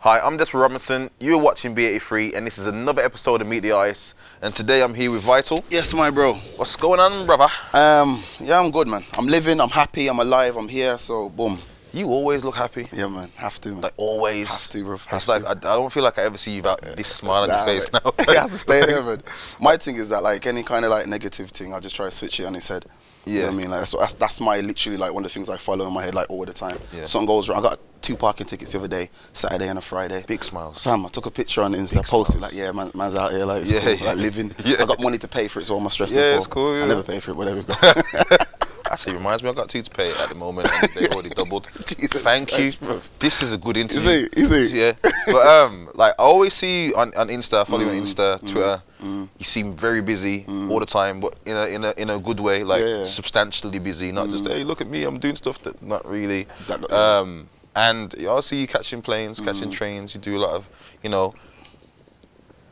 Hi, 0.00 0.18
I'm 0.20 0.38
Desperate 0.38 0.60
Robinson. 0.60 1.10
You're 1.20 1.38
watching 1.38 1.74
B83, 1.74 2.34
and 2.34 2.46
this 2.46 2.56
is 2.56 2.66
another 2.66 3.02
episode 3.02 3.42
of 3.42 3.48
Meet 3.48 3.60
the 3.60 3.72
Ice. 3.72 4.14
And 4.40 4.54
today 4.54 4.82
I'm 4.82 4.94
here 4.94 5.10
with 5.10 5.22
Vital. 5.22 5.62
Yes, 5.68 5.92
my 5.92 6.10
bro. 6.10 6.34
What's 6.56 6.74
going 6.76 7.00
on, 7.00 7.26
brother? 7.26 7.48
Um, 7.74 8.22
yeah, 8.40 8.58
I'm 8.58 8.70
good, 8.70 8.88
man. 8.88 9.04
I'm 9.18 9.26
living. 9.26 9.60
I'm 9.60 9.68
happy. 9.68 10.08
I'm 10.08 10.18
alive. 10.18 10.56
I'm 10.56 10.68
here. 10.68 10.96
So, 10.96 11.28
boom. 11.28 11.58
You 11.92 12.08
always 12.08 12.44
look 12.44 12.54
happy. 12.54 12.88
Yeah, 12.92 13.08
man. 13.08 13.30
Have 13.34 13.60
to, 13.60 13.72
man. 13.72 13.82
Like 13.82 13.92
always. 13.98 14.48
Have 14.48 14.70
to, 14.72 14.84
bro. 14.84 14.96
Have 14.96 15.16
It's 15.18 15.28
like 15.28 15.44
I, 15.44 15.50
I 15.50 15.54
don't 15.76 15.92
feel 15.92 16.02
like 16.04 16.18
I 16.18 16.22
ever 16.22 16.38
see 16.38 16.52
you 16.52 16.58
without 16.58 16.80
this 16.80 17.08
smile 17.08 17.42
on 17.42 17.48
your 17.50 17.64
face 17.66 17.92
man. 17.92 18.00
now. 18.02 18.12
it 18.20 18.38
has 18.38 18.52
to 18.52 18.58
stay 18.58 18.82
there, 18.86 19.02
man. 19.04 19.22
My 19.60 19.76
thing 19.76 19.96
is 19.96 20.08
that 20.08 20.22
like 20.22 20.46
any 20.46 20.62
kind 20.62 20.86
of 20.86 20.92
like 20.92 21.08
negative 21.08 21.50
thing, 21.50 21.74
I 21.74 21.80
just 21.80 21.94
try 21.94 22.06
to 22.06 22.12
switch 22.12 22.40
it 22.40 22.44
on 22.46 22.54
his 22.54 22.68
head. 22.68 22.86
You 23.26 23.34
know 23.34 23.38
Yeah. 23.40 23.44
what 23.48 23.52
I 23.52 23.56
mean, 23.56 23.70
like 23.70 23.86
so 23.86 23.98
that's, 23.98 24.14
that's 24.14 24.40
my 24.40 24.60
literally 24.60 24.96
like 24.96 25.12
one 25.12 25.24
of 25.26 25.30
the 25.30 25.34
things 25.34 25.50
I 25.50 25.58
follow 25.58 25.86
in 25.86 25.92
my 25.92 26.02
head 26.02 26.14
like 26.14 26.30
all 26.30 26.46
the 26.46 26.54
time. 26.54 26.78
Yeah. 26.96 27.04
Something 27.04 27.26
goes 27.26 27.50
wrong. 27.50 27.58
I 27.58 27.68
got 27.70 27.78
two 28.02 28.16
parking 28.16 28.46
tickets 28.46 28.72
the 28.72 28.78
other 28.78 28.88
day, 28.88 29.10
Saturday 29.32 29.68
and 29.68 29.78
a 29.78 29.82
Friday. 29.82 30.24
Big 30.26 30.42
smiles. 30.42 30.82
Fam, 30.84 31.04
I 31.06 31.08
took 31.08 31.26
a 31.26 31.30
picture 31.30 31.62
on 31.62 31.74
Insta, 31.74 31.96
Big 31.96 32.04
posted 32.04 32.40
like, 32.40 32.54
yeah, 32.54 32.72
man, 32.72 32.90
man's 32.94 33.14
out 33.14 33.32
here, 33.32 33.44
like, 33.44 33.64
Yeah, 33.66 33.80
cool, 33.80 33.94
yeah. 33.94 34.04
like 34.06 34.16
living. 34.16 34.52
Yeah. 34.64 34.76
I 34.80 34.86
got 34.86 35.00
money 35.02 35.18
to 35.18 35.28
pay 35.28 35.48
for 35.48 35.60
it, 35.60 35.66
so 35.66 35.74
what 35.74 35.80
am 35.80 35.86
I 35.86 35.90
stressing 35.90 36.20
Yeah, 36.20 36.32
for? 36.32 36.36
it's 36.38 36.46
cool, 36.46 36.76
yeah. 36.76 36.84
I 36.84 36.86
never 36.86 37.02
pay 37.02 37.20
for 37.20 37.30
it, 37.32 37.36
whatever. 37.36 37.62
Actually, 38.90 39.12
it 39.14 39.18
reminds 39.18 39.42
me, 39.44 39.48
I 39.48 39.52
got 39.52 39.68
two 39.68 39.82
to 39.82 39.90
pay 39.90 40.10
at 40.10 40.28
the 40.30 40.34
moment, 40.34 40.68
and 40.72 40.90
they 40.94 41.06
already 41.14 41.28
doubled. 41.28 41.70
Jesus 41.86 42.22
Thank 42.22 42.58
you. 42.58 42.72
bro. 42.80 43.00
This 43.20 43.40
is 43.40 43.52
a 43.52 43.58
good 43.58 43.76
interview. 43.76 44.00
Is 44.00 44.22
it? 44.24 44.38
Is 44.38 44.50
it? 44.52 44.76
Yeah, 45.04 45.10
but 45.26 45.46
um, 45.46 45.88
like 45.94 46.12
I 46.18 46.22
always 46.24 46.54
see 46.54 46.86
you 46.88 46.94
on, 46.96 47.14
on 47.16 47.28
Insta, 47.28 47.60
I 47.60 47.64
follow 47.64 47.82
you 47.84 47.90
on 47.90 47.94
Mm, 47.94 48.02
Insta, 48.02 48.40
Twitter. 48.50 48.82
You 49.02 49.44
seem 49.44 49.74
very 49.76 50.02
busy 50.02 50.44
all 50.48 50.80
the 50.80 50.86
time, 50.86 51.20
but 51.20 51.36
in 51.46 51.56
a 51.56 51.66
in 51.66 51.84
a 51.84 51.94
in 51.98 52.10
a 52.10 52.18
good 52.18 52.40
way, 52.40 52.64
like 52.64 52.80
Yeah, 52.82 52.96
yeah. 52.98 53.04
substantially 53.04 53.78
busy, 53.78 54.10
not 54.10 54.28
just 54.28 54.44
hey, 54.48 54.64
look 54.64 54.80
at 54.80 54.88
me, 54.88 55.04
I'm 55.04 55.18
doing 55.20 55.36
stuff 55.36 55.62
that 55.62 55.80
not 55.82 56.04
really. 56.08 56.48
That- 56.66 56.80
Mm. 56.80 56.92
um, 56.92 57.48
and 57.76 58.14
I 58.20 58.24
also 58.26 58.48
see 58.48 58.60
you 58.60 58.66
catching 58.66 59.02
planes, 59.02 59.40
catching 59.40 59.70
trains. 59.70 60.14
You 60.14 60.20
do 60.20 60.36
a 60.36 60.40
lot 60.40 60.54
of, 60.54 60.68
you 61.02 61.10
know. 61.10 61.34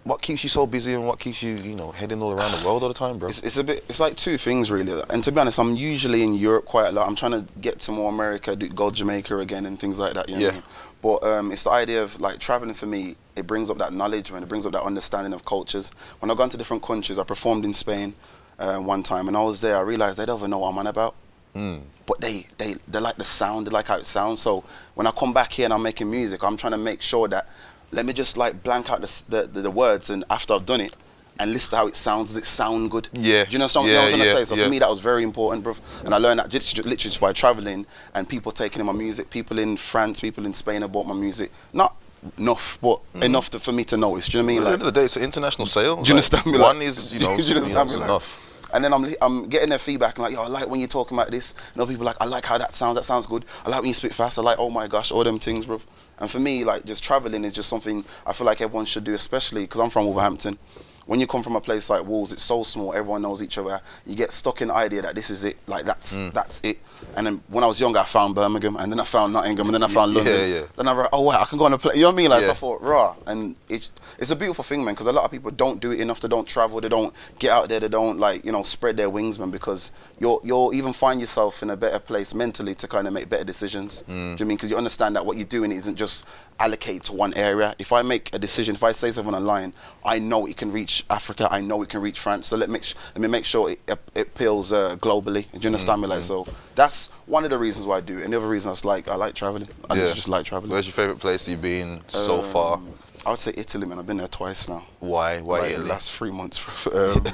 What 0.05 0.23
keeps 0.23 0.43
you 0.43 0.49
so 0.49 0.67
busy 0.67 0.95
and 0.95 1.07
what 1.07 1.19
keeps 1.19 1.43
you, 1.43 1.57
you 1.57 1.75
know, 1.77 1.91
heading 1.91 2.23
all 2.23 2.33
around 2.33 2.53
the 2.59 2.65
world 2.67 2.83
all 2.83 2.89
the 2.89 2.95
time, 2.95 3.19
bro? 3.19 3.29
It's, 3.29 3.43
it's 3.43 3.59
a 3.59 3.65
bit. 3.65 3.85
It's 3.91 4.01
like 4.01 4.17
two 4.17 4.39
things 4.39 4.71
really. 4.71 5.03
And 5.11 5.23
to 5.25 5.31
be 5.31 5.39
honest, 5.39 5.59
I'm 5.59 5.77
usually 5.77 6.23
in 6.23 6.33
Europe 6.33 6.65
quite 6.65 6.89
a 6.89 6.93
lot. 6.93 7.07
I'm 7.07 7.15
trying 7.15 7.33
to 7.33 7.45
get 7.61 7.79
to 7.81 7.93
more 7.93 8.11
America, 8.11 8.57
do, 8.57 8.69
go 8.71 8.91
Jamaica 8.91 9.37
again, 9.39 9.67
and 9.67 9.79
things 9.79 9.99
like 9.99 10.15
that. 10.15 10.31
You 10.31 10.37
know 10.37 10.41
what 10.47 10.47
I 10.47 10.57
Yeah. 10.57 10.61
mean? 10.61 10.63
But 11.03 11.25
um, 11.25 11.53
it's 11.53 11.65
the 11.65 11.71
idea 11.71 12.03
of 12.03 12.19
like 12.23 12.39
traveling 12.39 12.73
for 12.75 12.87
me. 12.87 13.17
It 13.37 13.47
brings 13.47 13.69
up 13.69 13.77
that 13.79 13.93
knowledge, 13.93 14.33
man. 14.33 14.43
It 14.43 14.49
brings 14.49 14.65
up 14.65 14.73
that 14.73 14.83
understanding 14.83 15.35
of 15.35 15.45
cultures. 15.45 15.91
When 16.21 16.31
I've 16.31 16.39
gone 16.39 16.49
to 16.49 16.57
different 16.57 16.83
countries, 16.83 17.19
I 17.19 17.25
performed 17.25 17.67
in 17.67 17.75
Spain 17.75 18.15
uh, 18.59 18.79
one 18.79 19.03
time, 19.03 19.29
and 19.29 19.37
I 19.37 19.43
was 19.43 19.61
there. 19.61 19.77
I 19.77 19.81
realized 19.81 20.17
they 20.17 20.25
don't 20.25 20.39
even 20.39 20.51
know 20.51 20.59
what 20.61 20.71
I'm 20.71 20.79
on 20.79 20.87
about. 20.87 21.15
Mm. 21.55 21.81
But 22.07 22.21
they, 22.21 22.47
they, 22.57 22.77
they 22.89 23.01
like 23.01 23.17
the 23.17 23.25
sound. 23.25 23.67
They 23.67 23.71
like 23.71 23.89
how 23.89 23.97
it 23.97 24.07
sounds. 24.07 24.41
So 24.41 24.65
when 24.95 25.07
I 25.07 25.11
come 25.11 25.33
back 25.33 25.53
here 25.53 25.65
and 25.67 25.75
I'm 25.75 25.83
making 25.83 26.11
music, 26.11 26.43
I'm 26.43 26.57
trying 26.57 26.73
to 26.73 26.79
make 26.79 27.03
sure 27.03 27.29
that 27.29 27.49
let 27.91 28.07
me 28.07 28.13
just 28.13 28.37
like 28.37 28.63
blank 28.63 28.91
out 28.91 29.01
the, 29.01 29.23
the, 29.29 29.47
the, 29.47 29.61
the 29.63 29.71
words, 29.71 30.11
and 30.11 30.25
after 30.31 30.55
I've 30.55 30.67
done 30.67 30.81
it, 30.81 30.95
and 31.41 31.53
list 31.53 31.73
how 31.73 31.87
it 31.87 31.95
sounds. 31.95 32.31
Does 32.31 32.39
it 32.39 32.45
sound 32.45 32.91
good? 32.91 33.09
Yeah, 33.13 33.45
Do 33.45 33.53
you 33.53 33.59
know 33.59 33.67
something 33.69 33.93
yeah, 33.93 34.01
I 34.01 34.05
was 34.07 34.15
trying 34.15 34.27
yeah, 34.27 34.33
to 34.33 34.39
say? 34.39 34.45
So 34.45 34.55
yeah. 34.57 34.65
for 34.65 34.71
me, 34.71 34.79
that 34.81 34.91
was 34.91 35.01
very 35.01 35.23
important, 35.23 35.65
bro. 35.65 35.75
And 36.05 36.13
I 36.15 36.19
learned 36.19 36.41
that 36.41 36.49
just, 36.49 36.77
literally 36.79 36.97
just 36.97 37.21
by 37.21 37.33
traveling 37.33 37.87
and 38.15 38.29
people 38.29 38.53
taking 38.53 38.81
in 38.81 38.87
my 38.87 38.93
music. 38.93 39.31
People 39.31 39.59
in 39.59 39.77
France, 39.77 40.21
people 40.21 40.47
in 40.47 40.53
Spain 40.53 40.83
have 40.83 40.93
bought 40.93 41.07
my 41.07 41.15
music. 41.15 41.53
Not 41.73 41.95
enough, 42.39 42.79
but 42.83 43.01
enough 43.23 43.51
to, 43.51 43.59
for 43.61 43.73
me 43.73 43.85
to 43.85 43.97
notice. 43.97 44.29
Do 44.29 44.39
you 44.39 44.43
know 44.43 44.47
what 44.47 44.53
I 44.53 44.57
mean? 44.57 44.63
At 44.63 44.65
mean? 44.65 44.65
the 44.65 44.73
end 44.73 44.83
of 44.83 44.95
the 44.95 45.01
day, 45.01 45.05
it's 45.05 45.17
an 45.17 45.23
international 45.23 45.67
sale. 45.67 46.03
do 46.03 46.09
you 46.09 46.15
understand 46.15 46.47
me? 46.47 46.53
One 46.59 46.79
Like- 46.79 46.89
is, 46.89 47.15
you 47.15 47.21
know, 47.25 47.37
you 47.37 47.55
know, 47.55 47.61
Like- 47.61 47.93
enough. 47.93 48.48
And 48.73 48.85
then 48.85 48.93
I'm 48.93 49.07
I'm 49.23 49.49
getting 49.49 49.71
their 49.71 49.79
feedback 49.79 50.17
and 50.17 50.25
like, 50.25 50.35
yo, 50.35 50.43
I 50.43 50.49
like 50.49 50.69
when 50.69 50.81
you're 50.81 50.89
talking 50.89 51.17
about 51.17 51.31
this. 51.31 51.55
And 51.73 51.83
other 51.83 51.91
people 51.93 52.05
like, 52.07 52.17
I 52.21 52.27
like 52.27 52.45
how 52.45 52.59
that 52.59 52.75
sounds. 52.75 52.97
That 52.97 53.05
sounds 53.05 53.27
good. 53.27 53.45
I 53.65 53.71
like 53.71 53.81
when 53.81 53.89
you 53.89 53.95
speak 53.95 54.13
fast. 54.13 54.39
I 54.39 54.43
like, 54.43 54.59
oh 54.59 54.71
my 54.71 54.87
gosh, 54.87 55.11
all 55.11 55.25
them 55.25 55.39
things, 55.39 55.67
bro. 55.67 55.81
And 56.19 56.31
for 56.31 56.39
me, 56.39 56.65
like, 56.65 56.85
just 56.85 57.03
traveling 57.03 57.45
is 57.45 57.55
just 57.55 57.69
something 57.69 58.05
I 58.27 58.33
feel 58.33 58.47
like 58.47 58.61
everyone 58.61 58.85
should 58.85 59.05
do, 59.05 59.15
especially 59.15 59.63
because 59.63 59.81
I'm 59.81 59.91
from 59.91 60.05
Wolverhampton. 60.07 60.59
When 61.09 61.19
you 61.21 61.27
come 61.27 61.43
from 61.43 61.57
a 61.57 61.61
place 61.61 61.89
like 61.89 62.05
Wolves, 62.07 62.33
it's 62.35 62.43
so 62.43 62.63
small. 62.63 62.93
Everyone 62.93 63.23
knows 63.23 63.43
each 63.43 63.57
other. 63.57 63.81
You 64.05 64.15
get 64.15 64.31
stuck 64.31 64.61
in 64.61 64.69
the 64.69 64.75
idea 64.75 65.01
that 65.01 65.15
this 65.15 65.31
is 65.31 65.43
it. 65.43 65.57
Like 65.67 65.85
that's 65.87 66.19
Mm. 66.19 66.35
that's 66.35 66.61
it. 66.63 66.77
And 67.17 67.27
then 67.27 67.41
when 67.49 67.65
I 67.65 67.67
was 67.67 67.81
younger, 67.81 67.99
I 68.01 68.05
found 68.05 68.35
Birmingham, 68.35 68.77
and 68.77 68.93
then 68.93 69.01
I 69.01 69.05
found 69.05 69.33
Nottingham, 69.33 69.67
and 69.69 69.75
then 69.75 69.83
I 69.83 69.89
found 69.89 70.13
Yeah, 70.13 70.23
London. 70.23 70.51
yeah. 70.51 70.61
Then 70.77 70.87
I 70.87 70.93
was 70.93 71.09
oh 71.15 71.23
wow, 71.23 71.39
I 71.41 71.47
can 71.47 71.57
go 71.59 71.65
on 71.65 71.73
a 71.73 71.79
play. 71.79 71.95
You 71.95 72.03
know 72.03 72.09
what 72.09 72.15
I 72.15 72.17
mean? 72.17 72.31
Like 72.31 72.43
so 72.45 72.51
I 72.51 72.55
thought, 72.55 72.83
raw. 72.83 73.15
And 73.27 73.57
it's 73.71 73.91
it's 74.19 74.31
a 74.33 74.37
beautiful 74.37 74.63
thing, 74.65 74.85
man. 74.85 74.93
Because 74.93 75.07
a 75.07 75.13
lot 75.13 75.25
of 75.25 75.31
people 75.31 75.51
don't 75.51 75.81
do 75.81 75.93
it 75.93 76.01
enough. 76.01 76.21
They 76.21 76.29
don't 76.29 76.47
travel. 76.47 76.79
They 76.79 76.91
don't 76.91 77.15
get 77.39 77.53
out 77.53 77.71
there. 77.71 77.81
They 77.81 77.89
don't 77.89 78.19
like 78.19 78.45
you 78.45 78.53
know 78.53 78.63
spread 78.63 78.99
their 78.99 79.09
wings, 79.09 79.39
man. 79.39 79.51
Because 79.51 79.93
you'll 80.19 80.43
you'll 80.45 80.75
even 80.75 80.93
find 80.93 81.21
yourself 81.23 81.63
in 81.63 81.71
a 81.71 81.77
better 81.77 81.99
place 82.01 82.35
mentally 82.35 82.75
to 82.75 82.87
kind 82.87 83.07
of 83.07 83.15
make 83.15 83.31
better 83.31 83.45
decisions. 83.45 84.03
Mm. 84.03 84.07
Do 84.07 84.13
you 84.13 84.19
know 84.19 84.35
I 84.41 84.45
mean? 84.45 84.57
Because 84.59 84.69
you 84.71 84.77
understand 84.77 85.17
that 85.17 85.25
what 85.25 85.39
you're 85.39 85.47
doing 85.47 85.73
isn't 85.73 85.97
just 85.97 86.27
allocated 86.61 87.05
to 87.05 87.13
one 87.13 87.33
area. 87.35 87.75
If 87.79 87.93
I 87.93 88.03
make 88.03 88.35
a 88.35 88.39
decision, 88.39 88.75
if 88.75 88.83
I 88.83 88.93
say 88.93 89.11
something 89.11 89.35
online, 89.35 89.73
I 90.05 90.19
know 90.19 90.47
it 90.47 90.57
can 90.57 90.73
reach 90.73 91.05
Africa. 91.11 91.49
I 91.51 91.61
know 91.61 91.83
it 91.83 91.89
can 91.89 92.01
reach 92.01 92.19
France. 92.19 92.47
So 92.47 92.57
let 92.57 92.71
me 92.71 92.81
let 93.15 93.21
me 93.21 93.29
make 93.29 93.45
sure 93.45 93.71
it, 93.71 93.81
it, 93.87 93.99
it 94.15 94.27
appeals 94.29 94.73
uh, 94.73 94.97
globally. 94.97 95.51
Do 95.53 95.59
you 95.61 95.67
understand 95.69 96.03
me? 96.03 96.09
Like 96.09 96.23
so, 96.23 96.47
that's 96.75 97.11
one 97.27 97.45
of 97.45 97.51
the 97.51 97.59
reasons 97.59 97.87
why 97.87 97.99
I 97.99 98.01
do. 98.01 98.19
it. 98.19 98.25
And 98.25 98.33
the 98.33 98.39
other 98.39 98.49
reason 98.49 98.71
I 98.71 98.87
like 98.87 99.09
I 99.09 99.15
like 99.15 99.35
traveling. 99.35 99.69
I 99.91 99.95
Yeah. 99.95 100.13
just, 100.15 100.29
like 100.29 100.45
traveling. 100.45 100.71
Where's 100.71 100.87
your 100.87 100.95
favorite 100.95 101.19
place 101.19 101.49
you've 101.49 101.63
been 101.63 102.01
so 102.09 102.43
far? 102.43 102.75
Um, 102.79 102.93
I 103.27 103.31
would 103.31 103.39
say 103.39 103.53
Italy, 103.57 103.87
man. 103.87 103.99
I've 103.99 104.07
been 104.07 104.17
there 104.17 104.29
twice 104.29 104.69
now. 104.69 104.87
Why? 105.01 105.41
Why 105.41 105.61
like, 105.61 105.71
Italy? 105.71 105.85
the 105.85 105.91
last 105.91 106.17
three 106.17 106.31
months. 106.31 106.87
um, 106.95 107.25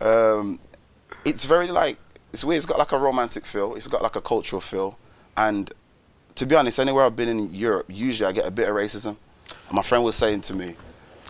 um, 0.08 0.60
it's 1.24 1.44
very 1.44 1.68
like 1.68 1.96
it's 2.32 2.44
weird. 2.44 2.56
It's 2.58 2.66
got 2.66 2.78
like 2.78 2.92
a 2.92 2.98
romantic 2.98 3.44
feel. 3.46 3.74
It's 3.74 3.88
got 3.88 4.02
like 4.02 4.16
a 4.16 4.20
cultural 4.20 4.60
feel. 4.60 4.98
And 5.36 5.70
to 6.36 6.46
be 6.46 6.54
honest, 6.56 6.78
anywhere 6.78 7.04
I've 7.04 7.16
been 7.16 7.28
in 7.28 7.54
Europe, 7.54 7.86
usually 7.88 8.28
I 8.28 8.32
get 8.32 8.46
a 8.46 8.50
bit 8.50 8.68
of 8.68 8.74
racism. 8.76 9.16
And 9.68 9.72
my 9.72 9.82
friend 9.82 10.04
was 10.04 10.16
saying 10.16 10.42
to 10.42 10.54
me, 10.54 10.74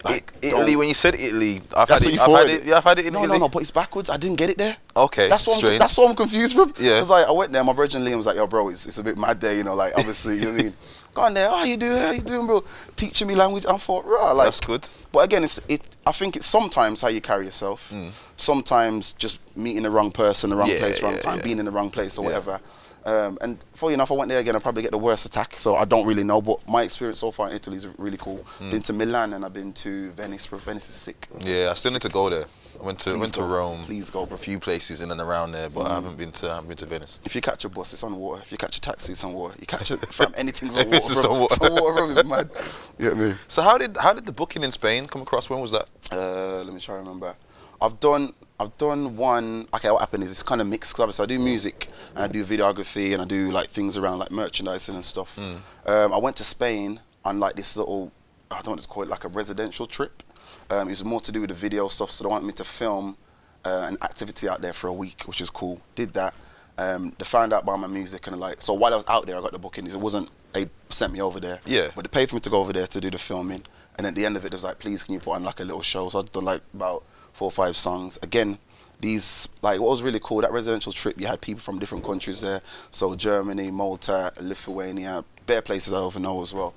like, 0.05 0.33
I- 0.43 0.47
Italy. 0.49 0.75
When 0.77 0.89
you 0.89 0.95
said 0.95 1.15
Italy, 1.15 1.61
I've 1.77 1.89
had 1.89 2.03
it. 2.03 2.19
I've 2.19 2.31
had 2.31 2.49
it. 2.49 2.65
Yeah, 2.65 2.77
I've 2.79 2.85
had 2.85 2.99
it 2.99 3.07
in 3.07 3.13
no, 3.13 3.21
Italy. 3.23 3.39
no, 3.39 3.45
no, 3.47 3.49
but 3.49 3.63
it's 3.63 3.71
backwards. 3.71 4.11
I 4.11 4.17
didn't 4.17 4.37
get 4.37 4.51
it 4.51 4.59
there. 4.59 4.77
Okay, 4.97 5.29
That's 5.29 5.47
what 5.47 5.63
I'm, 5.65 5.79
that's 5.79 5.97
what 5.97 6.11
I'm 6.11 6.17
confused 6.17 6.57
with. 6.59 6.79
Yeah. 6.81 6.99
It's 6.99 7.09
like 7.11 7.27
I 7.29 7.33
went 7.33 7.53
there, 7.53 7.63
my 7.63 7.73
brother 7.73 7.97
and 7.99 8.07
Liam 8.07 8.17
was 8.17 8.27
like, 8.27 8.37
"Yo, 8.37 8.47
bro, 8.49 8.69
it's, 8.69 8.85
it's 8.87 8.99
a 8.99 9.03
bit 9.05 9.17
mad 9.17 9.41
there, 9.41 9.55
you 9.55 9.63
know, 9.65 9.75
like 9.75 9.93
obviously, 9.97 10.35
you 10.37 10.47
know 10.47 10.51
what 10.53 10.61
I 10.61 10.63
mean." 10.65 10.75
Gone 11.15 11.35
there, 11.35 11.49
how 11.51 11.63
you 11.65 11.77
doing? 11.77 11.99
How 11.99 12.11
you 12.13 12.23
doing, 12.23 12.47
bro? 12.47 12.65
Teaching 12.97 13.29
me 13.29 13.35
language. 13.35 13.67
I 13.67 13.77
thought, 13.77 14.07
right, 14.07 14.33
like 14.33 14.47
That's 14.47 14.61
good. 14.61 14.89
But 15.13 15.21
again, 15.27 15.45
it's 15.45 15.61
it. 15.69 15.83
I 16.07 16.11
think 16.13 16.37
it's 16.37 16.47
sometimes 16.47 17.01
how 17.03 17.09
you 17.09 17.21
carry 17.21 17.45
yourself. 17.45 17.93
Sometimes 18.39 19.13
just 19.13 19.39
meeting 19.57 19.83
the 19.85 19.91
wrong 19.91 20.11
person, 20.11 20.51
the 20.51 20.57
wrong 20.57 20.69
Mm. 20.69 20.73
Yeah, 20.75 20.79
place, 20.81 21.03
wrong 21.03 21.13
yeah, 21.13 21.19
time, 21.21 21.41
being 21.45 21.59
in 21.59 21.67
the 21.67 21.71
wrong 21.71 21.91
place 21.91 22.19
or 22.19 22.25
whatever. 22.25 22.61
Um, 23.05 23.37
and 23.41 23.59
funny 23.75 23.95
enough, 23.95 24.11
I 24.13 24.15
went 24.15 24.31
there 24.31 24.41
again. 24.41 24.55
I 24.55 24.59
probably 24.61 24.83
get 24.83 24.93
the 24.93 24.99
worst 24.99 25.27
attack, 25.27 25.55
so 25.55 25.75
I 25.77 25.85
don't 25.85 26.07
really 26.07 26.25
know. 26.25 26.41
But 26.41 26.67
my 26.69 26.83
experience 26.83 27.19
so 27.19 27.31
far 27.31 27.49
in 27.51 27.57
Italy 27.57 27.77
is 27.77 27.87
really 27.99 28.17
cool. 28.17 28.45
Mm. 28.61 28.71
Been 28.71 28.83
to 28.83 28.93
Milan 28.93 29.33
and 29.35 29.45
I've 29.45 29.53
been 29.55 29.73
to 29.75 30.11
Venice. 30.13 30.47
Bro. 30.47 30.59
Venice 30.61 30.89
is 30.89 30.95
sick. 30.95 31.29
Yeah, 31.41 31.69
I 31.71 31.75
still 31.75 31.93
need 31.93 32.03
to 32.03 32.09
go 32.09 32.31
there. 32.31 32.45
I 32.81 32.85
went 32.85 32.99
to 33.01 33.11
Please 33.11 33.21
went 33.21 33.35
to. 33.35 33.43
Rome. 33.43 33.83
Please 33.85 34.09
go, 34.09 34.25
bro. 34.25 34.35
A 34.35 34.39
few 34.39 34.59
places 34.59 35.03
in 35.03 35.11
and 35.11 35.21
around 35.21 35.53
there, 35.53 35.69
but 35.69 35.85
Mm. 35.87 35.91
I 35.91 35.95
haven't 35.95 36.17
been 36.17 36.33
to 36.33 36.51
I 36.51 36.55
haven't 36.55 36.69
been 36.69 36.77
to 36.79 36.87
Venice. 36.87 37.21
If 37.25 37.35
you 37.35 37.41
catch 37.41 37.65
a 37.65 37.69
bus, 37.69 37.93
it's 37.93 38.03
on 38.03 38.17
water. 38.17 38.41
If 38.43 38.51
you 38.53 38.59
catch 38.59 38.77
a 38.77 38.81
taxi, 38.81 39.13
it's 39.13 39.25
on 39.25 39.33
water. 39.35 39.55
You 39.61 39.67
catch 39.67 39.91
it 39.91 39.99
from 40.13 40.33
anything's 40.37 40.77
on 40.77 40.85
water. 40.87 40.97
It's 40.97 41.09
just 41.09 41.25
on 41.27 41.39
water. 41.41 41.55
It's 41.55 41.65
on 41.65 41.73
water, 41.73 41.95
bro. 41.95 42.11
It's 42.11 42.29
mad. 42.29 42.51
You 42.99 43.09
get 43.11 43.19
me? 43.19 43.33
So 43.49 43.63
how 43.63 43.79
did 43.79 43.97
how 43.97 44.15
did 44.15 44.27
the 44.27 44.33
booking 44.33 44.63
in 44.65 44.71
Spain 44.73 45.07
come 45.07 45.23
across? 45.23 45.51
When 45.51 45.61
was 45.61 45.73
that? 45.73 45.87
Uh, 46.11 46.63
let 46.65 46.73
me 46.73 46.81
try 46.81 46.95
to 46.95 47.01
remember. 47.01 47.35
I've 47.81 47.99
done 48.01 48.33
I've 48.63 48.77
done 48.79 49.17
one. 49.17 49.67
Okay, 49.75 49.91
what 49.91 49.99
happened 50.01 50.23
is 50.23 50.31
it's 50.31 50.43
kind 50.43 50.61
of 50.61 50.67
mixed. 50.69 50.95
'cause 50.95 51.01
obviously, 51.03 51.25
I 51.25 51.27
do 51.27 51.39
music 51.41 51.89
and 52.15 52.25
I 52.25 52.29
do 52.29 52.45
videography 52.45 53.13
and 53.13 53.21
I 53.21 53.25
do 53.25 53.51
like 53.51 53.69
things 53.69 53.99
around 53.99 54.21
like 54.21 54.31
merchandising 54.31 54.95
and 54.95 55.05
stuff. 55.05 55.37
Um, 55.39 56.13
I 56.13 56.17
went 56.19 56.37
to 56.37 56.45
Spain 56.45 57.01
on 57.25 57.41
like 57.41 57.57
this 57.57 57.77
little 57.77 58.13
I 58.51 58.61
don't 58.63 58.75
what 58.77 58.81
to 58.83 58.89
call 58.89 59.03
it 59.03 59.09
like 59.09 59.25
a 59.25 59.29
residential 59.29 59.87
trip. 59.87 60.23
Um, 60.71 60.87
it 60.89 60.91
was 60.91 61.05
more 61.05 61.21
to 61.23 61.33
do 61.33 61.41
with 61.41 61.49
the 61.51 61.57
video 61.57 61.89
stuff, 61.89 62.11
so 62.11 62.23
they 62.25 62.29
wanted 62.29 62.47
me 62.47 62.53
to 62.53 62.65
film 62.65 63.17
uh, 63.65 63.87
an 63.89 63.97
activity 64.03 64.49
out 64.49 64.61
there 64.61 64.73
for 64.75 64.89
a 64.89 64.93
week, 64.93 65.23
which 65.27 65.41
is 65.41 65.49
cool. 65.51 65.81
Did 65.95 66.13
that. 66.15 66.35
Um, 66.79 67.13
they 67.19 67.25
found 67.25 67.53
out 67.53 67.63
about 67.65 67.79
my 67.81 67.87
music 67.87 68.27
and 68.29 68.39
like 68.39 68.63
so 68.63 68.75
while 68.75 68.93
I 68.93 68.97
was 68.97 69.05
out 69.09 69.27
there, 69.27 69.37
I 69.37 69.41
got 69.41 69.53
the 69.53 69.59
bookings. 69.59 69.93
It 69.95 70.01
wasn't 70.01 70.29
they 70.53 70.69
sent 70.91 71.13
me 71.13 71.21
over 71.23 71.41
there. 71.41 71.61
Yeah. 71.67 71.89
But 71.97 72.05
they 72.05 72.09
paid 72.21 72.29
for 72.29 72.37
me 72.37 72.41
to 72.41 72.51
go 72.51 72.61
over 72.61 72.73
there 72.73 72.87
to 72.87 73.01
do 73.01 73.11
the 73.11 73.19
filming. 73.19 73.63
And 73.97 74.07
at 74.07 74.15
the 74.15 74.25
end 74.25 74.37
of 74.37 74.45
it, 74.45 74.49
it 74.49 74.53
was 74.53 74.65
like, 74.65 74.79
please, 74.79 75.03
can 75.03 75.15
you 75.15 75.21
put 75.21 75.33
on 75.33 75.45
like 75.45 75.61
a 75.61 75.65
little 75.65 75.83
show? 75.83 76.09
So 76.11 76.19
I've 76.21 76.33
done 76.33 76.45
like 76.45 76.63
about 76.75 77.03
four 77.33 77.47
or 77.47 77.51
five 77.53 77.77
songs. 77.77 78.19
Again, 78.23 78.59
these, 79.01 79.49
like, 79.63 79.81
what 79.81 79.91
was 79.91 80.03
really 80.03 80.21
cool, 80.23 80.41
that 80.43 80.53
residential 80.53 80.93
trip, 80.93 81.21
you 81.21 81.27
had 81.27 81.41
people 81.41 81.61
from 81.61 81.79
different 81.79 82.05
countries 82.05 82.41
there. 82.41 82.61
So 82.91 83.15
Germany, 83.15 83.71
Malta, 83.71 84.33
Lithuania, 84.41 85.25
bare 85.47 85.63
places 85.63 85.93
I 85.93 85.99
over 85.99 86.21
know 86.21 86.41
as 86.41 86.55
well. 86.55 86.75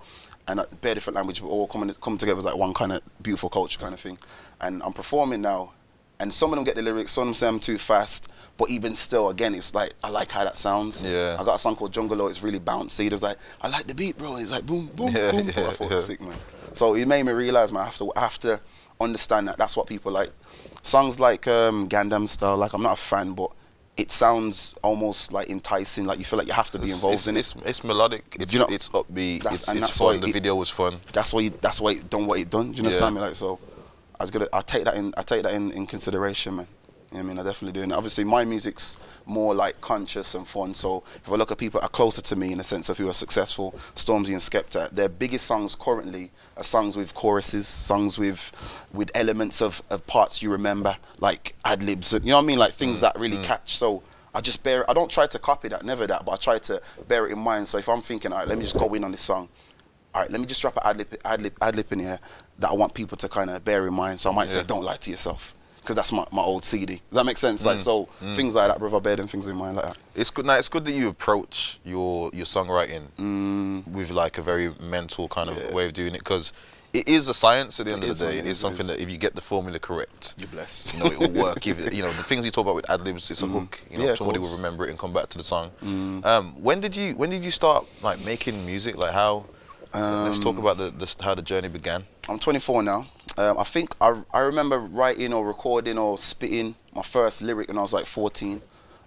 And 0.47 0.59
uh, 0.59 0.65
bare 0.81 0.93
different 0.95 1.15
language, 1.15 1.41
but 1.41 1.47
all 1.47 1.67
coming, 1.67 1.93
coming 2.01 2.17
together 2.17 2.39
as 2.39 2.45
like 2.45 2.57
one 2.57 2.73
kind 2.73 2.91
of 2.91 3.01
beautiful 3.21 3.49
culture 3.49 3.79
kind 3.79 3.93
of 3.93 3.99
thing. 3.99 4.17
And 4.61 4.81
I'm 4.83 4.93
performing 4.93 5.41
now. 5.41 5.71
And 6.19 6.33
some 6.33 6.51
of 6.51 6.55
them 6.55 6.63
get 6.63 6.75
the 6.75 6.81
lyrics, 6.81 7.11
some 7.11 7.23
of 7.23 7.27
them 7.27 7.33
say 7.33 7.47
I'm 7.47 7.59
too 7.59 7.77
fast. 7.77 8.29
But 8.57 8.69
even 8.69 8.95
still, 8.95 9.29
again, 9.29 9.53
it's 9.53 9.75
like, 9.75 9.91
I 10.01 10.09
like 10.09 10.31
how 10.31 10.45
that 10.45 10.55
sounds. 10.55 11.03
Yeah. 11.03 11.35
I 11.37 11.43
got 11.43 11.55
a 11.55 11.59
song 11.59 11.75
called 11.75 11.91
Jungle 11.91 12.25
It's 12.29 12.41
really 12.41 12.59
bouncy. 12.59 13.11
It's 13.11 13.21
like, 13.21 13.37
I 13.61 13.67
like 13.67 13.85
the 13.85 13.93
beat, 13.93 14.17
bro. 14.17 14.37
It's 14.37 14.51
like 14.51 14.65
boom, 14.65 14.87
boom, 14.95 15.11
Yeah, 15.13 15.31
boom. 15.31 15.47
yeah, 15.47 15.67
I 15.67 15.71
thought, 15.71 15.91
yeah. 15.91 15.97
sick, 15.97 16.21
man. 16.21 16.37
So 16.73 16.95
it 16.95 17.05
made 17.05 17.23
me 17.23 17.33
realize, 17.33 17.71
man, 17.71 17.81
I 17.81 17.85
have 17.85 17.97
to, 17.97 18.11
I 18.15 18.19
have 18.21 18.39
to 18.39 18.61
understand 19.01 19.49
that 19.49 19.57
that's 19.57 19.75
what 19.75 19.87
people 19.87 20.11
like. 20.11 20.29
Songs 20.85 21.19
like 21.19 21.47
um, 21.47 21.89
Gangnam 21.89 22.27
Style, 22.27 22.57
like 22.57 22.73
I'm 22.73 22.83
not 22.83 22.93
a 22.93 23.01
fan, 23.01 23.33
but 23.33 23.51
it 23.97 24.11
sounds 24.11 24.75
almost 24.83 25.31
like 25.33 25.49
enticing. 25.49 26.05
Like 26.05 26.19
you 26.19 26.25
feel 26.25 26.37
like 26.37 26.47
you 26.47 26.53
have 26.53 26.69
to 26.71 26.77
be 26.79 26.91
involved 26.91 27.15
it's, 27.15 27.27
in 27.27 27.37
it. 27.37 27.39
it's, 27.39 27.55
it's 27.65 27.83
melodic. 27.83 28.37
It's 28.39 28.53
you 28.53 28.59
know- 28.59 28.67
it's 28.69 28.89
upbeat. 28.89 29.41
That's- 29.41 29.61
It's, 29.61 29.67
and 29.69 29.79
it's 29.79 29.87
that's 29.87 29.97
fun. 29.97 30.07
why 30.07 30.17
The 30.17 30.27
it- 30.27 30.33
video 30.33 30.53
was 30.53 30.69
fun. 30.69 31.01
That's 31.11 31.33
why 31.33 31.41
you, 31.41 31.49
that's 31.59 31.81
why 31.81 31.93
it 31.93 32.07
done 32.07 32.27
what 32.27 32.39
it 32.39 32.51
done. 32.51 32.67
Do 32.71 32.77
you 32.77 32.83
Yeah. 32.83 32.89
understand 32.89 33.15
me? 33.15 33.21
Like 33.21 33.33
so, 33.33 33.57
I 34.19 34.23
was 34.23 34.29
gonna 34.29 34.47
I 34.53 34.61
take 34.61 34.83
that 34.85 34.93
in 34.95 35.11
I 35.17 35.23
take 35.23 35.41
that 35.41 35.55
in, 35.55 35.71
in 35.71 35.87
consideration, 35.87 36.57
man. 36.57 36.67
You 37.15 37.23
know 37.23 37.29
I 37.29 37.33
mean, 37.33 37.39
I 37.39 37.43
definitely 37.43 37.79
do. 37.79 37.83
And 37.83 37.93
obviously, 37.93 38.23
my 38.25 38.43
music's 38.43 38.97
more 39.25 39.53
like 39.53 39.79
conscious 39.79 40.35
and 40.35 40.45
fun. 40.45 40.73
So 40.73 41.03
if 41.23 41.31
I 41.31 41.35
look 41.35 41.51
at 41.51 41.57
people 41.57 41.79
that 41.79 41.87
are 41.87 41.89
closer 41.89 42.21
to 42.21 42.35
me 42.35 42.51
in 42.51 42.57
the 42.57 42.63
sense 42.63 42.89
of 42.89 42.97
who 42.97 43.09
are 43.09 43.13
successful, 43.13 43.73
Stormzy 43.95 44.29
and 44.29 44.41
Skepta, 44.41 44.89
their 44.91 45.07
biggest 45.07 45.45
songs 45.45 45.75
currently 45.75 46.29
are 46.57 46.63
songs 46.63 46.97
with 46.97 47.13
choruses, 47.13 47.67
songs 47.67 48.19
with 48.19 48.87
with 48.93 49.09
elements 49.15 49.61
of, 49.61 49.81
of 49.89 50.05
parts 50.07 50.41
you 50.41 50.51
remember, 50.51 50.95
like 51.19 51.55
ad 51.63 51.81
libs. 51.83 52.11
You 52.11 52.19
know 52.19 52.35
what 52.35 52.43
I 52.43 52.47
mean? 52.47 52.59
Like 52.59 52.73
things 52.73 52.97
mm, 52.97 53.01
that 53.01 53.19
really 53.19 53.37
mm. 53.37 53.43
catch. 53.43 53.77
So 53.77 54.03
I 54.33 54.41
just 54.41 54.63
bear. 54.63 54.89
I 54.89 54.93
don't 54.93 55.09
try 55.09 55.25
to 55.25 55.39
copy 55.39 55.69
that, 55.69 55.85
never 55.85 56.05
that, 56.05 56.25
but 56.25 56.33
I 56.33 56.35
try 56.35 56.57
to 56.57 56.81
bear 57.07 57.27
it 57.27 57.31
in 57.31 57.39
mind. 57.39 57.67
So 57.69 57.77
if 57.77 57.87
I'm 57.87 58.01
thinking, 58.01 58.33
all 58.33 58.39
right, 58.39 58.47
let 58.47 58.57
me 58.57 58.63
just 58.65 58.77
go 58.77 58.93
in 58.93 59.03
on 59.05 59.11
this 59.11 59.21
song 59.21 59.47
all 60.13 60.21
right, 60.21 60.31
let 60.31 60.39
me 60.39 60.47
just 60.47 60.61
drop 60.61 60.77
an 60.77 60.83
ad 60.85 60.97
lib, 60.97 61.07
ad 61.25 61.41
lib, 61.41 61.53
ad 61.61 61.75
lib 61.75 61.91
in 61.91 61.99
here 61.99 62.19
that 62.59 62.69
I 62.69 62.73
want 62.73 62.93
people 62.93 63.17
to 63.17 63.27
kind 63.27 63.49
of 63.49 63.65
bear 63.65 63.85
in 63.85 63.93
mind. 63.93 64.21
So 64.21 64.31
I 64.31 64.33
might 64.33 64.47
say, 64.47 64.63
don't 64.63 64.85
lie 64.85 64.95
to 64.95 65.11
yourself. 65.11 65.53
Because 65.85 65.97
that's 65.97 66.11
my, 66.11 66.25
my 66.31 66.41
old 66.41 66.65
CD. 66.65 66.95
Does 66.95 67.01
that 67.11 67.27
make 67.27 67.37
sense? 67.37 67.61
Mm, 67.61 67.65
Like, 67.67 67.79
so 67.79 68.05
things 68.33 68.55
like 68.55 68.69
that, 68.69 68.79
brother, 68.79 68.99
bear 68.99 69.15
them 69.15 69.27
things 69.27 69.47
in 69.47 69.55
mind 69.55 69.75
like 69.77 69.85
that. 69.85 69.97
It's 70.15 70.31
good. 70.31 70.43
Now 70.43 70.55
it's 70.55 70.67
good 70.67 70.83
that 70.85 70.93
you 70.93 71.09
approach 71.09 71.77
your 71.85 72.31
your 72.33 72.45
songwriting 72.45 73.03
with 73.93 74.09
like 74.09 74.39
a 74.39 74.41
very 74.41 74.73
mental 74.81 75.27
kind 75.27 75.47
of 75.49 75.55
Mm. 75.55 75.69
Yeah. 75.69 75.75
way 75.75 75.85
of 75.85 75.93
doing 75.93 76.15
it 76.15 76.19
because 76.19 76.53
it 76.93 77.07
is 77.07 77.27
a 77.27 77.33
science 77.35 77.79
at 77.79 77.85
the 77.85 77.93
end 77.93 78.03
It 78.03 78.09
of 78.09 78.17
the 78.17 78.25
day. 78.25 78.37
It 78.39 78.45
it 78.45 78.49
is 78.49 78.57
something 78.57 78.81
is. 78.81 78.87
that 78.87 78.99
if 78.99 79.11
you 79.11 79.17
get 79.17 79.35
the 79.35 79.41
formula 79.41 79.77
correct, 79.77 80.33
You're 80.39 80.47
blessed. 80.47 80.93
you 80.93 80.99
know 81.01 81.05
it 81.11 81.19
will 81.19 81.43
work. 81.43 81.67
if, 81.67 81.93
you 81.97 82.01
know 82.01 82.11
the 82.13 82.23
things 82.23 82.43
you 82.45 82.51
talk 82.51 82.65
about 82.65 82.75
with 82.75 82.89
ad 82.89 83.01
libs, 83.01 83.29
it's 83.29 83.43
a 83.43 83.47
hook. 83.47 83.79
You 83.91 83.97
know 83.99 84.03
Mm. 84.05 84.07
Yeah, 84.07 84.15
somebody 84.15 84.39
will. 84.39 84.49
Mm. 84.49 84.57
remember 84.57 84.85
it 84.85 84.89
and 84.89 84.97
come 84.97 85.13
back 85.13 85.29
to 85.29 85.37
the 85.37 85.43
song. 85.43 85.69
Um, 86.23 86.45
when 86.63 86.79
did 86.81 86.95
you 86.95 87.13
when 87.15 87.29
did 87.29 87.43
you 87.43 87.51
start 87.51 87.85
like 88.01 88.19
making 88.25 88.65
music? 88.65 88.97
Like 88.97 89.13
how? 89.13 89.45
let's 89.93 90.37
Um, 90.39 90.43
talk 90.43 90.57
about 90.57 90.77
the, 90.77 90.89
the 91.01 91.07
how 91.23 91.35
the 91.35 91.43
journey 91.43 91.69
began. 91.69 92.03
I'm 92.27 92.39
24 92.39 92.81
now. 92.83 93.05
Um, 93.37 93.57
I 93.57 93.63
think 93.63 93.95
I, 93.99 94.21
I 94.33 94.41
remember 94.41 94.79
writing 94.79 95.33
or 95.33 95.45
recording 95.45 95.97
or 95.97 96.17
spitting 96.17 96.75
my 96.93 97.01
first 97.01 97.41
lyric 97.41 97.67
when 97.67 97.77
I 97.77 97.81
was 97.81 97.93
like 97.93 98.05
14. 98.05 98.61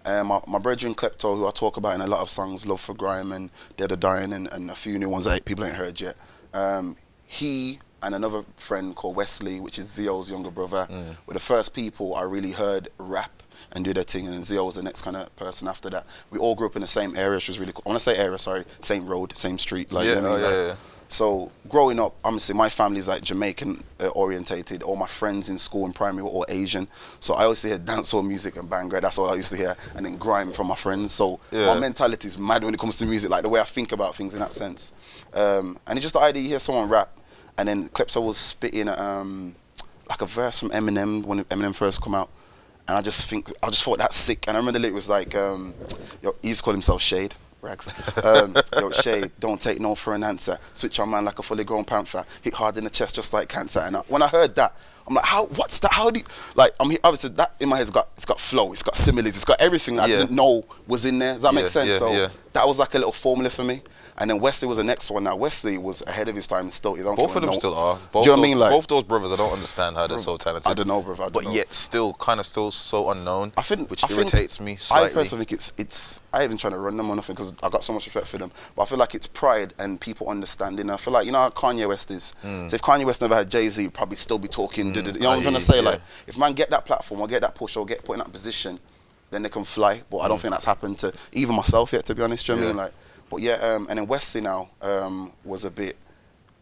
Um, 0.05 0.29
my, 0.29 0.41
my 0.47 0.59
brethren 0.59 0.95
Klepto, 0.95 1.37
who 1.37 1.47
I 1.47 1.51
talk 1.51 1.77
about 1.77 1.95
in 1.95 2.01
a 2.01 2.07
lot 2.07 2.21
of 2.21 2.31
songs, 2.31 2.67
Love 2.67 2.81
for 2.81 2.95
Grime 2.95 3.33
and 3.33 3.51
Dead 3.77 3.93
or 3.93 3.97
Dying, 3.97 4.33
and, 4.33 4.47
and 4.53 4.71
a 4.71 4.75
few 4.75 4.99
new 4.99 5.09
ones 5.09 5.25
that 5.25 5.45
people 5.45 5.65
ain't 5.65 5.75
heard 5.75 6.01
yet. 6.01 6.17
Um, 6.55 6.97
he 7.27 7.79
and 8.03 8.15
another 8.15 8.45
friend 8.57 8.95
called 8.95 9.17
Wesley, 9.17 9.61
which 9.61 9.79
is 9.79 9.87
Zio's 9.93 10.31
younger 10.31 10.51
brother, 10.51 10.87
were 11.27 11.35
the 11.35 11.41
first 11.41 11.75
people 11.75 12.15
I 12.15 12.23
really 12.23 12.53
heard 12.53 12.89
rap 12.99 13.43
and 13.73 13.85
do 13.85 13.93
their 13.93 14.05
thing. 14.05 14.29
And 14.29 14.45
Zio 14.45 14.65
was 14.65 14.77
the 14.77 14.83
next 14.83 15.03
kind 15.03 15.17
of 15.17 15.35
person 15.37 15.69
after 15.69 15.91
that. 15.91 16.07
We 16.31 16.39
all 16.39 16.55
grew 16.55 16.67
up 16.67 16.77
in 16.77 16.83
the 16.83 16.89
same 16.89 17.17
area, 17.17 17.37
which 17.37 17.49
was 17.49 17.59
really 17.59 17.73
cool. 17.73 17.83
I 17.87 17.89
want 17.91 18.01
to 18.01 18.05
say 18.15 18.17
area, 18.17 18.39
sorry, 18.39 18.65
same 18.81 19.07
road, 19.07 19.37
same 19.37 19.59
street. 19.59 19.91
Like, 19.91 20.07
you 20.07 20.15
Yeah, 20.15 20.21
know 20.21 20.31
what 20.31 20.41
I 20.41 20.45
oh, 20.45 20.51
yeah, 20.51 20.57
Like, 20.57 20.67
yeah. 20.69 20.75
So 21.11 21.51
growing 21.71 21.99
up, 21.99 22.15
obviously 22.23 22.55
my 22.55 22.69
family's 22.69 23.09
like 23.09 23.23
Jamaican 23.23 23.83
uh, 24.01 24.09
orientated. 24.09 24.83
All 24.83 24.95
my 24.97 25.07
friends 25.07 25.49
in 25.49 25.57
school 25.59 25.87
and 25.87 25.95
primary 25.95 26.23
were 26.23 26.29
all 26.31 26.45
Asian. 26.49 26.87
So 27.21 27.35
I 27.35 27.49
used 27.49 27.63
to 27.63 27.69
hear 27.69 27.79
dancehall 27.79 28.27
music 28.27 28.57
and 28.57 28.69
bangla. 28.69 29.01
That's 29.01 29.19
all 29.19 29.31
I 29.31 29.35
used 29.37 29.51
to 29.51 29.57
hear, 29.57 29.75
and 29.97 30.05
then 30.05 30.17
grime 30.17 30.53
from 30.53 30.67
my 30.67 30.75
friends. 30.75 31.13
So 31.13 31.41
Yeah. 31.51 31.67
my 31.67 31.81
mentality 31.81 32.29
is 32.29 32.39
mad 32.39 32.63
when 32.63 32.75
it 32.75 32.81
comes 32.81 32.99
to 32.99 33.07
music, 33.07 33.31
like 33.31 33.43
the 33.43 33.49
way 33.49 33.59
I 33.61 33.65
think 33.65 33.93
about 33.93 34.15
things 34.15 34.35
in 34.35 34.41
that 34.41 34.53
sense. 34.53 34.93
Um, 35.33 35.79
and 35.87 35.97
it's 35.97 36.03
just 36.05 36.15
the 36.15 36.21
idea 36.21 36.43
you 36.43 36.49
hear 36.51 36.61
someone 36.61 36.89
rap, 36.89 37.09
and 37.57 37.67
then 37.69 37.89
Klepto 37.89 38.23
was 38.23 38.37
spitting 38.37 38.89
um, 38.89 39.55
like 40.11 40.21
a 40.21 40.27
verse 40.27 40.61
from 40.61 40.71
Eminem 40.71 41.25
when 41.25 41.43
Eminem 41.45 41.75
first 41.75 42.03
come 42.03 42.15
out. 42.15 42.29
And 42.87 42.97
I 42.97 43.03
just 43.03 43.29
think, 43.29 43.51
I 43.63 43.69
just 43.69 43.83
thought 43.83 43.99
that's 43.99 44.17
sick. 44.17 44.47
And 44.49 44.57
I 44.57 44.61
remember 44.61 44.79
the 44.79 44.83
lyric 44.83 44.95
was 44.95 45.11
like, 45.11 45.35
um, 45.35 45.75
he 46.43 46.49
used 46.49 46.61
to 46.61 46.65
call 46.65 46.73
himself 46.73 47.03
Shade. 47.03 47.35
Rags. 47.61 47.89
Um, 48.25 48.55
yo, 48.77 48.91
Shade, 48.91 49.31
don't 49.41 49.61
take 49.61 49.81
no 49.81 49.95
for 49.95 50.15
an 50.15 50.23
answer. 50.25 50.59
Switch 50.73 50.99
on 51.01 51.11
man 51.11 51.25
like 51.25 51.39
a 51.39 51.43
fully 51.43 51.65
grown 51.65 51.85
panther. 51.85 52.25
Hit 52.43 52.55
hard 52.55 52.77
in 52.77 52.85
the 52.85 52.91
chest 52.91 53.15
just 53.15 53.33
like 53.33 53.49
cancer. 53.49 53.81
And 53.81 53.97
I, 53.97 54.01
when 54.09 54.23
I 54.23 54.29
heard 54.29 54.55
that, 54.57 54.75
I'm 55.07 55.15
like, 55.15 55.25
how? 55.25 55.47
What's 55.47 55.79
that? 55.81 55.93
How 55.93 56.11
do 56.11 56.19
you 56.21 56.27
like? 56.55 56.73
I'm 56.81 56.91
here, 56.91 56.99
obviously 57.03 57.31
that 57.31 57.55
in 57.61 57.69
my 57.69 57.79
head's 57.79 57.91
got 57.91 58.09
it's 58.15 58.25
got 58.27 58.39
flow, 58.39 58.73
it's 58.73 58.83
got 58.83 58.95
similes, 58.97 59.29
it's 59.29 59.45
got 59.45 59.61
everything 59.61 59.97
that 59.97 60.09
Yeah. 60.09 60.17
I 60.17 60.19
didn't 60.21 60.37
know 60.37 60.65
was 60.87 61.05
in 61.05 61.19
there. 61.19 61.33
Does 61.35 61.43
that 61.43 61.55
Yeah, 61.55 61.61
make 61.61 61.69
sense? 61.69 61.89
yeah, 61.91 61.99
so 61.99 62.13
yeah. 62.13 62.29
that 62.53 62.67
was 62.67 62.79
like 62.79 62.95
a 62.95 62.99
little 62.99 63.13
formula 63.13 63.49
for 63.51 63.65
me. 63.65 63.81
And 64.21 64.29
then 64.29 64.41
Wesley 64.41 64.67
was 64.67 64.79
the 64.79 64.85
next 64.85 65.11
one. 65.11 65.25
Now 65.25 65.37
Wesley 65.37 65.79
was 65.79 66.03
ahead 66.07 66.29
of 66.29 66.35
his 66.35 66.47
time. 66.47 66.71
Still, 66.71 66.97
Both 67.15 67.37
of 67.37 67.43
them 67.43 67.55
still 67.55 67.75
are. 67.75 67.95
Do 67.97 68.03
Both 68.13 68.27
you 68.27 68.33
know 68.33 68.39
what 68.39 68.45
I 68.45 68.49
mean? 68.49 68.59
Like, 68.59 68.71
both 68.73 68.87
those 68.89 69.05
brothers, 69.05 69.33
I 69.33 69.37
don't 69.37 69.53
understand 69.53 69.97
how 69.97 70.07
they're 70.09 70.19
so 70.19 70.37
talented. 70.37 70.71
I 70.71 70.75
don't 70.75 70.89
know, 70.89 71.03
bro. 71.03 71.15
I 71.15 71.17
don't 71.17 71.33
but 71.33 71.45
know. 71.45 71.53
yet 71.53 71.73
still 71.73 72.15
kind 72.15 72.41
of 72.41 72.47
still 72.47 72.73
so 72.73 73.11
unknown. 73.11 73.53
I 73.57 73.63
think 73.63 73.91
which 73.91 74.03
I 74.03 74.09
think- 74.09 74.19
irritates 74.19 74.61
me 74.61 74.77
I 74.91 75.09
personally 75.09 75.45
think 75.45 75.53
it's 75.53 75.73
it's. 75.79 76.21
I 76.33 76.45
even 76.45 76.57
trying 76.59 76.73
to 76.73 76.79
run 76.79 76.97
them 76.97 77.09
or 77.09 77.17
nothing 77.17 77.35
because 77.35 77.55
I 77.63 77.69
got 77.69 77.85
so 77.85 77.93
much 77.93 78.07
respect 78.07 78.27
for 78.27 78.39
them. 78.39 78.51
But 78.75 78.83
I 78.83 78.87
feel 78.87 78.99
like 78.99 79.15
it's 79.15 79.27
pride 79.27 79.73
and 79.79 80.01
people 80.01 80.29
understanding. 80.29 80.91
I 80.91 80.97
feel 80.97 81.13
like 81.13 81.25
you 81.25 81.33
know 81.33 81.39
how 81.39 81.51
Kanye 81.51 81.87
West 81.89 82.11
is. 82.11 82.33
Hmm. 82.43 82.69
So 82.69 82.75
if 82.75 82.83
Kanye 82.83 83.07
West 83.07 83.21
never 83.21 83.35
had 83.35 83.51
Jay 83.51 83.69
Z, 83.69 83.81
he'd 83.81 83.95
probably 83.95 84.17
still 84.17 84.39
be 84.39 84.49
talking. 84.49 84.93
duh. 84.93 85.01
You 85.01 85.13
know 85.13 85.29
what 85.31 85.37
I'm 85.37 85.43
trying 85.43 85.55
to 85.55 85.61
say? 85.61 85.77
you, 85.77 85.83
Like 85.83 86.01
if 86.27 86.37
man 86.37 86.53
get 86.53 86.71
that 86.71 86.85
platform 86.85 87.21
or 87.21 87.29
get 87.29 87.43
that 87.43 87.55
push 87.55 87.77
or 87.77 87.87
get 87.87 88.05
put 88.05 88.15
in 88.15 88.19
that 88.19 88.33
position, 88.33 88.81
then 89.31 89.43
they 89.43 89.49
can 89.49 89.65
fly. 89.65 90.03
But 90.11 90.19
I 90.19 90.29
don't 90.29 90.39
hmm. 90.39 90.43
think 90.43 90.55
that's 90.55 90.65
happened 90.65 90.99
to 90.99 91.13
even 91.33 91.55
myself 91.55 91.93
yet. 91.93 92.05
To 92.07 92.15
be 92.15 92.23
honest, 92.23 92.47
do 92.47 92.55
you 92.55 92.61
know 92.61 92.67
what 92.67 92.71
I 92.71 92.73
mean? 92.73 92.85
Like, 92.85 92.93
but 93.31 93.41
yeah. 93.41 93.55
Um, 93.55 93.87
and 93.89 93.99
then 93.99 94.07
Wesley 94.07 94.41
now 94.41 94.71
um, 94.83 95.33
was 95.45 95.65
a 95.65 95.71
bit. 95.71 95.97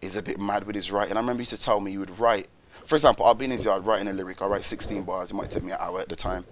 He's 0.00 0.16
a 0.16 0.22
bit 0.22 0.38
mad 0.38 0.64
with 0.64 0.76
his 0.76 0.92
writing. 0.92 1.16
I 1.16 1.20
remember 1.20 1.38
he 1.40 1.42
used 1.42 1.52
to 1.52 1.60
tell 1.60 1.80
me 1.80 1.90
he 1.92 1.98
would 1.98 2.18
write. 2.18 2.48
For 2.84 2.94
example, 2.94 3.26
I'll 3.26 3.34
be 3.34 3.46
in 3.46 3.50
his 3.50 3.64
yard 3.64 3.84
writing 3.86 4.06
a 4.08 4.12
lyric. 4.12 4.42
I 4.42 4.46
write 4.46 4.62
16 4.62 5.04
bars. 5.04 5.30
It 5.30 5.34
might 5.34 5.50
take 5.50 5.64
me 5.64 5.72
an 5.72 5.78
hour 5.80 6.00
at 6.00 6.08
the 6.08 6.16
time 6.16 6.44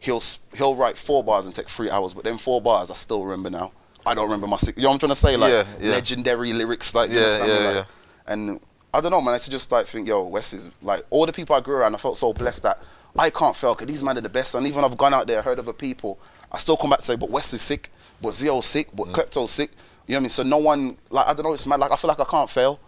he'll 0.00 0.22
he'll 0.54 0.74
write 0.74 0.96
four 0.96 1.24
bars 1.24 1.46
and 1.46 1.54
take 1.54 1.68
three 1.68 1.90
hours, 1.90 2.14
but 2.14 2.24
then 2.24 2.38
four 2.38 2.60
bars 2.60 2.90
I 2.90 2.94
still 2.94 3.24
remember 3.24 3.50
now. 3.50 3.72
I 4.06 4.14
don't 4.14 4.24
remember 4.24 4.46
my 4.46 4.56
six. 4.56 4.78
You 4.78 4.84
know 4.84 4.90
what 4.90 4.94
I'm 4.94 4.98
trying 5.00 5.10
to 5.10 5.14
say? 5.16 5.36
Like 5.36 5.52
Yeah, 5.52 5.64
yeah. 5.80 5.90
legendary 5.90 6.52
lyrics, 6.52 6.94
like 6.94 7.10
you 7.10 7.18
Yeah, 7.18 7.42
me? 7.42 7.48
yeah, 7.48 7.58
Like, 7.58 7.74
yeah. 7.74 7.84
And 8.26 8.60
I 8.94 9.00
don't 9.00 9.10
know, 9.10 9.20
man. 9.20 9.34
I 9.34 9.36
used 9.36 9.50
just 9.50 9.70
like 9.70 9.86
think, 9.86 10.08
yo, 10.08 10.26
West 10.26 10.54
is 10.54 10.70
like 10.82 11.02
all 11.10 11.26
the 11.26 11.32
people 11.32 11.54
I 11.56 11.60
grew 11.60 11.76
around. 11.76 11.94
I 11.94 11.98
felt 11.98 12.16
so 12.16 12.32
blessed 12.32 12.62
that 12.62 12.82
I 13.18 13.30
can't 13.30 13.54
fail 13.54 13.74
because 13.74 13.86
these 13.86 14.02
men 14.02 14.16
are 14.16 14.22
the 14.22 14.28
best. 14.28 14.54
And 14.54 14.66
even 14.66 14.84
I've 14.84 14.96
gone 14.96 15.12
out 15.12 15.26
there, 15.26 15.42
heard 15.42 15.58
other 15.58 15.72
people, 15.72 16.18
I 16.50 16.58
still 16.58 16.76
come 16.76 16.90
back 16.90 17.00
to 17.00 17.04
say, 17.04 17.16
but 17.16 17.28
West 17.30 17.52
is 17.52 17.60
sick, 17.60 17.90
but 18.22 18.32
Zio's 18.34 18.66
sick, 18.66 18.90
Mm. 18.92 18.96
but 18.96 19.12
Klepto's 19.12 19.50
sick. 19.50 19.70
You 20.06 20.14
know 20.14 20.16
what 20.16 20.20
I 20.20 20.22
mean? 20.22 20.30
So 20.30 20.42
no 20.42 20.58
one 20.58 20.96
like 21.10 21.26
I 21.26 21.34
don't 21.34 21.44
know. 21.44 21.52
It's 21.52 21.66
mad. 21.66 21.80
Like 21.80 21.92
I 21.92 21.96
feel 21.96 22.08
like 22.08 22.20
I 22.20 22.24
can't 22.24 22.48
fail. 22.50 22.80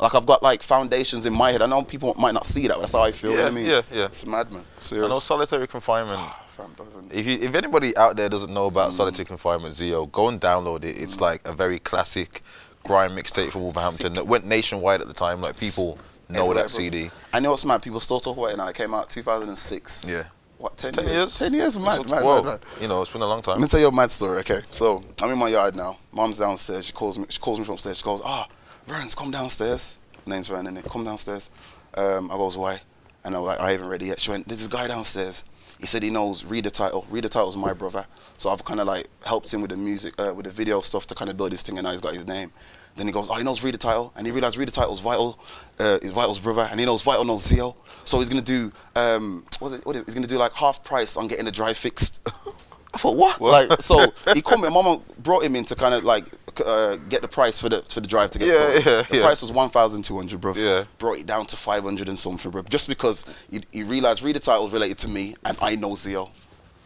Like 0.00 0.14
I've 0.14 0.26
got 0.26 0.42
like 0.44 0.62
foundations 0.62 1.26
in 1.26 1.32
my 1.32 1.50
head. 1.50 1.60
I 1.60 1.66
know 1.66 1.82
people 1.82 2.14
might 2.16 2.32
not 2.34 2.46
see 2.46 2.68
that, 2.68 2.74
but 2.74 2.80
that's 2.82 2.92
how 2.92 3.02
I 3.02 3.10
feel. 3.10 3.32
you 3.32 3.36
know 3.36 3.42
Yeah, 3.42 3.48
what 3.48 3.52
I 3.52 3.56
mean? 3.56 3.66
yeah, 3.66 3.82
yeah. 3.92 4.04
It's 4.06 4.24
mad, 4.24 4.52
man. 4.52 4.62
I 4.92 4.96
know 5.08 5.18
solitary 5.18 5.66
confinement. 5.66 6.20
Fam, 6.46 6.70
If 7.10 7.26
you, 7.26 7.38
if 7.40 7.54
anybody 7.56 7.96
out 7.96 8.16
there 8.16 8.28
doesn't 8.28 8.52
know 8.54 8.66
Mm. 8.66 8.72
about 8.72 8.92
solitary 8.92 9.24
confinement, 9.24 9.74
Zio, 9.74 10.06
go 10.06 10.28
and 10.28 10.40
download 10.40 10.84
it. 10.84 10.96
It's 10.96 11.20
like 11.20 11.46
a 11.48 11.52
very 11.52 11.80
classic 11.80 12.42
grime 12.84 13.16
mixtape 13.16 13.50
from 13.50 13.62
Wolverhampton 13.62 14.12
that 14.14 14.26
went 14.26 14.46
nationwide 14.46 15.00
at 15.00 15.08
the 15.08 15.14
time. 15.14 15.40
Like 15.40 15.58
people 15.58 15.98
know 16.28 16.40
Everywhere, 16.44 16.62
that. 16.62 16.68
CD. 16.70 17.10
I 17.32 17.40
know 17.40 17.52
it's 17.52 17.64
mad. 17.64 17.82
People 17.82 17.98
still 18.00 18.20
talk 18.20 18.36
about 18.36 18.52
it 18.52 18.56
now. 18.56 18.68
It 18.68 18.76
came 18.76 18.94
out 18.94 19.10
2006. 19.10 20.08
Yeah. 20.08 20.22
What, 20.58 20.76
10, 20.76 20.92
10 20.92 21.04
years? 21.04 21.16
years. 21.16 21.38
10 21.38 21.54
years, 21.54 21.78
mad, 21.78 22.10
mad, 22.10 22.24
mad, 22.24 22.44
mad. 22.44 22.60
You 22.80 22.88
know, 22.88 23.00
it's 23.00 23.12
been 23.12 23.22
a 23.22 23.26
long 23.26 23.42
time. 23.42 23.60
Let 23.60 23.62
me 23.62 23.68
tell 23.68 23.80
you 23.80 23.88
a 23.88 23.92
mad 23.92 24.10
story, 24.10 24.38
okay? 24.40 24.60
So, 24.70 25.04
I'm 25.22 25.30
in 25.30 25.38
my 25.38 25.48
yard 25.48 25.76
now. 25.76 25.98
Mom's 26.12 26.38
downstairs. 26.38 26.86
She 26.86 26.92
calls 26.92 27.16
me 27.16 27.26
She 27.28 27.38
calls 27.38 27.60
me 27.60 27.64
from 27.64 27.74
upstairs. 27.74 27.98
She 27.98 28.04
goes, 28.04 28.20
ah, 28.24 28.48
Verns, 28.86 29.14
come 29.14 29.30
downstairs. 29.30 29.98
Name's 30.26 30.48
Vern, 30.48 30.66
innit? 30.66 30.90
Come 30.90 31.04
downstairs. 31.04 31.50
Um, 31.96 32.30
I 32.30 32.36
goes, 32.36 32.56
why? 32.56 32.80
And 33.24 33.36
I'm 33.36 33.42
like, 33.42 33.60
I 33.60 33.72
haven't 33.72 33.88
ready 33.88 34.06
yet. 34.06 34.20
She 34.20 34.30
went, 34.30 34.48
there's 34.48 34.60
this 34.60 34.68
guy 34.68 34.88
downstairs. 34.88 35.44
He 35.78 35.86
said 35.86 36.02
he 36.02 36.10
knows 36.10 36.44
Read 36.44 36.64
the 36.64 36.70
Title. 36.70 37.06
Read 37.08 37.24
the 37.24 37.28
Title's 37.28 37.56
my 37.56 37.72
brother. 37.72 38.04
So 38.36 38.50
I've 38.50 38.64
kind 38.64 38.80
of 38.80 38.86
like 38.86 39.06
helped 39.24 39.52
him 39.52 39.60
with 39.60 39.70
the 39.70 39.76
music, 39.76 40.14
uh, 40.18 40.32
with 40.34 40.46
the 40.46 40.52
video 40.52 40.80
stuff 40.80 41.06
to 41.08 41.14
kind 41.14 41.30
of 41.30 41.36
build 41.36 41.52
this 41.52 41.62
thing, 41.62 41.78
and 41.78 41.84
now 41.84 41.92
he's 41.92 42.00
got 42.00 42.14
his 42.14 42.26
name. 42.26 42.50
Then 42.98 43.06
he 43.06 43.12
goes, 43.12 43.28
oh, 43.30 43.34
he 43.34 43.44
knows 43.44 43.62
Read 43.64 43.74
the 43.74 43.78
Title, 43.78 44.12
and 44.16 44.26
he 44.26 44.32
realized 44.32 44.56
Read 44.58 44.68
the 44.68 44.72
Title's 44.72 45.00
Vital, 45.00 45.38
uh, 45.80 45.98
is 46.02 46.10
Vital's 46.10 46.38
brother, 46.38 46.68
and 46.70 46.78
he 46.78 46.84
knows 46.84 47.00
Vital 47.02 47.24
knows 47.24 47.44
Zio. 47.46 47.74
So 48.04 48.18
he's 48.18 48.28
gonna 48.28 48.42
do, 48.42 48.70
um, 48.96 49.44
what's 49.60 49.74
it? 49.74 49.86
What 49.86 49.96
is? 49.96 50.04
He's 50.04 50.14
gonna 50.14 50.26
do 50.26 50.36
like 50.38 50.52
half 50.52 50.82
price 50.84 51.16
on 51.16 51.28
getting 51.28 51.44
the 51.44 51.52
drive 51.52 51.76
fixed. 51.76 52.20
I 52.94 52.98
thought, 52.98 53.16
what? 53.16 53.40
Like, 53.40 53.80
so 53.80 54.12
he 54.34 54.40
called 54.42 54.62
me. 54.62 54.70
Mama 54.70 55.00
brought 55.22 55.44
him 55.44 55.54
in 55.56 55.64
to 55.66 55.74
kind 55.74 55.94
of 55.94 56.04
like 56.04 56.24
uh, 56.64 56.96
get 57.10 57.20
the 57.22 57.28
price 57.28 57.60
for 57.60 57.68
the 57.68 57.82
for 57.82 58.00
the 58.00 58.06
drive 58.08 58.30
to 58.32 58.38
get 58.38 58.48
Yeah, 58.48 58.54
sold. 58.54 58.74
yeah, 58.74 59.02
the 59.02 59.16
yeah. 59.18 59.22
price 59.22 59.42
was 59.42 59.52
one 59.52 59.68
thousand 59.68 60.02
two 60.04 60.16
hundred, 60.16 60.40
bro. 60.40 60.54
Yeah. 60.56 60.84
Brought 60.98 61.18
it 61.18 61.26
down 61.26 61.44
to 61.46 61.56
five 61.56 61.82
hundred 61.82 62.08
and 62.08 62.18
something, 62.18 62.50
bro. 62.50 62.62
Just 62.62 62.88
because 62.88 63.26
he, 63.50 63.60
he 63.72 63.82
realized 63.82 64.22
read 64.22 64.36
the 64.36 64.40
titles 64.40 64.72
related 64.72 64.98
to 64.98 65.08
me 65.08 65.36
and 65.44 65.56
I 65.60 65.74
know 65.76 65.94
Zio. 65.94 66.30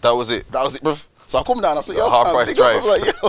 That 0.01 0.11
was 0.11 0.31
it. 0.33 0.51
That 0.51 0.65
was 0.65 0.75
it, 0.75 0.83
bro. 0.83 0.97
So 1.27 1.39
I 1.39 1.43
come 1.43 1.61
down. 1.61 1.79
I 1.79 1.81
said, 1.81 1.97
yo, 1.97 2.09
price 2.09 2.55
drive. 2.55 2.83
bro. 2.83 2.91
Like, 2.91 3.05
yo. 3.23 3.29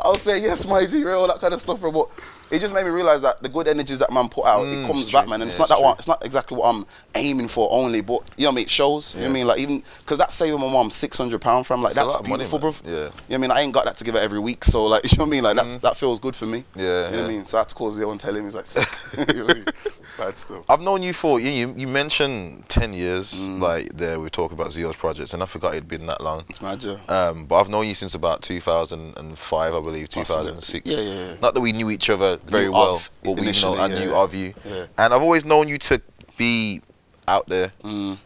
I 0.00 0.08
was 0.08 0.22
saying, 0.22 0.42
yes, 0.42 0.66
my 0.66 0.84
G, 0.84 1.04
all 1.06 1.28
that 1.28 1.40
kind 1.40 1.54
of 1.54 1.60
stuff, 1.60 1.80
bro. 1.80 1.92
But 1.92 2.08
it 2.50 2.60
just 2.60 2.74
made 2.74 2.84
me 2.84 2.90
realize 2.90 3.22
that 3.22 3.42
the 3.42 3.48
good 3.48 3.68
energies 3.68 3.98
that 3.98 4.12
man 4.12 4.28
put 4.28 4.44
out, 4.46 4.62
Mm, 4.66 4.84
it 4.84 4.86
comes 4.86 5.10
back, 5.12 5.26
man. 5.26 5.40
And 5.40 5.48
Yeah, 5.48 5.48
it's 5.48 5.58
not 5.58 5.68
that 5.70 5.80
one. 5.82 5.96
It's 5.98 6.06
not 6.08 6.24
exactly 6.24 6.56
what 6.56 6.66
I'm 6.74 6.84
aiming 7.14 7.48
for 7.48 7.68
only, 7.70 8.00
but 8.00 8.20
you 8.36 8.44
know 8.44 8.50
what 8.50 8.52
I 8.52 8.56
mean. 8.56 8.64
It 8.64 8.70
shows. 8.70 9.14
You 9.14 9.22
know 9.22 9.26
what 9.28 9.30
I 9.30 9.34
mean? 9.34 9.46
Like 9.46 9.58
even 9.60 9.82
because 10.00 10.18
that's 10.18 10.34
saving 10.34 10.60
my 10.60 10.70
mom 10.70 10.90
six 10.90 11.18
hundred 11.18 11.40
pound 11.40 11.66
from 11.66 11.82
like 11.82 11.90
It's 11.90 11.96
that's 12.00 12.14
of 12.16 12.22
money, 12.28 12.44
beautiful, 12.44 12.58
bro. 12.58 12.74
Yeah. 12.84 12.90
You 12.90 12.96
know 12.98 13.10
what 13.10 13.34
I 13.34 13.38
mean? 13.38 13.50
I 13.50 13.60
ain't 13.60 13.72
got 13.72 13.84
that 13.86 13.96
to 13.98 14.04
give 14.04 14.14
her 14.14 14.20
every 14.20 14.38
week, 14.40 14.64
so 14.64 14.84
like 14.86 15.04
you 15.12 15.18
know 15.18 15.24
what 15.24 15.28
I 15.28 15.30
mean. 15.32 15.44
Like 15.44 15.56
that's 15.56 15.76
that 15.78 15.96
feels 15.96 16.20
good 16.20 16.36
for 16.36 16.46
me. 16.46 16.64
Yeah, 16.76 17.10
You 17.10 17.16
know 17.16 17.22
what. 17.22 17.30
I 17.30 17.32
mean? 17.32 17.44
So 17.44 17.58
I 17.58 17.60
had 17.62 17.68
to 17.70 17.74
call 17.74 17.90
Zio 17.90 18.10
and 18.10 18.20
tell 18.20 18.34
him 18.34 18.44
he's 18.44 18.54
like, 18.54 18.66
sick. 18.66 18.88
You 19.28 19.40
know 19.40 19.44
what 19.46 19.50
I 19.50 19.54
mean? 19.54 19.64
Bad 20.16 20.38
stuff. 20.38 20.64
I've 20.68 20.80
known 20.80 21.02
you 21.02 21.12
for 21.12 21.40
you. 21.40 21.50
You, 21.50 21.74
you 21.76 21.88
mentioned 21.88 22.68
ten 22.68 22.92
years, 22.92 23.48
Mm. 23.48 23.60
like 23.60 23.88
there 23.94 24.20
we 24.20 24.30
talk 24.30 24.52
about 24.52 24.72
Zio's 24.72 24.94
projects, 24.96 25.34
and 25.34 25.42
I 25.42 25.46
forgot 25.46 25.72
it'd 25.72 25.88
been 25.88 26.06
that 26.06 26.20
long. 26.20 26.44
It's 26.48 26.62
mad, 26.62 26.82
yeah. 26.84 26.96
Um, 27.08 27.46
but 27.46 27.56
I've 27.60 27.68
known 27.68 27.86
you 27.88 27.94
since 27.94 28.14
about 28.14 28.42
2005, 28.42 29.74
I 29.74 29.80
believe, 29.80 30.08
2006. 30.08 30.86
Yeah, 30.86 31.00
yeah, 31.00 31.14
yeah. 31.14 31.34
Not 31.42 31.54
that 31.54 31.60
we 31.60 31.72
knew 31.72 31.90
each 31.90 32.10
other 32.10 32.33
very 32.36 32.64
Knew 32.66 32.72
well, 32.72 32.94
of 32.96 33.10
but 33.22 33.32
we 33.40 33.50
you 33.50 33.62
know 33.62 33.76
I 33.76 33.88
knew 33.88 34.14
of 34.14 34.34
you. 34.34 34.52
Yeah. 34.64 34.86
And 34.98 35.14
I've 35.14 35.22
always 35.22 35.44
known 35.44 35.68
you 35.68 35.78
to 35.78 36.00
be 36.36 36.80
out 37.28 37.48
there, 37.48 37.72
Mm. 37.82 38.18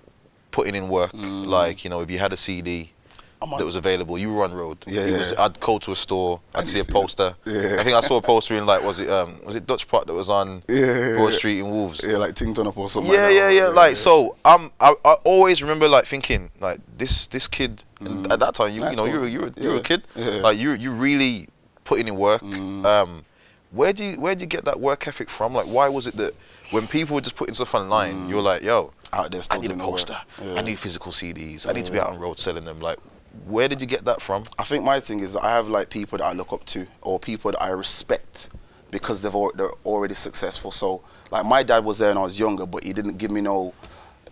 putting 0.51 0.75
in 0.75 0.89
work. 0.89 1.13
Mm. 1.13 1.47
Like 1.47 1.85
you 1.85 1.91
know, 1.91 2.01
if 2.01 2.11
you 2.11 2.19
had 2.19 2.33
a 2.33 2.37
CD 2.37 2.93
that 3.41 3.65
was 3.65 3.77
available, 3.77 4.19
you 4.19 4.33
were 4.35 4.43
on 4.43 4.53
road. 4.53 4.79
Yeah, 4.89 5.03
It 5.03 5.11
yeah, 5.11 5.17
was- 5.19 5.35
I'd 5.39 5.61
go 5.61 5.79
to 5.79 5.93
a 5.93 5.97
store, 5.97 6.41
I'd 6.57 6.67
see 6.67 6.81
a 6.81 6.85
poster. 6.93 7.37
Yeah. 7.47 7.77
I 7.79 7.85
think 7.85 7.95
I 7.97 8.01
saw 8.01 8.17
a 8.17 8.21
poster 8.23 8.55
in 8.57 8.67
like 8.67 8.83
was 8.83 8.99
it 8.99 9.09
um 9.09 9.39
was 9.45 9.55
it 9.55 9.65
Dutch 9.67 9.87
Pot 9.87 10.07
that 10.09 10.15
was 10.15 10.29
on 10.29 10.65
Yeah, 10.69 10.77
yeah, 10.87 11.17
Broad 11.17 11.31
yeah. 11.31 11.37
Street 11.39 11.59
in 11.61 11.71
Wolves. 11.71 12.05
Yeah, 12.05 12.17
like 12.17 12.35
Ting 12.35 12.53
Ton 12.53 12.67
Up 12.67 12.77
or 12.77 12.89
something. 12.89 13.13
Yeah, 13.13 13.27
like 13.27 13.35
yeah, 13.35 13.49
that. 13.49 13.55
yeah. 13.55 13.67
Like 13.69 13.97
so, 13.97 14.37
um, 14.45 14.73
I, 14.81 14.93
I 15.05 15.15
always 15.25 15.63
remember 15.63 15.87
like 15.89 16.05
thinking 16.07 16.51
like 16.61 16.81
this 16.97 17.29
this 17.29 17.47
kid. 17.47 17.85
And 18.01 18.27
Mm. 18.27 18.33
at 18.33 18.41
that 18.41 18.55
time, 18.55 18.73
you 18.75 18.83
you 18.91 18.97
know 18.97 19.05
you 19.05 19.13
cool. 19.13 19.21
were 19.21 19.29
you 19.29 19.41
were, 19.41 19.53
you 19.61 19.69
were 19.71 19.77
a 19.77 19.81
kid. 19.83 20.03
Yeah. 20.17 20.41
Like 20.43 20.59
you 20.59 20.73
you 20.73 20.91
really 20.93 21.49
putting 21.85 22.09
in 22.09 22.17
work. 22.17 22.43
Mm. 22.43 22.85
Um, 22.85 23.25
where 23.71 23.93
do 23.93 24.03
you 24.05 24.21
where 24.21 24.35
do 24.35 24.41
you 24.43 24.47
get 24.47 24.65
that 24.65 24.81
work 24.81 25.07
ethic 25.07 25.29
from? 25.29 25.55
Like, 25.55 25.67
why 25.67 25.89
was 25.89 26.07
it 26.07 26.17
that 26.17 26.35
when 26.71 26.87
people 26.87 27.15
were 27.15 27.21
just 27.21 27.37
putting 27.37 27.55
stuff 27.55 27.75
online, 27.75 28.15
mm. 28.15 28.31
you're 28.31 28.43
like, 28.43 28.63
yo, 28.63 28.93
Out 29.13 29.31
there, 29.31 29.43
I 29.51 29.59
need 29.59 29.71
a 29.71 29.77
poster. 29.77 30.17
Yeah. 30.43 30.55
I 30.55 30.63
need 30.63 30.79
physical 30.79 31.13
CDs. 31.13 31.69
I 31.69 31.73
need 31.73 31.87
to 31.87 31.93
be 31.93 31.99
out 31.99 32.09
on 32.09 32.19
road 32.19 32.39
selling 32.39 32.65
them. 32.65 32.81
Like, 32.81 32.99
where 33.47 33.69
did 33.69 33.81
you 33.81 33.87
get 33.87 34.05
that 34.05 34.21
from? 34.21 34.45
I 34.59 34.65
think 34.65 34.85
my 34.85 35.01
thing 35.01 35.21
is 35.21 35.35
that 35.35 35.45
I 35.45 35.55
have 35.55 35.69
like 35.69 35.91
people 35.91 36.19
that 36.19 36.25
I 36.25 36.33
look 36.33 36.53
up 36.53 36.65
to 36.67 36.87
or 37.03 37.19
people 37.19 37.51
that 37.53 37.63
I 37.63 37.71
respect 37.71 38.51
because 38.91 39.21
they've 39.21 39.35
al- 39.35 39.53
they're 39.55 39.71
already 39.85 40.15
successful. 40.15 40.71
So 40.71 41.03
like 41.31 41.45
my 41.45 41.63
dad 41.63 41.85
was 41.85 41.99
there 41.99 42.09
when 42.11 42.19
I 42.19 42.23
was 42.23 42.39
younger, 42.39 42.67
but 42.67 42.85
he 42.85 42.93
didn't 42.93 43.19
give 43.19 43.31
me 43.31 43.41
no 43.41 43.75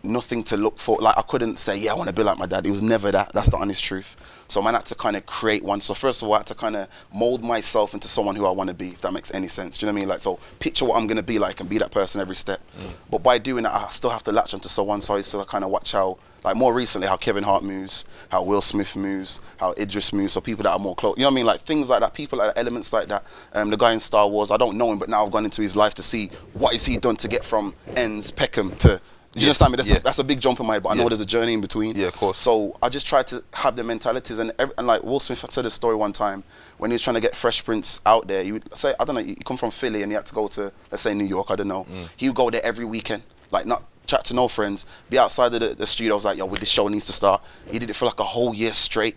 nothing 0.02 0.42
to 0.44 0.56
look 0.56 0.78
for. 0.78 0.98
Like 0.98 1.16
I 1.18 1.22
couldn't 1.22 1.58
say, 1.58 1.78
yeah, 1.78 1.92
I 1.92 1.94
want 1.94 2.08
to 2.08 2.14
be 2.14 2.22
like 2.22 2.38
my 2.38 2.46
dad. 2.46 2.66
It 2.66 2.70
was 2.70 2.82
never 2.82 3.12
that. 3.12 3.32
That's 3.32 3.50
the 3.50 3.56
honest 3.56 3.84
truth. 3.84 4.16
So 4.48 4.62
man, 4.62 4.74
I 4.74 4.78
had 4.78 4.86
to 4.86 4.94
kind 4.94 5.16
of 5.16 5.26
create 5.26 5.62
one. 5.62 5.80
So 5.80 5.94
first 5.94 6.22
of 6.22 6.28
all, 6.28 6.34
I 6.34 6.38
had 6.38 6.46
to 6.48 6.54
kind 6.54 6.76
of 6.76 6.88
mold 7.12 7.42
myself 7.42 7.94
into 7.94 8.08
someone 8.08 8.36
who 8.36 8.46
I 8.46 8.50
want 8.50 8.68
to 8.68 8.74
be. 8.74 8.88
If 8.88 9.00
that 9.02 9.12
makes 9.12 9.32
any 9.34 9.48
sense, 9.48 9.76
do 9.76 9.86
you 9.86 9.92
know 9.92 9.94
what 9.94 9.98
I 9.98 10.02
mean? 10.02 10.08
Like 10.08 10.20
so, 10.20 10.38
picture 10.60 10.84
what 10.84 10.96
I'm 10.96 11.06
gonna 11.06 11.22
be 11.22 11.38
like 11.38 11.60
and 11.60 11.68
be 11.68 11.78
that 11.78 11.90
person 11.90 12.20
every 12.20 12.36
step. 12.36 12.60
But 13.10 13.22
by 13.22 13.38
doing 13.38 13.64
that, 13.64 13.74
I 13.74 13.88
still 13.88 14.10
have 14.10 14.22
to 14.24 14.32
latch 14.32 14.54
onto 14.54 14.68
someone. 14.68 15.00
So 15.00 15.14
I 15.14 15.18
used 15.18 15.30
to 15.32 15.44
kind 15.44 15.64
of 15.64 15.70
watch 15.70 15.92
how, 15.92 16.18
like 16.44 16.56
more 16.56 16.72
recently, 16.72 17.08
how 17.08 17.16
Kevin 17.16 17.42
Hart 17.42 17.64
moves, 17.64 18.04
how 18.30 18.42
Will 18.42 18.60
Smith 18.60 18.96
moves, 18.96 19.40
how 19.58 19.74
Idris 19.78 20.12
moves. 20.12 20.32
So 20.32 20.40
people 20.40 20.62
that 20.64 20.72
are 20.72 20.78
more 20.78 20.94
close, 20.94 21.16
you 21.16 21.22
know 21.22 21.28
what 21.28 21.32
I 21.32 21.36
mean? 21.36 21.46
Like 21.46 21.60
things 21.60 21.88
like 21.88 22.00
that. 22.00 22.14
People 22.14 22.38
like 22.38 22.52
elements 22.56 22.92
like 22.92 23.06
that. 23.08 23.24
Um, 23.52 23.70
the 23.70 23.76
guy 23.76 23.92
in 23.92 24.00
Star 24.00 24.28
Wars, 24.28 24.50
I 24.50 24.56
don't 24.56 24.78
know 24.78 24.92
him, 24.92 24.98
but 24.98 25.08
now 25.08 25.24
I've 25.24 25.32
gone 25.32 25.44
into 25.44 25.62
his 25.62 25.74
life 25.76 25.94
to 25.94 26.02
see 26.02 26.30
what 26.52 26.74
is 26.74 26.86
he 26.86 26.96
done 26.96 27.16
to 27.16 27.28
get 27.28 27.44
from 27.44 27.74
ends 27.96 28.30
Peckham 28.30 28.74
to. 28.76 29.00
Do 29.36 29.40
you 29.42 29.44
Yeah, 29.44 29.50
understand 29.50 29.72
me? 29.72 29.76
That's, 29.76 29.88
yeah. 29.90 29.96
a, 29.96 30.00
that's 30.00 30.18
a 30.18 30.24
big 30.24 30.40
jump 30.40 30.60
in 30.60 30.66
my 30.66 30.74
head, 30.74 30.82
but 30.82 30.88
I 30.88 30.94
know 30.94 31.02
Yeah. 31.02 31.10
there's 31.10 31.20
a 31.20 31.26
journey 31.26 31.52
in 31.52 31.60
between. 31.60 31.94
Yeah, 31.94 32.06
of 32.06 32.14
course. 32.14 32.38
So 32.38 32.74
I 32.82 32.88
just 32.88 33.06
tried 33.06 33.26
to 33.26 33.44
have 33.52 33.76
the 33.76 33.84
mentalities, 33.84 34.38
and, 34.38 34.50
every, 34.58 34.74
and 34.78 34.86
like 34.86 35.02
Will 35.04 35.20
Smith 35.20 35.44
said 35.50 35.66
a 35.66 35.70
story 35.70 35.94
one 35.94 36.14
time 36.14 36.42
when 36.78 36.90
he 36.90 36.94
was 36.94 37.02
trying 37.02 37.14
to 37.14 37.20
get 37.20 37.36
Fresh 37.36 37.62
Prince 37.66 38.00
out 38.06 38.28
there. 38.28 38.42
He 38.42 38.52
would 38.52 38.74
say, 38.74 38.94
I 38.98 39.04
don't 39.04 39.14
know, 39.14 39.20
you 39.20 39.36
come 39.36 39.58
from 39.58 39.70
Philly 39.70 40.02
and 40.02 40.10
he 40.10 40.16
had 40.16 40.24
to 40.26 40.34
go 40.34 40.48
to, 40.48 40.72
let's 40.90 41.02
say, 41.02 41.12
New 41.12 41.24
York. 41.24 41.50
I 41.50 41.56
don't 41.56 41.68
know. 41.68 41.84
Mm. 41.84 42.08
He 42.16 42.28
would 42.30 42.36
go 42.36 42.48
there 42.48 42.64
every 42.64 42.86
weekend, 42.86 43.22
like 43.50 43.66
not 43.66 43.82
chat 44.06 44.24
to 44.24 44.34
no 44.34 44.48
friends, 44.48 44.86
be 45.10 45.18
outside 45.18 45.52
of 45.52 45.60
the, 45.60 45.74
the 45.74 45.86
studio. 45.86 46.14
I 46.14 46.16
was 46.16 46.24
like, 46.24 46.38
yo, 46.38 46.46
well, 46.46 46.56
this 46.58 46.70
show 46.70 46.88
needs 46.88 47.04
to 47.06 47.12
start. 47.12 47.42
He 47.70 47.78
did 47.78 47.90
it 47.90 47.94
for 47.94 48.06
like 48.06 48.20
a 48.20 48.24
whole 48.24 48.54
year 48.54 48.72
straight. 48.72 49.16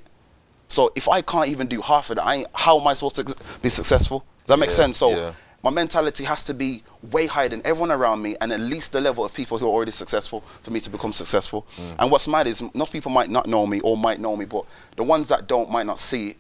So 0.68 0.92
if 0.96 1.08
I 1.08 1.22
can't 1.22 1.48
even 1.48 1.68
do 1.68 1.80
half 1.80 2.10
of 2.10 2.18
that, 2.18 2.26
I 2.26 2.36
ain't, 2.36 2.48
how 2.54 2.80
am 2.80 2.88
I 2.88 2.94
supposed 2.94 3.16
to 3.18 3.60
be 3.62 3.70
successful? 3.70 4.26
Does 4.46 4.56
that 4.56 4.60
make 4.60 4.70
Yeah, 4.70 4.76
sense? 4.76 4.98
So 4.98 5.12
yeah. 5.12 5.32
My 5.64 5.70
mentality 5.70 6.24
has 6.24 6.44
to 6.46 6.54
be 6.54 6.84
way 7.12 7.28
higher 7.28 7.50
than 7.50 7.62
everyone 7.66 7.92
around 7.92 8.22
me 8.22 8.36
and 8.40 8.52
at 8.52 8.60
least 8.60 8.92
the 8.94 9.02
level 9.02 9.26
of 9.26 9.34
people 9.34 9.58
who 9.58 9.66
are 9.68 9.72
already 9.72 9.92
successful 9.92 10.42
for 10.42 10.72
me 10.72 10.80
to 10.80 10.90
become 10.90 11.12
successful. 11.12 11.68
Mm. 11.76 11.96
And 12.00 12.12
what's 12.12 12.28
mad 12.28 12.48
is 12.48 12.62
enough 12.62 12.92
people 12.92 13.12
might 13.12 13.30
not 13.30 13.48
know 13.48 13.66
me 13.66 13.82
or 13.82 13.98
might 13.98 14.20
know 14.20 14.36
me, 14.36 14.46
but 14.46 14.66
the 14.96 15.04
ones 15.04 15.28
that 15.28 15.48
don't 15.48 15.70
might 15.70 15.86
not 15.86 16.00
see 16.00 16.30
it. 16.30 16.38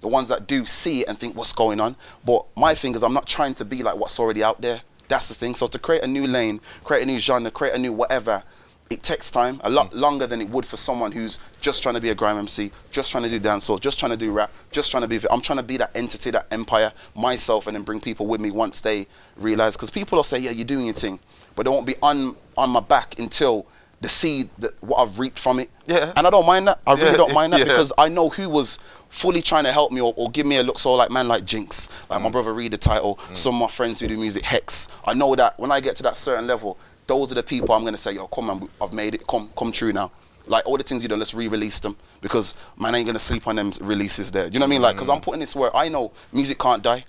The 0.00 0.08
ones 0.08 0.28
that 0.28 0.46
do 0.46 0.64
see 0.64 1.00
it 1.00 1.08
and 1.08 1.18
think 1.18 1.34
what's 1.34 1.52
going 1.52 1.80
on. 1.80 1.96
But 2.24 2.44
my 2.56 2.74
thing 2.74 2.94
is 2.94 3.02
I'm 3.02 3.14
not 3.14 3.26
trying 3.26 3.54
to 3.54 3.64
be 3.64 3.82
like 3.82 3.96
what's 3.96 4.20
already 4.20 4.44
out 4.44 4.60
there. 4.60 4.80
That's 5.08 5.28
the 5.28 5.34
thing. 5.34 5.54
So 5.54 5.66
to 5.66 5.78
create 5.78 6.04
a 6.04 6.06
new 6.06 6.26
lane, 6.26 6.60
create 6.84 7.02
a 7.02 7.06
new 7.06 7.18
genre, 7.18 7.50
create 7.50 7.74
a 7.74 7.78
new 7.78 7.92
whatever, 7.92 8.44
it 8.90 9.02
takes 9.02 9.30
time, 9.30 9.60
a 9.64 9.70
lot 9.70 9.92
longer 9.94 10.26
than 10.26 10.40
it 10.40 10.48
would 10.48 10.64
for 10.64 10.76
someone 10.76 11.12
who's 11.12 11.38
just 11.60 11.82
trying 11.82 11.94
to 11.94 12.00
be 12.00 12.08
a 12.10 12.14
grime 12.14 12.38
MC, 12.38 12.70
just 12.90 13.10
trying 13.10 13.24
to 13.24 13.30
do 13.30 13.38
dancehall, 13.38 13.78
just 13.80 13.98
trying 13.98 14.12
to 14.12 14.16
do 14.16 14.32
rap, 14.32 14.50
just 14.70 14.90
trying 14.90 15.02
to 15.02 15.08
be. 15.08 15.20
I'm 15.30 15.40
trying 15.40 15.58
to 15.58 15.62
be 15.62 15.76
that 15.76 15.90
entity, 15.94 16.30
that 16.30 16.46
empire 16.50 16.92
myself, 17.14 17.66
and 17.66 17.76
then 17.76 17.82
bring 17.82 18.00
people 18.00 18.26
with 18.26 18.40
me 18.40 18.50
once 18.50 18.80
they 18.80 19.06
realize. 19.36 19.76
Because 19.76 19.90
people 19.90 20.16
will 20.16 20.24
say, 20.24 20.38
"Yeah, 20.38 20.52
you're 20.52 20.64
doing 20.64 20.86
your 20.86 20.94
thing," 20.94 21.18
but 21.54 21.64
they 21.64 21.70
won't 21.70 21.86
be 21.86 21.96
on 22.02 22.34
on 22.56 22.70
my 22.70 22.80
back 22.80 23.18
until 23.18 23.66
the 24.00 24.08
seed 24.08 24.48
that 24.58 24.80
what 24.82 24.98
I've 24.98 25.18
reaped 25.18 25.38
from 25.38 25.58
it. 25.58 25.68
Yeah. 25.86 26.12
And 26.16 26.26
I 26.26 26.30
don't 26.30 26.46
mind 26.46 26.68
that. 26.68 26.78
I 26.86 26.94
really 26.94 27.16
don't 27.16 27.34
mind 27.34 27.52
that 27.52 27.58
yeah. 27.58 27.64
because 27.64 27.92
I 27.98 28.08
know 28.08 28.28
who 28.28 28.48
was 28.48 28.78
fully 29.08 29.42
trying 29.42 29.64
to 29.64 29.72
help 29.72 29.90
me 29.90 30.00
or, 30.00 30.14
or 30.16 30.30
give 30.30 30.46
me 30.46 30.56
a 30.58 30.62
look. 30.62 30.78
So 30.78 30.94
like 30.94 31.10
man 31.10 31.26
like 31.26 31.44
Jinx, 31.44 31.88
like 32.08 32.20
Mm. 32.20 32.24
my 32.24 32.30
brother 32.30 32.52
read 32.52 32.72
the 32.72 32.78
title. 32.78 33.18
Some 33.32 33.56
of 33.56 33.60
my 33.60 33.66
friends 33.68 33.98
who 34.00 34.06
do 34.06 34.16
music, 34.16 34.44
Hex. 34.44 34.86
I 35.04 35.14
know 35.14 35.34
that 35.34 35.58
when 35.58 35.72
I 35.72 35.80
get 35.80 35.96
to 35.96 36.02
that 36.04 36.16
certain 36.16 36.46
level, 36.46 36.78
those 37.08 37.32
are 37.32 37.34
the 37.34 37.42
people 37.42 37.74
I'm 37.74 37.84
gonna 37.84 37.96
say, 37.96 38.12
yo, 38.12 38.28
come 38.28 38.48
on, 38.50 38.68
I've 38.80 38.92
made 38.92 39.14
it. 39.14 39.26
Come, 39.26 39.50
come 39.56 39.72
true 39.72 39.92
now. 39.92 40.12
Like 40.46 40.64
all 40.66 40.76
the 40.76 40.84
things 40.84 41.02
you 41.02 41.08
done, 41.08 41.18
let's 41.18 41.34
re-release 41.34 41.80
them 41.80 41.96
because 42.20 42.54
man 42.78 42.94
ain't 42.94 43.06
gonna 43.06 43.18
sleep 43.18 43.48
on 43.48 43.56
them 43.56 43.72
releases 43.80 44.30
there. 44.30 44.48
Do 44.48 44.54
you 44.54 44.60
know 44.60 44.64
what 44.66 44.70
I 44.70 44.76
mean? 44.76 44.82
Like, 44.82 44.96
cause 44.96 45.08
Mm. 45.08 45.16
I'm 45.16 45.20
putting 45.20 45.40
this 45.40 45.56
where 45.56 45.74
I 45.76 45.88
know 45.88 46.12
music 46.32 46.58
can't 46.58 46.82
die. 46.82 47.04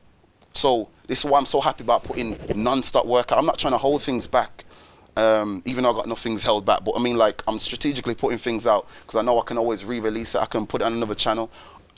So 0.53 0.89
this 1.08 1.20
is 1.20 1.25
why 1.29 1.38
I'm 1.38 1.46
so 1.46 1.62
happy 1.62 1.84
about 1.84 2.03
putting 2.03 2.38
non-stop 2.56 3.06
work. 3.06 3.32
out. 3.32 3.38
I'm 3.38 3.46
not 3.46 3.60
trying 3.60 3.74
to 3.74 3.77
hold 3.77 4.01
things 4.01 4.25
back. 4.25 4.65
Um, 5.18 5.62
even 5.65 5.84
though 5.84 5.91
I 5.91 5.94
got 5.94 6.08
nothing's 6.08 6.44
held 6.44 6.65
back, 6.65 6.84
but 6.86 6.96
I 6.96 7.00
mean, 7.01 7.18
like, 7.18 7.44
I'm 7.48 7.60
strategically 7.60 8.15
putting 8.15 8.38
things 8.38 8.65
out 8.65 8.88
because 9.01 9.18
I 9.18 9.22
know 9.22 9.38
I 9.38 9.44
can 9.44 9.58
always 9.58 9.84
re-release 9.84 10.34
it. 10.36 10.39
I 10.41 10.46
can 10.46 10.65
put 10.65 10.82
it 10.82 10.86
on 10.86 10.94
another 10.94 11.15
channel. 11.15 11.51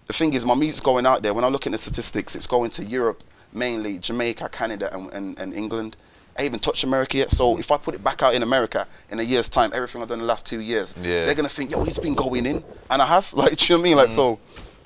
The 0.08 0.14
thing 0.14 0.34
is, 0.34 0.44
my 0.44 0.56
music's 0.56 0.80
going 0.82 1.06
out 1.06 1.22
there. 1.22 1.34
When 1.34 1.44
I 1.44 1.48
look 1.48 1.66
at 1.68 1.72
the 1.72 1.78
statistics, 1.78 2.36
it's 2.36 2.48
going 2.48 2.72
to 2.72 2.84
Europe 2.86 3.24
mainly, 3.54 4.00
Jamaica, 4.00 4.50
Canada, 4.50 4.90
and, 4.96 5.12
and, 5.14 5.40
and 5.40 5.54
England. 5.54 5.98
I 6.38 6.44
haven't 6.44 6.62
touched 6.64 6.84
America 6.84 7.18
yet. 7.18 7.32
So 7.32 7.58
if 7.60 7.72
I 7.72 7.78
put 7.78 7.96
it 7.96 8.04
back 8.04 8.24
out 8.24 8.34
in 8.34 8.44
America 8.44 8.88
in 9.10 9.20
a 9.20 9.24
year's 9.24 9.50
time, 9.50 9.72
everything 9.74 10.02
I've 10.02 10.08
done 10.08 10.20
in 10.20 10.22
the 10.22 10.28
last 10.28 10.46
two 10.46 10.62
years, 10.62 10.96
Yeah. 11.02 11.26
they're 11.26 11.36
gonna 11.36 11.50
think, 11.50 11.72
yo, 11.72 11.84
he's 11.84 12.00
been 12.00 12.16
going 12.16 12.46
in, 12.46 12.64
and 12.90 13.02
I 13.02 13.06
have. 13.06 13.32
Like, 13.42 13.58
do 13.58 13.66
you 13.66 13.78
know 13.78 13.82
what 13.82 13.88
I 13.88 13.90
mean? 13.90 13.98
Like, 13.98 14.10
mm. 14.10 14.12
so 14.12 14.40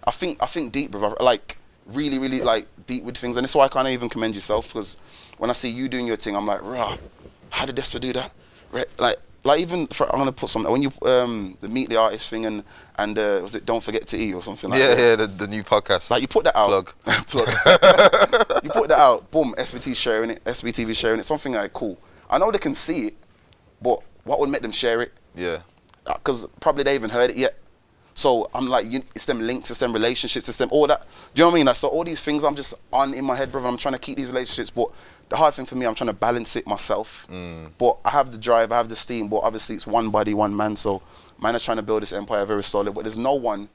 I 0.05 0.11
think 0.11 0.41
I 0.41 0.45
think 0.45 0.71
deep, 0.71 0.91
brother. 0.91 1.15
Like, 1.19 1.57
really, 1.87 2.19
really, 2.19 2.41
like 2.41 2.67
deep 2.87 3.03
with 3.03 3.17
things, 3.17 3.37
and 3.37 3.43
that's 3.43 3.55
why 3.55 3.65
I 3.65 3.67
can't 3.67 3.87
even 3.87 4.09
commend 4.09 4.35
yourself 4.35 4.67
because 4.69 4.97
when 5.37 5.49
I 5.49 5.53
see 5.53 5.69
you 5.69 5.87
doing 5.89 6.07
your 6.07 6.15
thing, 6.15 6.35
I'm 6.35 6.45
like, 6.45 6.61
rah, 6.61 6.97
how 7.49 7.65
did 7.65 7.75
Despa 7.75 7.99
do 7.99 8.13
that? 8.13 8.31
Right? 8.71 8.85
Like, 8.97 9.17
like 9.45 9.61
even 9.61 9.87
for, 9.87 10.11
I'm 10.11 10.17
gonna 10.19 10.31
put 10.31 10.49
something 10.49 10.71
when 10.71 10.81
you 10.81 10.91
um 11.05 11.57
the 11.61 11.69
meet 11.69 11.89
the 11.89 11.97
artist 11.97 12.29
thing 12.29 12.45
and 12.45 12.63
and 12.97 13.17
uh, 13.17 13.39
was 13.43 13.55
it 13.55 13.65
don't 13.65 13.83
forget 13.83 14.07
to 14.07 14.17
eat 14.17 14.33
or 14.33 14.41
something 14.41 14.69
like 14.69 14.79
yeah, 14.79 14.95
that. 14.95 14.99
yeah, 14.99 15.15
the, 15.15 15.27
the 15.27 15.47
new 15.47 15.63
podcast. 15.63 16.09
Like 16.09 16.21
you 16.21 16.27
put 16.27 16.43
that 16.45 16.57
out. 16.57 16.69
Plug. 16.69 16.93
Plug. 17.27 17.47
you 18.63 18.69
put 18.71 18.89
that 18.89 18.97
out. 18.99 19.29
Boom. 19.31 19.53
SBT 19.57 19.95
sharing 19.95 20.31
it. 20.31 20.43
SBTV 20.43 20.95
sharing 20.95 21.19
it. 21.19 21.23
Something 21.23 21.53
like 21.53 21.73
cool. 21.73 21.97
I 22.29 22.39
know 22.39 22.51
they 22.51 22.57
can 22.57 22.73
see 22.73 23.07
it, 23.07 23.13
but 23.81 23.99
what 24.23 24.39
would 24.39 24.49
make 24.49 24.61
them 24.61 24.71
share 24.71 25.01
it? 25.01 25.13
yeah, 25.35 25.59
Because 26.05 26.47
probably 26.59 26.83
they 26.83 26.93
haven't 26.93 27.11
heard 27.11 27.29
it 27.29 27.37
yet. 27.37 27.55
So 28.15 28.49
I'm 28.55 28.67
like, 28.67 28.85
you, 28.89 29.01
it's 29.13 29.25
them 29.25 29.41
links, 29.41 29.69
it's 29.69 29.81
them 29.81 29.91
relationships, 29.91 30.47
it's 30.47 30.57
them 30.57 30.69
all 30.71 30.87
that. 30.87 31.01
Do 31.33 31.41
you 31.41 31.43
know 31.43 31.49
what 31.49 31.55
I 31.55 31.57
mean? 31.57 31.65
Like, 31.65 31.75
so 31.75 31.89
all 31.89 32.05
these 32.05 32.23
things 32.23 32.45
I'm 32.45 32.55
just 32.55 32.73
on 32.91 33.13
in 33.13 33.25
my 33.25 33.35
head, 33.35 33.51
brother. 33.51 33.67
I'm 33.67 33.75
trying 33.77 33.93
to 33.93 33.99
keep 33.99 34.15
these 34.15 34.27
relationships, 34.27 34.69
but 34.69 34.87
the 35.29 35.35
hard 35.35 35.53
thing 35.53 35.65
for 35.65 35.75
me, 35.75 35.85
I'm 35.85 35.95
trying 35.95 36.09
to 36.09 36.15
balance 36.15 36.55
it 36.55 36.67
myself. 36.67 37.27
But 37.77 37.97
I 38.05 38.09
have 38.11 38.31
the 38.31 38.37
drive, 38.37 38.71
I 38.71 38.77
have 38.77 38.89
the 38.89 38.95
steam, 38.95 39.27
but 39.27 39.37
obviously 39.37 39.75
it's 39.75 39.87
one 39.87 40.09
body, 40.09 40.33
one 40.33 40.55
man. 40.55 40.75
So 40.75 41.01
man 41.41 41.55
are 41.55 41.59
trying 41.59 41.77
to 41.77 41.83
build 41.83 42.01
this 42.01 42.13
empire 42.13 42.45
very 42.45 42.63
solid. 42.63 42.93
But 42.93 43.03
there's 43.03 43.17
no 43.17 43.33
one, 43.33 43.67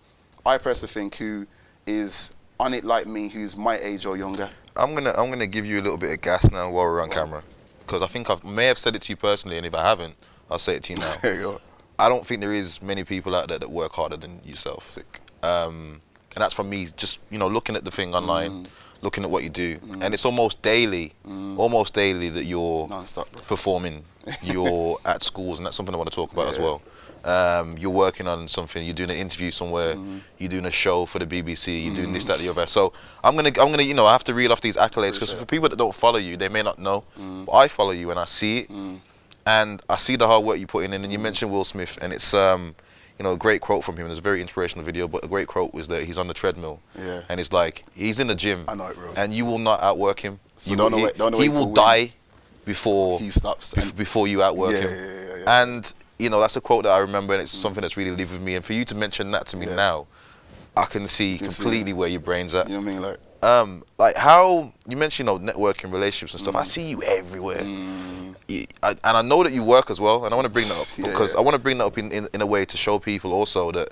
I 0.47 0.59
personally 0.59 0.93
think, 0.93 1.17
who 1.17 1.47
is 1.87 2.35
on 2.59 2.75
it 2.75 2.85
like 2.85 3.07
me, 3.07 3.29
who's 3.29 3.57
my 3.57 3.79
age 3.79 4.07
or 4.07 4.17
younger. 4.17 4.49
I'm 4.77 4.95
gonna 4.95 5.13
I'm 5.17 5.31
gonna 5.31 5.47
give 5.47 5.67
you 5.67 5.81
a 5.81 5.83
little 5.83 5.99
bit 5.99 6.13
of 6.13 6.21
gas 6.21 6.49
now 6.51 6.71
while 6.71 6.85
we're 6.85 7.03
on 7.03 7.11
camera, 7.11 7.43
because 7.81 8.03
I 8.03 8.07
think 8.07 8.31
I 8.31 8.37
may 8.45 8.67
have 8.67 8.79
said 8.79 8.95
it 8.95 9.03
to 9.03 9.13
you 9.13 9.17
personally, 9.17 9.57
and 9.57 9.67
if 9.67 9.75
I 9.75 9.83
haven't, 9.83 10.15
I'll 10.51 10.59
say 10.59 10.77
it 10.77 10.85
to 10.85 10.93
you 10.93 10.99
now. 11.01 11.13
There 11.23 11.35
you 11.37 11.41
go. 11.43 11.61
I 11.99 12.09
don't 12.09 12.25
think 12.25 12.41
there 12.41 12.53
is 12.53 12.81
many 12.81 13.03
people 13.05 13.35
out 13.35 13.49
there 13.49 13.59
that 13.59 13.71
work 13.71 13.93
harder 13.93 14.17
than 14.17 14.41
yourself. 14.45 14.87
Sick. 14.87 15.21
Um, 15.43 16.01
and 16.35 16.43
that's 16.43 16.55
from 16.55 16.71
me 16.71 16.87
just 16.97 17.19
you 17.31 17.39
know 17.39 17.49
looking 17.49 17.75
at 17.77 17.85
the 17.85 17.91
thing 17.91 18.15
online, 18.15 18.51
Mm. 18.65 18.67
Looking 19.03 19.25
at 19.25 19.31
what 19.31 19.43
you 19.43 19.49
do, 19.51 19.79
and 20.01 20.13
it's 20.15 20.25
almost 20.25 20.61
daily, 20.63 21.13
almost 21.57 21.95
daily 21.95 22.29
that 22.31 22.45
you're 22.45 22.89
performing. 23.47 24.05
You're 24.43 24.99
at 25.07 25.23
schools, 25.23 25.59
and 25.59 25.65
that's 25.67 25.77
something 25.77 25.95
I 25.95 25.99
want 25.99 26.11
to 26.11 26.15
talk 26.15 26.31
about 26.33 26.49
as 26.49 26.59
well. 26.59 26.83
Um, 27.25 27.77
you're 27.79 27.91
working 27.91 28.29
on 28.29 28.47
something. 28.49 28.85
You're 28.85 28.95
doing 28.95 29.11
an 29.11 29.17
interview 29.17 29.51
somewhere. 29.51 29.95
Mm-hmm. 29.95 30.19
You're 30.39 30.51
doing 30.51 30.67
a 30.67 30.71
show 30.71 31.07
for 31.07 31.19
the 31.19 31.27
BBC. 31.27 31.85
You're 31.87 31.95
doing 31.95 32.13
this, 32.13 32.27
that, 32.27 32.39
the 32.39 32.49
other. 32.51 32.67
So 32.67 32.93
I'm 33.25 33.35
gonna, 33.35 33.49
I'm 33.61 33.71
gonna, 33.71 33.83
you 33.83 33.95
know, 33.95 34.05
I 34.05 34.13
have 34.13 34.25
to 34.25 34.35
reel 34.35 34.53
off 34.53 34.61
these 34.61 34.77
accolades 34.77 35.15
because 35.15 35.33
for 35.33 35.47
people 35.47 35.71
that 35.71 35.79
don't 35.79 35.95
follow 35.95 36.19
you, 36.19 36.37
they 36.37 36.51
may 36.51 36.63
not 36.63 36.79
know. 36.79 37.03
Mm. 37.19 37.47
But 37.47 37.53
I 37.53 37.69
follow 37.69 37.93
you 37.93 38.11
and 38.11 38.21
I 38.21 38.27
see 38.27 38.59
it, 38.59 38.71
and 39.47 39.81
I 39.89 39.97
see 39.97 40.17
the 40.17 40.27
hard 40.27 40.45
work 40.45 40.59
you 40.59 40.67
put 40.67 40.85
in. 40.85 40.93
And 40.93 41.05
Mm. 41.07 41.13
you 41.13 41.19
mentioned 41.19 41.51
Will 41.51 41.65
Smith, 41.65 41.99
and 42.03 42.13
it's 42.13 42.35
um, 42.35 42.75
you 43.21 43.25
know, 43.25 43.33
a 43.33 43.37
great 43.37 43.61
quote 43.61 43.85
from 43.85 43.99
him. 43.99 44.07
There's 44.07 44.19
a 44.19 44.23
very 44.23 44.41
inspirational 44.41 44.83
video, 44.83 45.07
but 45.07 45.23
a 45.23 45.29
great 45.29 45.47
quote 45.47 45.75
was 45.75 45.87
that 45.89 46.05
he's 46.05 46.17
on 46.17 46.27
the 46.27 46.33
treadmill, 46.33 46.81
Yeah. 46.99 47.21
and 47.29 47.39
it's 47.39 47.53
like 47.53 47.85
he's 47.95 48.19
in 48.19 48.27
the 48.27 48.35
gym, 48.35 48.65
I 48.67 48.75
know 48.75 48.87
it, 48.87 48.97
bro. 48.97 49.13
and 49.15 49.31
you 49.35 49.45
will 49.45 49.59
not 49.59 49.83
outwork 49.83 50.19
him. 50.21 50.41
So 50.57 50.71
You 50.71 50.79
don't 50.79 50.93
will- 50.93 51.01
know 51.01 51.07
he, 51.07 51.13
don't 51.19 51.33
know 51.33 51.39
he 51.39 51.51
will 51.51 51.75
die 51.75 52.15
before 52.65 53.19
He 53.19 53.29
stops. 53.29 53.75
bef- 53.75 53.95
before 53.95 54.27
you 54.27 54.43
outwork 54.43 54.73
Yeah, 54.73 54.79
him. 54.81 54.91
yeah, 54.91 55.05
yeah, 55.37 55.37
yeah. 55.45 55.63
And 55.65 55.93
you 56.19 56.31
know 56.31 56.41
that's 56.41 56.57
a 56.57 56.63
quote 56.63 56.85
that 56.85 56.93
I 56.93 56.99
remember, 57.01 57.35
and 57.35 57.43
it's 57.43 57.53
something 57.53 57.83
that's 57.83 57.99
really 57.99 58.11
lived 58.17 58.33
with 58.33 58.41
me. 58.41 58.55
And 58.55 58.65
for 58.65 58.73
you 58.73 58.87
to 58.87 58.95
mention 58.95 59.31
that 59.33 59.47
to 59.49 59.59
me 59.59 59.67
now, 59.67 60.07
I 60.79 60.87
can 60.87 61.07
see 61.07 61.37
can 61.37 61.51
see 61.51 61.63
completely 61.63 61.93
where 61.93 62.09
your 62.09 62.21
brain's 62.21 62.55
at. 62.55 62.69
you 62.69 62.75
know 62.75 62.81
what 62.81 62.89
I 62.89 62.93
mean? 62.95 63.03
Like, 63.03 63.19
Um, 63.43 63.83
like 63.99 64.17
how 64.17 64.73
you 64.87 64.97
mentioned, 64.97 65.29
you 65.29 65.39
know, 65.39 65.53
networking, 65.53 65.93
relationships 65.93 66.33
and 66.33 66.41
stuff. 66.43 66.57
I 66.57 66.65
see 66.65 66.83
you 66.89 67.03
everywhere, 67.03 67.59
mm, 67.61 68.20
I- 68.83 68.91
and 69.05 69.17
I 69.17 69.23
know 69.23 69.43
that 69.43 69.53
you 69.53 69.63
work 69.63 69.91
as 69.91 70.01
well. 70.01 70.25
And 70.25 70.33
I 70.33 70.37
want 70.37 70.47
to 70.47 70.53
bring 70.53 70.69
that 70.69 70.79
up 70.81 70.87
Yeah, 70.99 71.07
because 71.11 71.35
yeah. 71.35 71.41
I 71.41 71.43
want 71.43 71.55
to 71.55 71.61
bring 71.63 71.79
that 71.79 71.87
up 71.87 71.99
in, 71.99 72.11
in, 72.13 72.29
in 72.35 72.41
a 72.43 72.47
way 72.47 72.65
to 72.65 72.77
show 72.77 72.99
people 72.99 73.33
also 73.33 73.71
that 73.73 73.89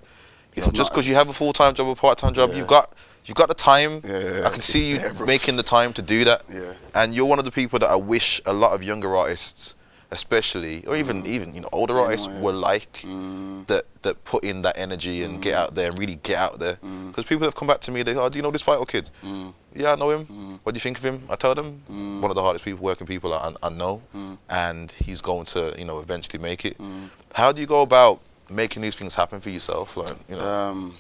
you 0.57 0.61
It's 0.63 0.67
know, 0.69 0.73
just 0.73 0.91
because 0.93 1.07
you 1.09 1.15
have 1.15 1.29
a 1.29 1.33
full 1.33 1.53
time 1.53 1.75
job 1.75 1.87
or 1.87 1.97
part 1.97 2.19
time 2.19 2.35
job, 2.35 2.51
Yeah. 2.51 2.57
you've 2.59 2.67
got 2.67 2.95
you've 3.25 3.37
got 3.37 3.49
the 3.49 3.55
time. 3.55 4.01
Yeah, 4.05 4.19
yeah, 4.19 4.47
I 4.47 4.51
can 4.51 4.61
see 4.61 4.91
you 4.91 4.99
there, 4.99 5.27
making 5.27 5.57
the 5.57 5.63
time 5.63 5.93
to 5.95 6.03
do 6.03 6.25
that. 6.25 6.43
Yeah. 6.53 6.73
And 6.95 7.15
you're 7.15 7.27
one 7.27 7.39
of 7.39 7.45
the 7.45 7.51
people 7.61 7.79
that 7.81 7.91
I 7.91 7.97
wish 7.97 8.41
a 8.47 8.53
lot 8.53 8.73
of 8.75 8.83
younger 8.83 9.15
artists, 9.17 9.75
especially, 10.11 10.85
or 10.87 10.97
even 10.97 11.27
even 11.27 11.55
you 11.55 11.61
know 11.61 11.69
older 11.73 11.95
Yeah, 11.95 12.01
artists, 12.03 12.27
yeah. 12.27 12.41
were 12.41 12.53
like 12.53 12.93
mm, 13.03 13.67
that 13.67 13.85
that 14.03 14.25
put 14.25 14.45
in 14.45 14.63
that 14.63 14.79
energy 14.79 15.23
and 15.25 15.41
get 15.43 15.55
out 15.55 15.75
there 15.75 15.91
and 15.91 15.99
really 15.99 16.17
get 16.23 16.37
out 16.39 16.59
there. 16.59 16.77
Mm. 16.77 17.09
Because 17.09 17.25
people 17.25 17.45
have 17.45 17.55
come 17.55 17.69
back 17.69 17.81
to 17.81 17.91
me, 17.93 18.03
they 18.03 18.15
go, 18.15 18.25
oh, 18.25 18.29
do 18.29 18.39
you 18.39 18.43
know 18.43 18.51
this 18.51 18.63
vital 18.63 18.87
kid? 18.87 19.11
mm, 19.23 19.53
Yeah, 19.75 19.93
I 19.93 19.97
know 19.97 20.11
him. 20.11 20.27
Mm. 20.27 20.61
What 20.63 20.73
do 20.73 20.77
you 20.77 20.81
think 20.81 20.99
of 20.99 21.05
him? 21.05 21.23
I 21.29 21.37
tell 21.37 21.55
them 21.55 21.83
Mm. 21.91 22.21
one 22.21 22.31
of 22.31 22.35
the 22.37 22.43
hardest 22.43 22.65
people, 22.65 22.83
working 22.85 23.07
people 23.07 23.35
I, 23.35 23.53
I 23.63 23.69
know, 23.71 24.03
Mm. 24.15 24.39
and 24.49 24.91
he's 24.91 25.21
going 25.21 25.45
to 25.47 25.75
you 25.79 25.85
know 25.85 25.99
eventually 26.01 26.41
make 26.43 26.65
it. 26.65 26.79
mm. 26.79 27.09
How 27.35 27.53
do 27.53 27.61
you 27.61 27.67
go 27.67 27.83
about 27.83 28.21
making 28.51 28.83
these 28.83 28.97
things 28.97 29.15
happen 29.15 29.41
for 29.41 29.51
yourself? 29.51 29.97
Like 29.97 30.17
you 30.29 30.37
know, 30.37 30.49
Um, 30.49 30.95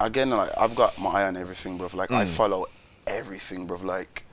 again, 0.00 0.30
like 0.30 0.50
I've 0.58 0.74
got 0.74 0.98
my 0.98 1.10
eye 1.10 1.24
on 1.26 1.36
everything, 1.36 1.78
bro. 1.78 1.88
Like 1.94 2.10
I 2.10 2.24
Mm. 2.24 2.28
follow 2.28 2.66
everything, 3.06 3.66
bro. 3.66 3.78
Like 3.78 4.24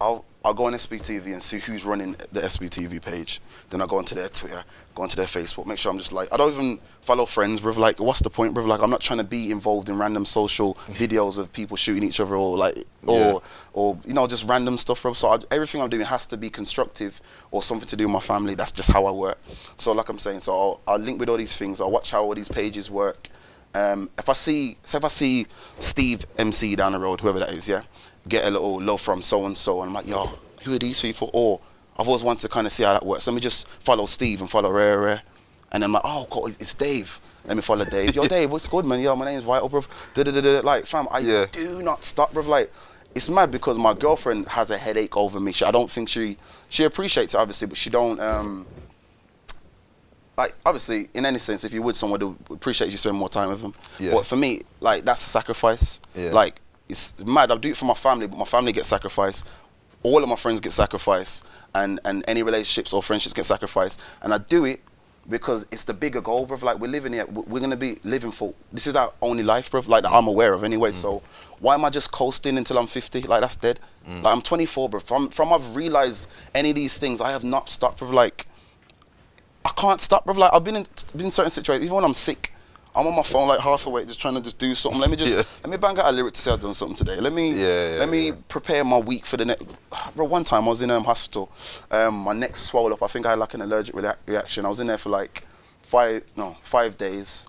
I'll 0.00 0.24
I'll 0.44 0.54
go 0.54 0.66
on 0.66 0.72
SBTV 0.72 1.26
and 1.32 1.42
see 1.42 1.58
who's 1.58 1.84
running 1.84 2.12
the 2.32 2.40
SBTV 2.40 3.02
page. 3.02 3.40
Then 3.70 3.82
I 3.82 3.86
go 3.86 3.98
onto 3.98 4.14
their 4.14 4.28
Twitter, 4.28 4.62
go 4.94 5.02
onto 5.02 5.16
their 5.16 5.26
Facebook. 5.26 5.66
Make 5.66 5.76
sure 5.78 5.90
I'm 5.90 5.98
just 5.98 6.12
like 6.12 6.32
I 6.32 6.36
don't 6.36 6.52
even 6.52 6.78
follow 7.00 7.26
friends, 7.26 7.60
bro. 7.60 7.72
Like 7.72 7.98
what's 8.00 8.20
the 8.20 8.30
point, 8.30 8.54
bro? 8.54 8.64
Like 8.64 8.80
I'm 8.80 8.90
not 8.90 9.00
trying 9.00 9.18
to 9.18 9.24
be 9.26 9.50
involved 9.50 9.88
in 9.88 9.98
random 9.98 10.24
social 10.24 10.74
videos 10.92 11.38
of 11.38 11.52
people 11.52 11.76
shooting 11.76 12.04
each 12.04 12.20
other 12.20 12.36
or 12.36 12.56
like 12.56 12.84
or 13.06 13.18
Yeah. 13.18 13.38
or 13.72 13.98
you 14.06 14.14
know 14.14 14.26
just 14.28 14.48
random 14.48 14.78
stuff, 14.78 15.02
bro. 15.02 15.12
So 15.14 15.28
I, 15.28 15.38
everything 15.50 15.82
I'm 15.82 15.90
doing 15.90 16.06
has 16.06 16.26
to 16.28 16.36
be 16.36 16.48
constructive 16.50 17.20
or 17.50 17.62
something 17.62 17.88
to 17.88 17.96
do 17.96 18.04
with 18.04 18.12
my 18.12 18.20
family. 18.20 18.54
That's 18.54 18.72
just 18.72 18.90
how 18.92 19.06
I 19.06 19.10
work. 19.10 19.38
So 19.76 19.92
like 19.92 20.08
I'm 20.08 20.18
saying, 20.20 20.40
so 20.40 20.52
I'll, 20.52 20.80
I'll 20.86 20.98
link 20.98 21.18
with 21.18 21.28
all 21.28 21.36
these 21.36 21.56
things. 21.56 21.80
I'll 21.80 21.90
watch 21.90 22.12
how 22.12 22.22
all 22.22 22.34
these 22.34 22.48
pages 22.48 22.90
work. 22.90 23.28
Um, 23.74 24.08
if 24.18 24.28
I 24.30 24.32
see, 24.32 24.78
so 24.84 24.96
if 24.96 25.04
I 25.04 25.08
see 25.08 25.46
Steve 25.78 26.24
MC 26.38 26.74
down 26.74 26.92
the 26.92 26.98
road, 26.98 27.20
whoever 27.20 27.38
that 27.40 27.50
is, 27.50 27.68
yeah, 27.68 27.82
get 28.28 28.44
a 28.44 28.50
little 28.50 28.80
love 28.80 29.00
from 29.00 29.22
so 29.22 29.46
and 29.46 29.56
so, 29.56 29.80
and 29.82 29.88
I'm 29.88 29.94
like, 29.94 30.06
yo, 30.08 30.26
who 30.62 30.74
are 30.74 30.78
these 30.78 31.00
people? 31.00 31.30
Or 31.32 31.60
I've 31.98 32.06
always 32.08 32.22
wanted 32.22 32.40
to 32.42 32.48
kind 32.48 32.66
of 32.66 32.72
see 32.72 32.82
how 32.84 32.92
that 32.92 33.04
works. 33.04 33.26
Let 33.26 33.34
me 33.34 33.40
just 33.40 33.66
follow 33.68 34.06
Steve 34.06 34.40
and 34.40 34.48
follow 34.50 34.70
Rare 34.70 35.00
Rare, 35.00 35.22
and 35.72 35.82
then 35.82 35.88
I'm 35.90 35.92
like, 35.94 36.02
oh, 36.04 36.26
cool, 36.30 36.46
it's 36.46 36.74
Dave. 36.74 37.20
Let 37.44 37.56
me 37.56 37.62
follow 37.62 37.84
Dave. 37.84 38.14
Yo, 38.14 38.26
Dave, 38.36 38.50
what's 38.50 38.68
good, 38.68 38.84
man? 38.84 39.00
Yo, 39.00 39.16
my 39.16 39.24
name's 39.24 39.44
Vital, 39.44 39.68
bro. 39.68 39.82
Da-da-da-da. 40.14 40.60
Like, 40.66 40.84
fam, 40.86 41.06
I 41.10 41.20
Yeah. 41.20 41.46
do 41.50 41.82
not 41.82 42.04
stop, 42.04 42.32
bro. 42.32 42.42
Like, 42.42 42.70
it's 43.14 43.30
mad 43.30 43.50
because 43.50 43.78
my 43.78 43.94
girlfriend 43.94 44.46
has 44.48 44.70
a 44.70 44.76
headache 44.78 45.16
over 45.16 45.40
me. 45.40 45.52
She, 45.52 45.64
I 45.64 45.70
don't 45.70 45.90
think 45.90 46.08
she 46.08 46.36
she 46.68 46.84
appreciates 46.84 47.34
it, 47.34 47.38
obviously, 47.38 47.66
but 47.68 47.76
she 47.78 47.90
don't. 47.90 48.20
um 48.20 48.66
like 50.36 50.54
obviously 50.64 51.08
in 51.14 51.26
any 51.26 51.38
sense 51.38 51.64
if 51.64 51.72
you're 51.72 51.82
with 51.82 51.96
someone 51.96 52.20
who 52.20 52.36
appreciate 52.50 52.90
you 52.92 52.96
spend 52.96 53.16
more 53.16 53.28
time 53.28 53.48
with 53.48 53.60
them 53.60 53.74
Yeah. 53.98 54.12
but 54.12 54.24
for 54.24 54.36
me 54.36 54.62
like 54.80 55.04
that's 55.04 55.20
a 55.26 55.28
sacrifice 55.28 56.00
Yeah. 56.14 56.30
like 56.30 56.60
it's 56.88 57.24
mad. 57.24 57.50
I 57.50 57.56
do 57.56 57.70
it 57.70 57.76
for 57.76 57.84
my 57.84 57.94
family 57.94 58.26
but 58.26 58.38
my 58.38 58.44
family 58.44 58.72
gets 58.72 58.88
sacrificed. 58.88 59.46
All 60.02 60.22
of 60.22 60.28
my 60.28 60.36
friends 60.36 60.60
get 60.60 60.72
sacrificed 60.72 61.44
and 61.74 62.00
and 62.04 62.24
any 62.28 62.42
relationships 62.42 62.92
or 62.92 63.02
friendships 63.02 63.34
get 63.34 63.44
sacrificed. 63.44 64.00
And 64.22 64.32
i 64.32 64.38
do 64.38 64.64
it 64.64 64.80
because 65.28 65.66
it's 65.70 65.84
the 65.84 65.92
bigger 65.92 66.22
goal 66.22 66.46
bro 66.46 66.58
like 66.62 66.78
we're 66.78 66.90
living 66.90 67.12
here. 67.12 67.26
We're 67.26 67.60
gonna 67.60 67.76
be 67.76 67.98
living 68.04 68.30
for 68.30 68.54
this 68.72 68.86
is 68.86 68.96
our 68.96 69.12
only 69.20 69.42
life 69.42 69.70
bro 69.70 69.82
like 69.86 70.02
that 70.02 70.12
i'm 70.12 70.26
aware 70.26 70.52
of 70.54 70.64
anyway. 70.64 70.90
Mm. 70.90 70.94
So 70.94 71.22
why 71.60 71.74
am 71.74 71.84
i 71.84 71.90
just 71.90 72.12
coasting 72.12 72.56
until 72.56 72.78
i'm 72.78 72.86
50 72.86 73.22
like 73.22 73.40
that's 73.40 73.56
dead. 73.56 73.80
Mm. 74.08 74.22
Like 74.22 74.34
i'm 74.34 74.42
24 74.42 74.88
bro 74.88 75.00
from 75.00 75.28
from 75.28 75.52
i've 75.52 75.76
realized 75.76 76.28
any 76.54 76.70
of 76.70 76.76
these 76.76 76.96
things 76.96 77.20
i 77.20 77.30
have 77.30 77.44
not 77.44 77.68
stopped 77.68 77.98
bro 77.98 78.10
like 78.10 78.46
I 79.68 79.70
can't 79.76 80.00
stop, 80.00 80.24
bro. 80.24 80.34
Like 80.34 80.52
I've 80.54 80.64
been 80.64 80.76
in 80.76 80.86
been 81.14 81.26
in 81.26 81.30
certain 81.30 81.50
situations. 81.50 81.84
Even 81.84 81.96
when 81.96 82.04
I'm 82.04 82.14
sick, 82.14 82.52
I'm 82.96 83.06
on 83.06 83.14
my 83.14 83.22
phone 83.22 83.46
like 83.48 83.60
half 83.60 83.86
awake, 83.86 84.06
just 84.06 84.20
trying 84.20 84.34
to 84.34 84.42
just 84.42 84.58
do 84.58 84.74
something. 84.74 85.00
Let 85.00 85.10
me 85.10 85.16
just 85.16 85.36
Yeah. 85.36 85.42
let 85.62 85.70
me 85.70 85.76
bang 85.76 85.98
out 85.98 86.06
a 86.10 86.12
lyric 86.12 86.34
to 86.34 86.40
say 86.40 86.50
I've 86.52 86.60
done 86.60 86.74
something 86.74 86.96
today. 86.96 87.20
Let 87.20 87.32
me 87.32 87.50
Yeah, 87.52 87.92
yeah, 87.94 87.98
let 88.00 88.08
me 88.08 88.32
prepare 88.48 88.84
my 88.84 88.98
week 88.98 89.24
for 89.26 89.36
the 89.36 89.44
next. 89.44 89.64
Bro, 90.16 90.26
one 90.26 90.44
time 90.44 90.64
I 90.64 90.68
was 90.68 90.82
in 90.82 90.90
um, 90.90 91.04
hospital. 91.04 91.50
Um, 91.90 92.14
my 92.16 92.32
neck 92.32 92.56
swelled 92.56 92.92
up. 92.92 93.02
I 93.02 93.06
think 93.06 93.26
I 93.26 93.30
had 93.30 93.38
like 93.38 93.54
an 93.54 93.60
allergic 93.60 93.94
rea- 93.94 94.14
reaction. 94.26 94.64
I 94.64 94.68
was 94.68 94.80
in 94.80 94.86
there 94.88 94.98
for 94.98 95.10
like 95.10 95.44
five 95.82 96.24
no 96.36 96.56
five 96.62 96.96
days. 96.98 97.46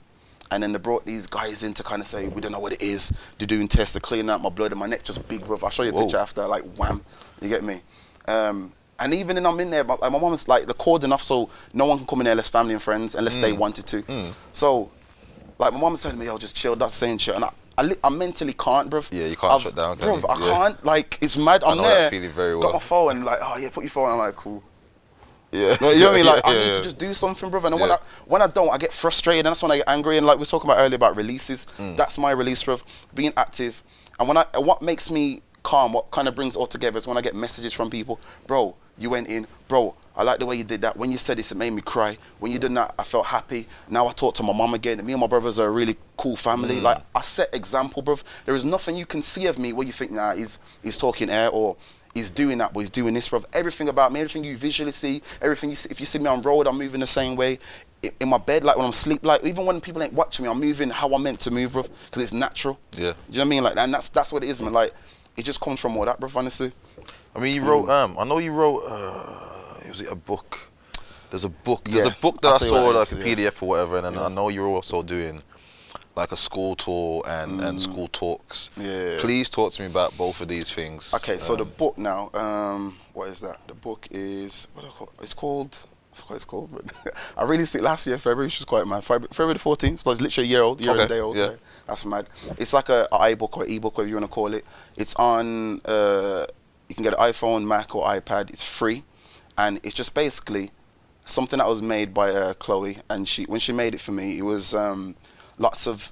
And 0.52 0.64
then 0.64 0.72
they 0.72 0.80
brought 0.80 1.06
these 1.06 1.28
guys 1.28 1.62
in 1.62 1.76
to 1.76 1.84
kind 1.84 2.02
of 2.02 2.08
say, 2.08 2.28
we 2.28 2.42
don't 2.42 2.52
know 2.52 2.60
what 2.60 2.74
it 2.74 2.82
is. 2.82 3.14
They're 3.38 3.46
doing 3.46 3.68
tests, 3.68 3.94
they're 3.94 4.02
cleaning 4.02 4.32
out 4.32 4.42
my 4.42 4.50
blood, 4.50 4.72
and 4.72 4.80
my 4.80 4.88
neck 4.88 5.04
just 5.04 5.28
big, 5.28 5.46
bro. 5.46 5.60
I'll 5.62 5.70
show 5.70 5.84
you 5.84 5.92
a 5.92 5.94
Whoa. 5.94 6.02
picture 6.06 6.18
after, 6.18 6.44
like, 6.48 6.64
wham. 6.76 7.04
You 7.40 7.50
get 7.50 7.64
me? 7.64 7.82
Um, 8.28 8.74
and 8.98 9.14
even 9.14 9.36
then 9.36 9.46
I'm 9.46 9.60
in 9.60 9.70
there, 9.70 9.84
my, 9.84 9.96
my 10.02 10.10
mom's 10.10 10.48
like, 10.48 10.66
the 10.66 10.74
cord 10.74 11.04
enough 11.04 11.22
so 11.22 11.52
no 11.72 11.86
one 11.86 12.00
can 12.00 12.08
come 12.08 12.22
in 12.22 12.24
there 12.26 12.32
unless 12.32 12.50
family 12.50 12.74
and 12.74 12.82
friends, 12.82 13.14
unless 13.14 13.38
they 13.38 13.54
wanted 13.54 13.86
to. 13.86 14.02
Mm. 14.02 14.34
So, 14.52 14.90
like, 15.60 15.74
my 15.74 15.80
mom 15.80 15.96
telling 15.96 16.18
to 16.18 16.20
me, 16.20 16.26
yo, 16.26 16.38
just 16.38 16.56
chill, 16.56 16.76
that's 16.76 16.96
saying 16.96 17.20
shit. 17.20 17.36
And 17.36 17.46
I, 17.46 17.50
I, 17.78 17.92
I 18.04 18.10
mentally 18.10 18.54
can't, 18.54 18.90
bruv. 18.90 19.10
Yeah, 19.12 19.28
you 19.28 19.36
can't 19.36 19.54
I've- 19.54 19.64
shut 19.64 19.76
down, 19.76 19.98
can 19.98 20.08
bruv. 20.08 20.26
I 20.30 20.40
yeah. 20.40 20.54
can't. 20.54 20.86
like, 20.86 21.18
it's 21.22 21.38
mad. 21.38 21.64
I'm 21.64 21.78
know 21.78 21.84
there. 21.84 22.02
that 22.04 22.10
feeling 22.10 22.32
very 22.32 22.60
Got 22.60 22.74
my 22.74 22.80
phone, 22.80 23.12
and 23.18 23.26
like, 23.26 23.40
oh, 23.42 23.58
yeah, 23.60 23.70
put 23.72 23.84
your 23.84 23.92
phone. 23.92 24.10
I'm 24.12 24.18
like, 24.18 24.36
cool. 24.36 24.64
yeah, 25.52 25.78
No, 25.82 25.92
you 25.92 26.00
know 26.02 26.08
what 26.08 26.14
I 26.14 26.16
mean? 26.18 26.26
Like, 26.26 26.46
I 26.48 26.52
Yeah, 26.54 26.58
need 26.60 26.66
yeah. 26.68 26.74
to 26.74 26.84
just 26.84 26.98
do 27.00 27.14
something, 27.14 27.50
brother. 27.50 27.68
And 27.70 27.80
when 27.80 27.92
I 27.92 27.98
when 28.26 28.42
I 28.42 28.48
don't, 28.48 28.70
I 28.70 28.78
get 28.78 28.92
frustrated, 28.94 29.46
and 29.46 29.52
that's 29.52 29.62
when 29.64 29.72
I 29.72 29.78
get 29.78 29.88
angry. 29.90 30.18
And 30.18 30.26
like 30.28 30.38
we 30.38 30.42
were 30.42 30.46
talking 30.46 30.70
about 30.70 30.80
earlier 30.80 30.96
about 30.96 31.16
releases, 31.16 31.68
Mm. 31.78 31.96
that's 31.98 32.18
my 32.18 32.32
release, 32.32 32.64
bruv. 32.64 32.84
Being 33.16 33.34
active, 33.38 33.82
and 34.20 34.28
when 34.28 34.38
I 34.38 34.46
what 34.58 34.82
makes 34.82 35.10
me 35.10 35.42
calm, 35.64 35.92
what 35.94 36.10
kind 36.12 36.28
of 36.28 36.36
brings 36.36 36.56
all 36.56 36.68
together 36.68 36.98
is 36.98 37.08
when 37.08 37.18
I 37.18 37.22
get 37.22 37.36
messages 37.36 37.74
from 37.74 37.90
people, 37.90 38.20
bro. 38.48 38.76
You 38.98 39.10
went 39.10 39.30
in, 39.30 39.48
bro. 39.70 39.96
I 40.20 40.24
like 40.24 40.40
the 40.40 40.46
way 40.46 40.58
you 40.58 40.66
did 40.66 40.82
that. 40.82 40.98
When 40.98 41.10
you 41.10 41.18
said 41.18 41.38
this, 41.38 41.54
it 41.54 41.58
made 41.58 41.72
me 41.72 41.82
cry. 41.82 42.18
When 42.40 42.52
you 42.52 42.60
did 42.60 42.76
that, 42.76 42.94
I 43.00 43.04
felt 43.04 43.26
happy. 43.26 43.66
Now 43.90 44.06
I 44.06 44.12
talk 44.12 44.36
to 44.36 44.44
my 44.44 44.52
mom 44.52 44.74
again. 44.74 45.04
Me 45.06 45.14
and 45.14 45.22
my 45.22 45.28
brothers 45.28 45.58
are 45.60 45.68
a 45.68 45.72
really 45.72 45.96
cool 46.18 46.36
family. 46.36 46.76
Mm. 46.76 46.82
Like 46.82 46.98
I 47.16 47.22
set 47.22 47.56
example, 47.56 48.04
bruv. 48.04 48.22
There 48.46 48.54
is 48.54 48.66
nothing 48.66 48.98
you 48.98 49.06
can 49.06 49.22
see 49.22 49.46
of 49.46 49.58
me 49.58 49.72
where 49.72 49.88
you 49.88 49.94
think, 49.94 50.12
nah, 50.12 50.36
he's 50.36 50.60
he's 50.84 50.98
talking 50.98 51.30
air 51.30 51.50
or 51.52 51.78
he's 52.14 52.30
doing 52.30 52.58
that, 52.58 52.74
but 52.74 52.82
he's 52.82 52.90
doing 52.90 53.14
this, 53.14 53.30
bruv. 53.30 53.46
Everything 53.54 53.88
about 53.88 54.12
me, 54.12 54.20
everything 54.20 54.44
you 54.44 54.58
visually 54.58 54.92
see, 54.92 55.22
everything 55.42 55.70
you 55.70 55.78
see, 55.78 55.90
if 55.90 56.02
you 56.02 56.06
see 56.06 56.20
me 56.20 56.28
on 56.28 56.42
road, 56.42 56.68
I'm 56.68 56.78
moving 56.78 57.00
the 57.00 57.08
same 57.08 57.38
way. 57.38 57.58
In 58.20 58.28
my 58.28 58.40
bed, 58.40 58.66
like 58.66 58.76
when 58.76 58.84
I'm 58.84 58.92
asleep, 58.92 59.24
like 59.24 59.46
even 59.46 59.66
when 59.66 59.80
people 59.80 60.04
ain't 60.04 60.12
watching 60.12 60.44
me, 60.44 60.52
I'm 60.52 60.60
moving 60.60 60.90
how 60.90 61.14
I'm 61.14 61.24
meant 61.24 61.40
to 61.42 61.52
move, 61.52 61.72
bruv, 61.72 61.88
because 62.08 62.24
it's 62.24 62.34
natural. 62.34 62.78
Yeah. 62.92 63.00
Do 63.00 63.06
you 63.06 63.38
know 63.38 63.40
what 63.40 63.40
I 63.40 63.46
mean? 63.46 63.64
Like, 63.64 63.78
and 63.78 63.94
that's 63.94 64.10
that's 64.10 64.34
what 64.34 64.44
it 64.44 64.50
is, 64.50 64.62
man. 64.62 64.74
Like, 64.74 64.92
it 65.38 65.46
just 65.46 65.62
comes 65.62 65.80
from 65.80 65.96
all 65.96 66.04
that, 66.04 66.20
bruv. 66.20 66.36
Honestly. 66.36 66.74
I 67.34 67.40
mean, 67.40 67.56
you 67.56 67.64
wrote. 67.64 67.88
Um, 67.90 68.18
I 68.20 68.26
know 68.26 68.40
you 68.40 68.52
wrote. 68.52 68.82
Uh, 68.86 69.49
was 69.90 70.02
it 70.02 70.12
a 70.12 70.16
book? 70.16 70.58
There's 71.30 71.44
a 71.46 71.50
book. 71.50 71.84
There's 71.84 72.06
Yeah, 72.06 72.12
a 72.12 72.16
book 72.22 72.42
that 72.42 72.48
I'll 72.48 72.54
I 72.56 72.58
saw 72.58 72.88
like 72.90 73.08
is, 73.08 73.14
a 73.14 73.18
yeah. 73.20 73.36
PDF 73.36 73.62
or 73.64 73.70
whatever, 73.70 73.98
and 73.98 74.06
then 74.06 74.14
Yeah. 74.14 74.26
I 74.26 74.30
know 74.30 74.50
you're 74.50 74.68
also 74.68 75.04
doing 75.04 75.44
like 76.16 76.32
a 76.32 76.38
school 76.38 76.76
tour 76.76 77.22
and 77.28 77.62
and 77.62 77.82
school 77.82 78.08
talks. 78.12 78.72
Mm. 78.78 78.84
Yeah. 78.86 79.22
Please 79.22 79.48
talk 79.50 79.72
to 79.74 79.82
me 79.84 79.88
about 79.88 80.18
both 80.18 80.42
of 80.42 80.48
these 80.48 80.74
things. 80.74 81.14
Okay, 81.14 81.38
so 81.38 81.56
the 81.56 81.64
Um, 81.64 81.74
book 81.78 81.98
now, 81.98 82.30
um, 82.34 82.96
what 83.14 83.28
is 83.30 83.40
that? 83.42 83.58
The 83.68 83.76
book 83.76 84.08
is 84.12 84.68
what 84.74 84.82
do 84.84 84.88
I 84.88 84.92
call 84.92 85.10
It's 85.22 85.34
called. 85.34 85.78
I 86.12 86.16
forgot 86.16 86.30
what 86.32 86.36
it's 86.36 86.46
called, 86.46 86.70
but 86.74 87.14
I 87.38 87.44
released 87.46 87.76
it 87.76 87.84
last 87.84 88.06
year, 88.08 88.18
February, 88.18 88.48
which 88.48 88.58
was 88.60 88.66
quite 88.66 88.86
mad. 88.88 89.04
February, 89.06 89.54
the 89.54 89.60
14th, 89.60 90.00
so 90.00 90.12
it's 90.12 90.20
literally 90.20 90.50
a 90.50 90.52
year 90.52 90.64
old, 90.64 90.82
year 90.82 90.92
and 90.92 91.02
a 91.02 91.08
day 91.08 91.20
old. 91.20 91.38
yeah. 91.38 91.52
so 91.52 91.58
That's 91.88 92.06
mad. 92.06 92.28
It's 92.58 92.74
like 92.74 92.90
a, 92.90 93.08
a 93.12 93.20
iBook 93.36 93.56
or 93.56 93.66
ebook, 93.66 93.96
whatever 93.98 94.10
you 94.10 94.16
want 94.16 94.26
to 94.26 94.34
call 94.34 94.54
it. 94.54 94.66
It's 94.98 95.16
on. 95.16 95.80
Uh, 95.86 96.46
you 96.90 96.96
can 96.96 97.04
get 97.04 97.14
an 97.14 97.20
iPhone, 97.20 97.66
Mac, 97.66 97.96
or 97.96 98.04
iPad. 98.08 98.50
It's 98.50 98.66
free, 98.66 99.04
and 99.60 99.80
it's 99.84 99.94
just 99.94 100.16
basically 100.16 100.72
something 101.26 101.60
that 101.60 101.68
was 101.68 101.82
made 101.82 102.14
by 102.14 102.32
uh, 102.32 102.54
Chloe, 102.54 102.98
and 103.10 103.28
she 103.28 103.44
when 103.44 103.60
she 103.60 103.74
made 103.74 103.94
it 103.94 104.00
for 104.00 104.14
me, 104.14 104.38
it 104.38 104.42
was 104.42 104.74
um, 104.74 105.16
lots 105.58 105.86
of 105.86 106.12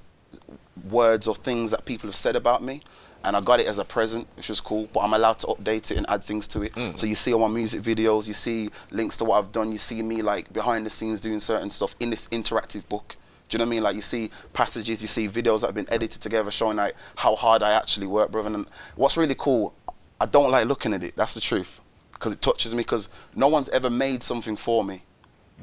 words 0.90 1.28
or 1.28 1.36
things 1.36 1.72
that 1.72 1.86
people 1.86 2.08
have 2.10 2.16
said 2.16 2.36
about 2.36 2.62
me. 2.62 2.82
And 3.24 3.36
I 3.36 3.42
got 3.42 3.60
it 3.60 3.68
as 3.68 3.80
a 3.80 3.84
present, 3.84 4.28
which 4.36 4.48
was 4.48 4.62
cool. 4.62 4.88
But 4.94 5.00
I'm 5.00 5.14
allowed 5.14 5.40
to 5.40 5.48
update 5.48 5.92
it 5.92 5.98
and 5.98 6.06
add 6.10 6.24
things 6.24 6.48
to 6.50 6.62
it. 6.62 6.74
Mm. 6.74 6.98
So 6.98 7.08
you 7.08 7.16
see 7.16 7.34
all 7.34 7.40
my 7.40 7.54
music 7.54 7.82
videos, 7.82 8.28
you 8.28 8.34
see 8.34 8.70
links 8.92 9.18
to 9.18 9.26
what 9.26 9.40
I've 9.40 9.52
done, 9.52 9.72
you 9.72 9.78
see 9.78 10.02
me 10.04 10.22
like 10.22 10.52
behind 10.54 10.86
the 10.86 10.90
scenes 10.90 11.20
doing 11.20 11.40
certain 11.40 11.72
stuff 11.72 11.96
in 12.00 12.10
this 12.10 12.28
interactive 12.28 12.88
book. 12.88 13.16
Do 13.50 13.56
you 13.56 13.60
know 13.60 13.66
what 13.66 13.70
I 13.70 13.76
mean? 13.76 13.84
Like 13.84 13.96
you 13.96 14.02
see 14.02 14.30
passages, 14.54 15.02
you 15.02 15.08
see 15.08 15.28
videos 15.28 15.62
that 15.62 15.68
have 15.68 15.76
been 15.76 15.92
edited 15.92 16.22
together, 16.22 16.52
showing 16.52 16.78
like 16.78 16.96
how 17.16 17.36
hard 17.36 17.64
I 17.64 17.72
actually 17.72 18.08
work, 18.08 18.30
brother. 18.32 18.54
And 18.54 18.68
what's 18.96 19.18
really 19.18 19.36
cool, 19.36 19.74
I 20.22 20.26
don't 20.26 20.52
like 20.52 20.68
looking 20.68 20.94
at 20.94 21.04
it. 21.04 21.16
That's 21.16 21.34
the 21.34 21.42
truth, 21.42 21.82
because 22.18 22.32
it 22.32 22.42
touches 22.42 22.74
me. 22.74 22.82
Because 22.84 23.10
no 23.36 23.48
one's 23.48 23.70
ever 23.70 23.90
made 23.90 24.24
something 24.24 24.56
for 24.56 24.84
me 24.84 25.02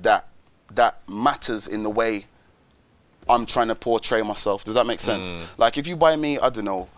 that 0.03 0.29
that 0.75 1.01
matters 1.09 1.69
in 1.69 1.83
the 1.83 1.90
way 1.90 2.27
I'm 3.29 3.47
trying 3.47 3.69
to 3.69 3.75
portray 3.75 4.23
myself. 4.23 4.64
Does 4.64 4.75
that 4.75 4.87
make 4.87 5.01
sense? 5.01 5.35
Mm. 5.35 5.59
Like 5.59 5.79
if 5.79 5.87
you 5.87 5.97
buy 5.97 6.17
me, 6.17 6.38
I 6.38 6.51
don't 6.51 6.64
know, 6.64 6.88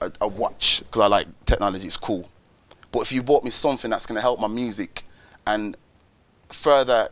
a, 0.00 0.12
a 0.20 0.28
watch 0.28 0.80
because 0.80 1.00
I 1.00 1.06
like 1.06 1.26
technology, 1.44 1.86
it's 1.86 1.96
cool. 1.96 2.28
But 2.90 3.00
if 3.00 3.12
you 3.12 3.22
bought 3.22 3.44
me 3.44 3.50
something 3.50 3.90
that's 3.90 4.06
gonna 4.06 4.20
help 4.20 4.40
my 4.40 4.48
music 4.48 5.04
and 5.46 5.76
further 6.50 7.08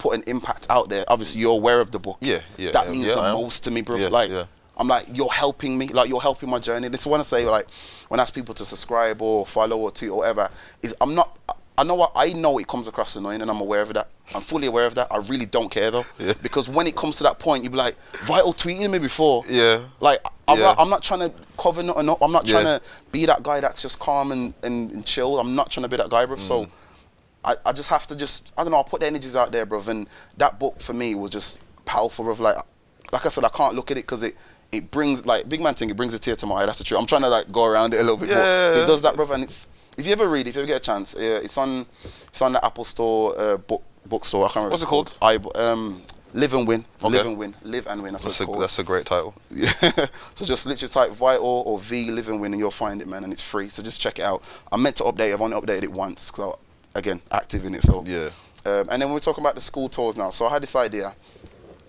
put 0.00 0.16
an 0.16 0.24
impact 0.26 0.66
out 0.70 0.88
there. 0.88 1.04
Obviously, 1.06 1.40
you're 1.40 1.52
aware 1.56 1.80
of 1.80 1.90
the 1.90 1.98
book. 1.98 2.18
Yeah, 2.20 2.40
yeah, 2.56 2.72
That 2.72 2.90
means 2.90 3.06
yeah, 3.06 3.14
the 3.14 3.32
most 3.34 3.64
to 3.64 3.70
me, 3.70 3.82
bro. 3.82 3.96
Yeah, 3.96 4.08
like, 4.08 4.30
yeah. 4.30 4.44
I'm 4.80 4.88
like, 4.88 5.06
you're 5.12 5.30
helping 5.30 5.76
me. 5.78 5.88
Like, 5.88 6.08
you're 6.08 6.20
helping 6.22 6.48
my 6.48 6.58
journey. 6.58 6.88
This 6.88 7.02
is 7.02 7.06
what 7.06 7.20
I 7.20 7.22
say. 7.22 7.44
Like, 7.44 7.68
when 8.08 8.18
I 8.18 8.22
ask 8.22 8.34
people 8.34 8.54
to 8.54 8.64
subscribe 8.64 9.20
or 9.20 9.46
follow 9.46 9.76
or 9.78 9.90
tweet 9.90 10.10
or 10.10 10.18
whatever, 10.18 10.50
is 10.82 10.94
I'm 11.00 11.14
not. 11.14 11.38
I 11.78 11.84
know 11.84 11.94
what 11.94 12.12
I 12.16 12.32
know. 12.32 12.58
It 12.58 12.66
comes 12.66 12.88
across 12.88 13.14
annoying, 13.16 13.42
and 13.42 13.50
I'm 13.50 13.60
aware 13.60 13.82
of 13.82 13.92
that. 13.94 14.08
I'm 14.34 14.40
fully 14.40 14.66
aware 14.68 14.86
of 14.86 14.94
that. 14.96 15.08
I 15.10 15.18
really 15.28 15.46
don't 15.46 15.70
care 15.70 15.90
though, 15.90 16.04
Yeah. 16.18 16.34
because 16.42 16.68
when 16.68 16.86
it 16.86 16.94
comes 16.96 17.16
to 17.18 17.24
that 17.24 17.38
point, 17.38 17.62
you'd 17.62 17.72
be 17.72 17.78
like, 17.78 17.96
Vital 18.22 18.52
tweeting 18.52 18.90
me 18.90 18.98
before. 18.98 19.42
Yeah. 19.48 19.80
Like, 20.00 20.20
I'm, 20.48 20.58
Yeah. 20.58 20.64
not, 20.66 20.78
I'm 20.78 20.90
not 20.90 21.02
trying 21.02 21.20
to 21.20 21.32
cover 21.58 21.82
nothing 21.82 22.08
up. 22.08 22.18
I'm 22.22 22.32
not 22.32 22.46
trying 22.46 22.66
Yeah. 22.66 22.78
to 22.78 22.84
be 23.12 23.26
that 23.26 23.42
guy 23.42 23.60
that's 23.60 23.82
just 23.82 23.98
calm 23.98 24.30
and, 24.32 24.52
and, 24.62 24.90
and 24.90 25.06
chill. 25.06 25.38
I'm 25.38 25.54
not 25.54 25.70
trying 25.70 25.82
to 25.84 25.88
be 25.88 25.96
that 25.96 26.10
guy, 26.10 26.24
bro. 26.26 26.36
So. 26.36 26.64
Mm. 26.64 26.70
I, 27.42 27.54
I 27.64 27.72
just 27.72 27.88
have 27.88 28.06
to 28.08 28.16
just 28.16 28.52
I 28.58 28.62
don't 28.62 28.70
know 28.72 28.76
I'll 28.76 28.84
put 28.84 29.00
the 29.00 29.06
energies 29.06 29.34
out 29.34 29.50
there 29.50 29.64
bro. 29.64 29.82
and 29.88 30.06
that 30.36 30.58
book 30.58 30.78
for 30.78 30.92
me 30.92 31.14
was 31.14 31.30
just 31.30 31.60
powerful 31.86 32.22
bruv 32.26 32.38
like 32.38 32.56
like 33.12 33.24
I 33.24 33.30
said 33.30 33.44
I 33.44 33.48
can't 33.48 33.74
look 33.74 33.90
at 33.90 33.96
it 33.96 34.02
because 34.02 34.22
it 34.22 34.34
it 34.72 34.90
brings 34.90 35.26
like 35.26 35.48
big 35.48 35.60
man 35.60 35.74
thing 35.74 35.90
it 35.90 35.96
brings 35.96 36.14
a 36.14 36.18
tear 36.18 36.36
to 36.36 36.46
my 36.46 36.56
eye 36.62 36.66
that's 36.66 36.78
the 36.78 36.84
truth 36.84 37.00
I'm 37.00 37.06
trying 37.06 37.22
to 37.22 37.28
like 37.28 37.50
go 37.52 37.66
around 37.66 37.94
it 37.94 38.00
a 38.00 38.02
little 38.02 38.16
bit 38.18 38.28
Yeah. 38.28 38.74
but 38.74 38.82
it 38.84 38.86
does 38.86 39.02
that 39.02 39.14
bruv 39.14 39.30
and 39.30 39.42
it's 39.42 39.68
if 39.98 40.06
you 40.06 40.12
ever 40.12 40.28
read 40.28 40.46
if 40.46 40.54
you 40.54 40.60
ever 40.62 40.66
get 40.66 40.76
a 40.76 40.80
chance 40.80 41.14
uh, 41.16 41.40
it's 41.42 41.58
on 41.58 41.86
it's 42.28 42.40
on 42.42 42.52
the 42.52 42.64
Apple 42.64 42.84
store 42.84 43.38
uh, 43.38 43.56
book 43.56 43.82
bookstore 44.06 44.44
I 44.44 44.48
can't 44.48 44.56
remember 44.56 44.70
What's 44.72 44.82
it 44.82 44.86
called 44.86 45.18
I 45.20 45.36
um 45.56 46.02
Live 46.32 46.54
and 46.54 46.66
Win 46.68 46.84
Okay. 47.02 47.16
Live 47.16 47.26
and 47.26 47.36
Win 47.38 47.54
Live 47.64 47.86
and 47.88 48.02
Win 48.02 48.12
that's, 48.12 48.22
That's 48.24 48.38
what 48.38 48.40
a, 48.40 48.42
it's 48.44 48.46
called 48.52 48.62
that's 48.62 48.78
a 48.78 48.84
great 48.84 49.04
title. 49.06 49.34
yeah. 49.50 49.70
so 50.34 50.44
just 50.44 50.64
literally 50.66 50.88
type 50.88 51.10
Vital 51.10 51.64
or 51.66 51.78
V 51.80 52.10
Live 52.12 52.28
and 52.28 52.40
Win 52.40 52.52
and 52.52 52.60
you'll 52.60 52.70
find 52.70 53.02
it, 53.02 53.08
man, 53.08 53.24
and 53.24 53.32
it's 53.32 53.42
free. 53.42 53.68
So 53.68 53.82
just 53.82 54.00
check 54.00 54.20
it 54.20 54.24
out. 54.24 54.42
I 54.70 54.76
meant 54.76 54.94
to 54.96 55.02
update. 55.04 55.32
I've 55.32 55.40
only 55.42 55.60
updated 55.60 55.82
it 55.82 55.92
once 55.92 56.30
because 56.30 56.56
again 56.94 57.20
active 57.32 57.64
in 57.64 57.74
it. 57.74 57.82
So 57.82 58.04
Yeah. 58.06 58.28
Um, 58.64 58.86
and 58.92 59.02
then 59.02 59.10
we're 59.10 59.18
talking 59.18 59.42
about 59.42 59.56
the 59.56 59.60
school 59.60 59.88
tours 59.88 60.16
now. 60.16 60.30
So 60.30 60.46
I 60.46 60.50
had 60.50 60.62
this 60.62 60.76
idea. 60.76 61.14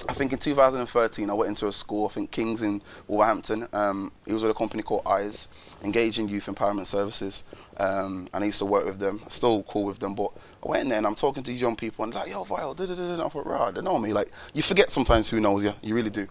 I 0.09 0.13
think 0.13 0.33
in 0.33 0.39
2013 0.39 1.29
I 1.29 1.33
went 1.33 1.49
into 1.49 1.67
a 1.67 1.71
school. 1.71 2.07
I 2.07 2.09
think 2.09 2.31
Kings 2.31 2.63
in 2.63 2.81
Wolverhampton. 3.07 3.67
Um, 3.71 4.11
it 4.25 4.33
was 4.33 4.41
with 4.41 4.51
a 4.51 4.55
company 4.55 4.81
called 4.83 5.03
Eyes, 5.05 5.47
engaging 5.83 6.27
youth 6.27 6.47
empowerment 6.47 6.87
services. 6.87 7.43
Um, 7.77 8.27
and 8.33 8.43
I 8.43 8.47
used 8.47 8.59
to 8.59 8.65
work 8.65 8.85
with 8.85 8.99
them. 8.99 9.21
Still 9.27 9.63
cool 9.63 9.85
with 9.85 9.99
them, 9.99 10.15
but 10.15 10.31
I 10.65 10.69
went 10.69 10.83
in 10.83 10.89
there 10.89 10.97
and 10.97 11.07
I'm 11.07 11.15
talking 11.15 11.43
to 11.43 11.51
these 11.51 11.61
young 11.61 11.75
people 11.75 12.03
and 12.03 12.13
like, 12.13 12.31
yo, 12.31 12.43
Vital, 12.43 12.73
da 12.73 12.85
da 12.87 12.95
da 12.95 13.15
da. 13.15 13.25
I 13.25 13.29
thought, 13.29 13.45
right, 13.45 13.73
they 13.73 13.81
know 13.81 13.99
me. 13.99 14.11
Like 14.11 14.31
you 14.53 14.63
forget 14.63 14.89
sometimes 14.89 15.29
who 15.29 15.39
knows 15.39 15.63
you. 15.63 15.73
You 15.83 15.93
really 15.93 16.09
do. 16.09 16.27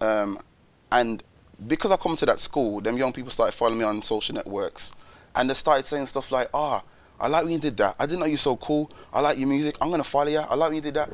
Um, 0.00 0.38
and 0.90 1.22
because 1.66 1.90
I 1.92 1.96
come 1.96 2.16
to 2.16 2.26
that 2.26 2.40
school, 2.40 2.80
them 2.80 2.96
young 2.96 3.12
people 3.12 3.30
started 3.30 3.52
following 3.52 3.78
me 3.78 3.84
on 3.84 4.02
social 4.02 4.34
networks, 4.34 4.92
and 5.34 5.48
they 5.48 5.54
started 5.54 5.86
saying 5.86 6.06
stuff 6.06 6.32
like, 6.32 6.48
"Ah, 6.52 6.82
I 7.18 7.28
like 7.28 7.44
when 7.44 7.52
you 7.52 7.58
did 7.58 7.76
that. 7.78 7.96
I 7.98 8.06
didn't 8.06 8.20
know 8.20 8.26
you're 8.26 8.36
so 8.36 8.56
cool. 8.56 8.90
I 9.12 9.20
like 9.20 9.38
your 9.38 9.48
music. 9.48 9.76
I'm 9.80 9.90
gonna 9.90 10.04
follow 10.04 10.28
you. 10.28 10.38
I 10.38 10.54
like 10.54 10.68
when 10.68 10.76
you 10.76 10.82
did 10.82 10.94
that." 10.94 11.10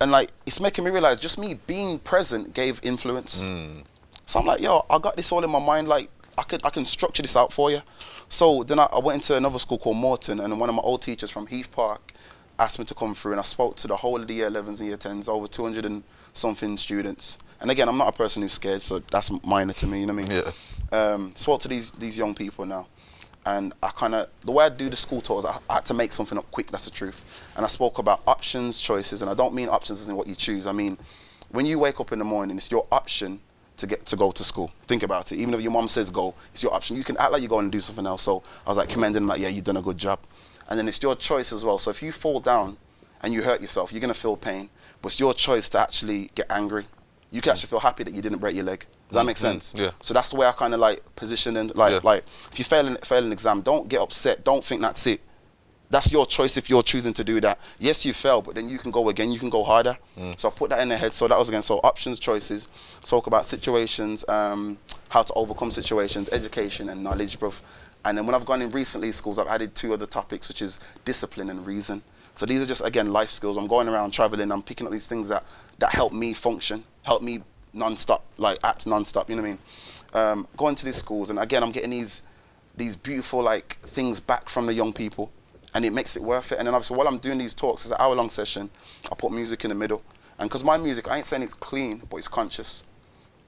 And 0.00 0.10
like, 0.10 0.30
it's 0.46 0.60
making 0.60 0.84
me 0.84 0.90
realize 0.90 1.18
just 1.20 1.38
me 1.38 1.54
being 1.66 1.98
present 1.98 2.54
gave 2.54 2.80
influence. 2.82 3.44
So 4.26 4.40
I'm 4.40 4.46
like, 4.46 4.60
yo, 4.60 4.86
I 4.88 4.98
got 4.98 5.16
this 5.16 5.30
all 5.32 5.44
in 5.44 5.50
my 5.50 5.58
mind. 5.58 5.88
Like, 5.88 6.08
I 6.38 6.42
could, 6.44 6.64
I 6.64 6.70
can 6.70 6.84
structure 6.84 7.22
this 7.22 7.36
out 7.36 7.52
for 7.52 7.70
you. 7.70 7.80
So 8.28 8.62
then 8.62 8.78
I, 8.78 8.84
I 8.84 8.98
went 9.00 9.16
into 9.16 9.36
another 9.36 9.58
school 9.58 9.78
called 9.78 9.96
Moreton, 9.98 10.40
and 10.40 10.58
one 10.58 10.68
of 10.68 10.74
my 10.74 10.82
old 10.82 11.02
teachers 11.02 11.30
from 11.30 11.46
Heath 11.46 11.70
Park 11.70 12.12
asked 12.58 12.78
me 12.78 12.84
to 12.86 12.94
come 12.94 13.14
through, 13.14 13.32
and 13.32 13.40
I 13.40 13.44
spoke 13.44 13.76
to 13.76 13.88
the 13.88 13.96
whole 13.96 14.20
of 14.20 14.26
the 14.26 14.34
year 14.34 14.50
11s 14.50 14.80
and 14.80 14.88
year 14.88 14.96
10s, 14.96 15.28
over 15.28 15.46
200 15.46 15.84
and 15.84 16.02
something 16.32 16.76
students. 16.76 17.38
And 17.60 17.70
again, 17.70 17.88
I'm 17.88 17.98
not 17.98 18.08
a 18.08 18.12
person 18.12 18.42
who's 18.42 18.52
scared, 18.52 18.82
so 18.82 18.98
that's 19.10 19.30
minor 19.44 19.72
to 19.74 19.86
me. 19.86 20.00
You 20.00 20.06
know 20.06 20.14
what 20.14 20.24
I 20.24 20.28
mean? 20.28 20.42
Yeah. 20.92 21.12
Um, 21.12 21.32
spoke 21.34 21.60
to 21.60 21.68
these 21.68 21.90
these 21.92 22.16
young 22.16 22.34
people 22.34 22.66
now, 22.66 22.86
and 23.46 23.72
I 23.82 23.90
kind 23.90 24.14
of 24.14 24.28
the 24.42 24.52
way 24.52 24.64
I 24.64 24.68
do 24.68 24.88
the 24.88 24.96
school 24.96 25.20
tours, 25.20 25.44
I, 25.44 25.58
I 25.68 25.74
had 25.74 25.84
to 25.86 25.94
make 25.94 26.12
something 26.12 26.38
up 26.38 26.50
quick. 26.50 26.70
That's 26.70 26.84
the 26.86 26.90
truth. 26.90 27.42
And 27.56 27.64
I 27.64 27.68
spoke 27.68 27.98
about 27.98 28.22
options, 28.26 28.80
choices, 28.80 29.22
and 29.22 29.30
I 29.30 29.34
don't 29.34 29.54
mean 29.54 29.68
options 29.68 30.08
in 30.08 30.16
what 30.16 30.26
you 30.26 30.34
choose. 30.34 30.66
I 30.66 30.72
mean, 30.72 30.96
when 31.50 31.66
you 31.66 31.78
wake 31.78 32.00
up 32.00 32.12
in 32.12 32.18
the 32.18 32.24
morning, 32.24 32.56
it's 32.56 32.70
your 32.70 32.86
option 32.90 33.40
to 33.76 33.86
get 33.86 34.06
to 34.06 34.16
go 34.16 34.30
to 34.30 34.44
school. 34.44 34.70
Think 34.86 35.02
about 35.02 35.30
it. 35.32 35.36
Even 35.36 35.54
if 35.54 35.60
your 35.60 35.72
mom 35.72 35.88
says 35.88 36.10
go, 36.10 36.34
it's 36.52 36.62
your 36.62 36.72
option. 36.72 36.96
You 36.96 37.04
can 37.04 37.16
act 37.18 37.32
like 37.32 37.42
you're 37.42 37.48
going 37.48 37.70
to 37.70 37.76
do 37.76 37.80
something 37.80 38.06
else. 38.06 38.22
So 38.22 38.42
I 38.66 38.70
was 38.70 38.78
like 38.78 38.88
commending 38.88 39.26
like, 39.26 39.40
yeah, 39.40 39.48
you've 39.48 39.64
done 39.64 39.76
a 39.76 39.82
good 39.82 39.98
job. 39.98 40.20
And 40.68 40.78
then 40.78 40.88
it's 40.88 41.02
your 41.02 41.14
choice 41.14 41.52
as 41.52 41.64
well. 41.64 41.78
So 41.78 41.90
if 41.90 42.02
you 42.02 42.12
fall 42.12 42.40
down 42.40 42.76
and 43.22 43.34
you 43.34 43.42
hurt 43.42 43.60
yourself, 43.60 43.92
you're 43.92 44.00
gonna 44.00 44.14
feel 44.14 44.36
pain. 44.36 44.70
But 45.02 45.08
it's 45.12 45.20
your 45.20 45.34
choice 45.34 45.68
to 45.70 45.80
actually 45.80 46.30
get 46.34 46.46
angry. 46.50 46.86
You 47.30 47.40
can 47.40 47.52
actually 47.52 47.68
feel 47.68 47.80
happy 47.80 48.04
that 48.04 48.14
you 48.14 48.22
didn't 48.22 48.38
break 48.38 48.54
your 48.54 48.64
leg. 48.64 48.86
Does 49.08 49.16
that 49.16 49.24
make 49.26 49.36
Mm, 49.36 49.40
sense? 49.40 49.74
yeah. 49.76 49.90
So 50.00 50.14
that's 50.14 50.30
the 50.30 50.36
way 50.36 50.46
I 50.46 50.52
kind 50.52 50.72
of 50.74 50.80
like 50.80 51.02
position 51.16 51.56
and 51.56 51.74
like 51.74 51.92
Yeah. 51.92 52.00
like 52.02 52.24
if 52.52 52.58
you 52.58 52.64
fail 52.64 52.86
an, 52.86 52.96
fail 52.98 53.24
an 53.24 53.32
exam, 53.32 53.60
don't 53.62 53.88
get 53.88 54.00
upset. 54.00 54.44
Don't 54.44 54.64
think 54.64 54.82
that's 54.82 55.06
it. 55.06 55.20
That's 55.90 56.10
your 56.10 56.26
choice 56.26 56.56
if 56.56 56.70
you're 56.70 56.82
choosing 56.82 57.12
to 57.14 57.22
do 57.24 57.40
that. 57.42 57.58
Yes, 57.78 58.04
you 58.06 58.12
fail, 58.12 58.40
but 58.42 58.54
then 58.54 58.68
you 58.68 58.78
can 58.78 58.90
go 58.90 59.08
again. 59.10 59.30
You 59.30 59.38
can 59.38 59.50
go 59.50 59.62
harder. 59.62 59.96
Mm. 60.18 60.38
So 60.40 60.48
I 60.48 60.52
put 60.52 60.70
that 60.70 60.80
in 60.80 60.88
their 60.88 60.98
head. 60.98 61.12
So 61.12 61.28
that 61.28 61.38
was 61.38 61.48
again. 61.48 61.62
So 61.62 61.78
options, 61.84 62.18
choices. 62.18 62.68
Talk 63.04 63.26
about 63.26 63.46
situations, 63.46 64.24
um, 64.28 64.78
how 65.08 65.22
to 65.22 65.32
overcome 65.34 65.70
situations, 65.70 66.28
education 66.30 66.88
and 66.88 67.02
knowledge, 67.04 67.38
bruv. 67.38 67.60
And 68.04 68.18
then 68.18 68.26
when 68.26 68.34
I've 68.34 68.44
gone 68.46 68.60
in 68.62 68.70
recently 68.70 69.12
schools, 69.12 69.38
I've 69.38 69.46
added 69.46 69.74
two 69.74 69.92
other 69.92 70.06
topics, 70.06 70.48
which 70.48 70.62
is 70.62 70.80
discipline 71.04 71.48
and 71.50 71.64
reason. 71.66 72.02
So 72.34 72.44
these 72.46 72.60
are 72.62 72.66
just 72.66 72.84
again 72.84 73.12
life 73.12 73.30
skills. 73.30 73.56
I'm 73.56 73.66
going 73.68 73.88
around 73.88 74.10
traveling. 74.12 74.50
I'm 74.50 74.62
picking 74.62 74.86
up 74.86 74.92
these 74.92 75.06
things 75.06 75.28
that 75.28 75.44
that 75.78 75.90
help 75.92 76.12
me 76.12 76.32
function, 76.34 76.82
help 77.04 77.22
me 77.22 77.40
non-stop, 77.72 78.24
like 78.36 78.58
act 78.64 78.86
non-stop. 78.86 79.30
You 79.30 79.36
know 79.36 79.42
what 79.42 79.48
I 79.48 79.50
mean? 79.52 79.58
Um, 80.14 80.48
going 80.56 80.74
to 80.74 80.84
these 80.84 80.96
schools, 80.96 81.30
and 81.30 81.38
again, 81.38 81.62
I'm 81.62 81.72
getting 81.72 81.90
these 81.90 82.22
these 82.76 82.96
beautiful 82.96 83.40
like 83.42 83.78
things 83.86 84.18
back 84.18 84.48
from 84.48 84.66
the 84.66 84.74
young 84.74 84.92
people, 84.92 85.30
and 85.74 85.84
it 85.84 85.92
makes 85.92 86.16
it 86.16 86.22
worth 86.22 86.50
it. 86.52 86.58
And 86.58 86.66
then 86.66 86.74
obviously, 86.74 86.96
while 86.96 87.06
I'm 87.06 87.18
doing 87.18 87.38
these 87.38 87.54
talks, 87.54 87.84
it's 87.84 87.92
an 87.92 87.98
hour-long 88.00 88.30
session. 88.30 88.68
I 89.10 89.14
put 89.14 89.32
music 89.32 89.64
in 89.64 89.68
the 89.68 89.74
middle, 89.74 90.02
and 90.38 90.48
because 90.48 90.64
my 90.64 90.76
music, 90.76 91.10
I 91.10 91.16
ain't 91.16 91.24
saying 91.24 91.42
it's 91.42 91.54
clean, 91.54 92.02
but 92.10 92.16
it's 92.16 92.28
conscious. 92.28 92.82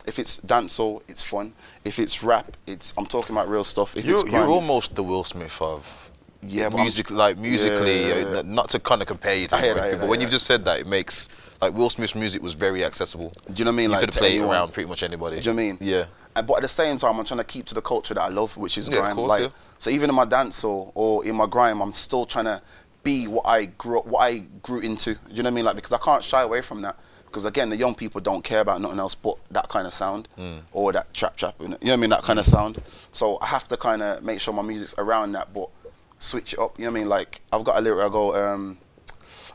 If 0.06 0.20
it's 0.20 0.38
dancehall, 0.40 1.02
it's 1.08 1.22
fun. 1.22 1.52
If 1.84 1.98
it's 1.98 2.22
rap, 2.22 2.56
it's 2.66 2.94
I'm 2.96 3.06
talking 3.06 3.34
about 3.34 3.48
real 3.48 3.64
stuff. 3.64 3.96
If 3.96 4.06
it's 4.08 4.30
you're 4.30 4.46
almost 4.46 4.94
the 4.94 5.02
Will 5.02 5.24
Smith 5.24 5.60
of 5.60 6.10
yeah, 6.48 6.68
but 6.68 6.76
I'm- 6.76 6.84
music, 6.84 7.10
like 7.10 7.38
musically. 7.38 8.08
Yeah. 8.08 8.38
uh, 8.38 8.42
Not 8.44 8.68
to 8.70 8.78
kind 8.78 9.00
of 9.02 9.08
compare 9.08 9.34
you 9.34 9.46
to 9.48 9.56
I 9.56 9.60
hear 9.60 9.70
him, 9.72 9.76
that, 9.76 9.82
I 9.84 9.86
hear 9.88 9.94
but 9.96 10.00
that, 10.02 10.10
when 10.10 10.20
yeah. 10.20 10.26
you 10.26 10.30
just 10.32 10.46
said 10.46 10.64
that, 10.64 10.80
it 10.80 10.86
makes 10.86 11.28
like 11.60 11.72
Will 11.74 11.90
Smith's 11.90 12.14
music 12.14 12.42
was 12.42 12.54
very 12.54 12.84
accessible. 12.84 13.32
Do 13.46 13.54
you 13.56 13.64
know 13.64 13.70
what 13.70 13.74
I 13.74 13.76
mean? 13.76 13.84
You 13.84 13.90
Like 13.92 14.00
could 14.00 14.12
to 14.12 14.18
play 14.18 14.28
it 14.28 14.38
anyone. 14.38 14.50
around 14.54 14.72
pretty 14.72 14.88
much 14.88 15.02
anybody. 15.02 15.40
Do 15.40 15.42
you 15.50 15.56
know 15.56 15.56
what 15.56 15.62
I 15.62 15.66
mean? 15.72 15.78
Yeah. 15.80 16.04
And, 16.36 16.46
but 16.46 16.54
at 16.58 16.62
the 16.62 16.68
same 16.68 16.98
time, 16.98 17.18
I'm 17.18 17.24
trying 17.24 17.38
to 17.38 17.44
keep 17.44 17.64
to 17.66 17.74
the 17.74 17.80
culture 17.80 18.12
that 18.14 18.22
I 18.22 18.28
love, 18.28 18.56
which 18.58 18.76
is 18.76 18.88
Yeah, 18.88 18.96
of 18.96 19.02
grime. 19.02 19.16
course, 19.16 19.28
like, 19.30 19.40
yeah. 19.42 19.48
so 19.78 19.90
even 19.90 20.10
in 20.10 20.16
my 20.16 20.26
dance 20.26 20.64
or, 20.64 20.92
or 20.94 21.24
in 21.24 21.34
my 21.34 21.46
grime, 21.46 21.80
I'm 21.80 21.92
still 21.94 22.26
trying 22.26 22.44
to 22.44 22.60
be 23.02 23.26
what 23.26 23.46
I 23.46 23.66
grew 23.66 24.00
up, 24.00 24.06
what 24.06 24.20
I 24.20 24.38
grew 24.62 24.80
into. 24.80 25.14
Do 25.14 25.20
you 25.30 25.42
know 25.42 25.48
what 25.48 25.52
I 25.52 25.54
mean? 25.54 25.64
Like 25.64 25.76
because 25.76 25.92
I 25.92 25.98
can't 25.98 26.22
shy 26.22 26.42
away 26.42 26.60
from 26.60 26.82
that. 26.82 26.96
Because 27.24 27.44
again, 27.44 27.68
the 27.70 27.76
young 27.76 27.94
people 27.94 28.20
don't 28.20 28.42
care 28.42 28.60
about 28.60 28.80
nothing 28.80 28.98
else 28.98 29.14
but 29.14 29.34
that 29.50 29.68
kind 29.68 29.86
of 29.86 29.92
sound 29.92 30.28
Mm. 30.38 30.60
or 30.72 30.92
that 30.92 31.12
trap 31.12 31.36
trap. 31.36 31.54
You 31.60 31.68
know 31.68 31.76
what 31.80 31.90
I 31.92 31.96
mean? 31.96 32.10
That 32.10 32.22
kind 32.22 32.38
of 32.38 32.46
sound. 32.46 32.80
So 33.12 33.38
I 33.42 33.46
have 33.46 33.66
to 33.68 33.76
kind 33.76 34.00
of 34.02 34.22
make 34.22 34.40
sure 34.40 34.54
my 34.54 34.62
music's 34.62 34.94
around 34.98 35.32
that, 35.32 35.52
but 35.52 35.68
switch 36.18 36.54
it 36.54 36.58
up. 36.58 36.78
You 36.78 36.84
know 36.84 36.90
what 36.90 36.96
I 36.96 37.00
mean? 37.00 37.08
Like 37.08 37.40
I've 37.52 37.64
got 37.64 37.78
a 37.78 37.80
lyric. 37.80 38.06
I 38.06 38.08
go. 38.08 38.34
Um, 38.34 38.78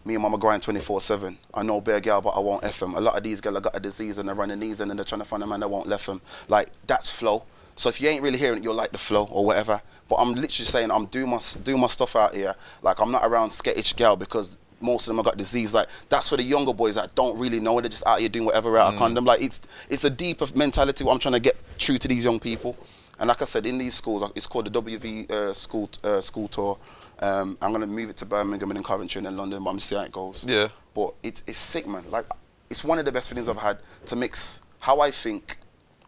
me 0.06 0.16
and 0.16 0.24
mama 0.24 0.38
grind 0.38 0.64
24-7. 0.64 1.38
I 1.54 1.64
know 1.64 1.80
bare 1.80 2.00
gal, 2.00 2.22
but 2.22 2.30
I 2.30 2.40
won't 2.40 2.64
F 2.64 2.80
them. 2.80 2.96
A 2.96 3.00
lot 3.00 3.16
of 3.16 3.24
these 3.24 3.40
girls 3.40 3.60
got 3.60 3.76
a 3.76 3.80
disease 3.80 4.18
and 4.18 4.28
they're 4.28 4.36
running 4.36 4.60
these 4.60 4.80
and 4.80 4.90
then 4.90 4.98
they're 4.98 5.04
trying 5.04 5.22
to 5.22 5.26
find 5.28 5.44
a 5.44 5.48
man 5.48 5.60
that 5.60 5.70
won't 5.70 5.88
left 5.88 6.08
them. 6.08 6.22
Like, 6.48 6.70
that's 6.88 7.10
flow. 7.10 7.44
So 7.76 7.90
if 7.90 8.02
you 8.02 8.10
ain't 8.10 8.24
really 8.24 8.38
hearing 8.38 8.60
it, 8.60 8.64
you'll 8.64 8.76
like 8.76 8.92
the 8.92 8.98
flow 8.98 9.26
or 9.26 9.46
whatever. 9.46 9.82
But 10.10 10.16
I'm 10.16 10.30
literally 10.30 10.66
saying 10.66 10.92
I'm 10.92 11.06
doing 11.06 11.30
my, 11.30 11.40
doing 11.64 11.80
my 11.80 11.88
stuff 11.88 12.16
out 12.16 12.34
here. 12.34 12.56
Like, 12.82 13.00
I'm 13.00 13.12
not 13.12 13.26
around 13.26 13.52
skettish 13.52 13.94
gal 13.94 14.16
because 14.16 14.58
most 14.82 15.04
of 15.04 15.08
them 15.08 15.18
have 15.18 15.26
got 15.26 15.38
disease. 15.38 15.74
Like, 15.74 15.88
that's 16.10 16.30
for 16.30 16.38
the 16.38 16.44
younger 16.44 16.74
boys 16.74 16.96
that 16.96 17.14
don't 17.16 17.38
really 17.40 17.60
know. 17.60 17.80
They're 17.80 17.90
just 17.90 18.06
out 18.06 18.20
here 18.20 18.30
doing 18.30 18.46
whatever 18.46 18.78
out 18.78 18.94
of 18.94 19.00
condom. 19.00 19.26
Like, 19.26 19.42
it's, 19.42 19.62
it's 19.90 20.04
a 20.04 20.10
deeper 20.10 20.48
mentality 20.56 21.04
what 21.04 21.14
I'm 21.14 21.20
trying 21.20 21.34
to 21.34 21.40
get 21.40 21.56
true 21.78 21.98
to 21.98 22.08
these 22.08 22.24
young 22.24 22.40
people. 22.40 22.76
And 23.22 23.28
like 23.28 23.44
I 23.44 23.46
said, 23.46 23.68
in 23.68 23.78
these 23.78 23.94
schools, 23.94 24.28
it's 24.36 24.48
called 24.48 24.66
the 24.66 24.82
WV 24.82 25.32
uh, 25.32 25.54
school 25.54 25.88
uh, 26.04 26.22
school 26.22 26.48
tour. 26.48 26.76
Um, 27.20 27.56
I'm 27.62 27.72
gonna 27.72 27.86
move 27.86 28.10
it 28.10 28.18
to 28.18 28.26
Birmingham 28.26 28.72
and 28.72 28.78
then 28.78 28.84
Coventry 28.84 29.20
and 29.20 29.28
then 29.28 29.38
London, 29.38 29.64
but 29.64 29.70
I'm 29.70 29.78
see 29.78 29.96
how 29.96 30.02
it 30.02 30.12
goes. 30.12 30.44
Yeah. 30.44 30.70
But 30.96 31.14
it's 31.22 31.44
it's 31.46 31.60
sick, 31.60 31.88
man. 31.88 32.04
Like 32.10 32.26
it's 32.72 32.84
one 32.84 32.98
of 32.98 33.06
the 33.06 33.12
best 33.12 33.30
feelings 33.30 33.48
I've 33.48 33.60
had 33.60 33.78
to 34.08 34.16
mix 34.16 34.64
how 34.80 35.02
I 35.02 35.12
think 35.12 35.58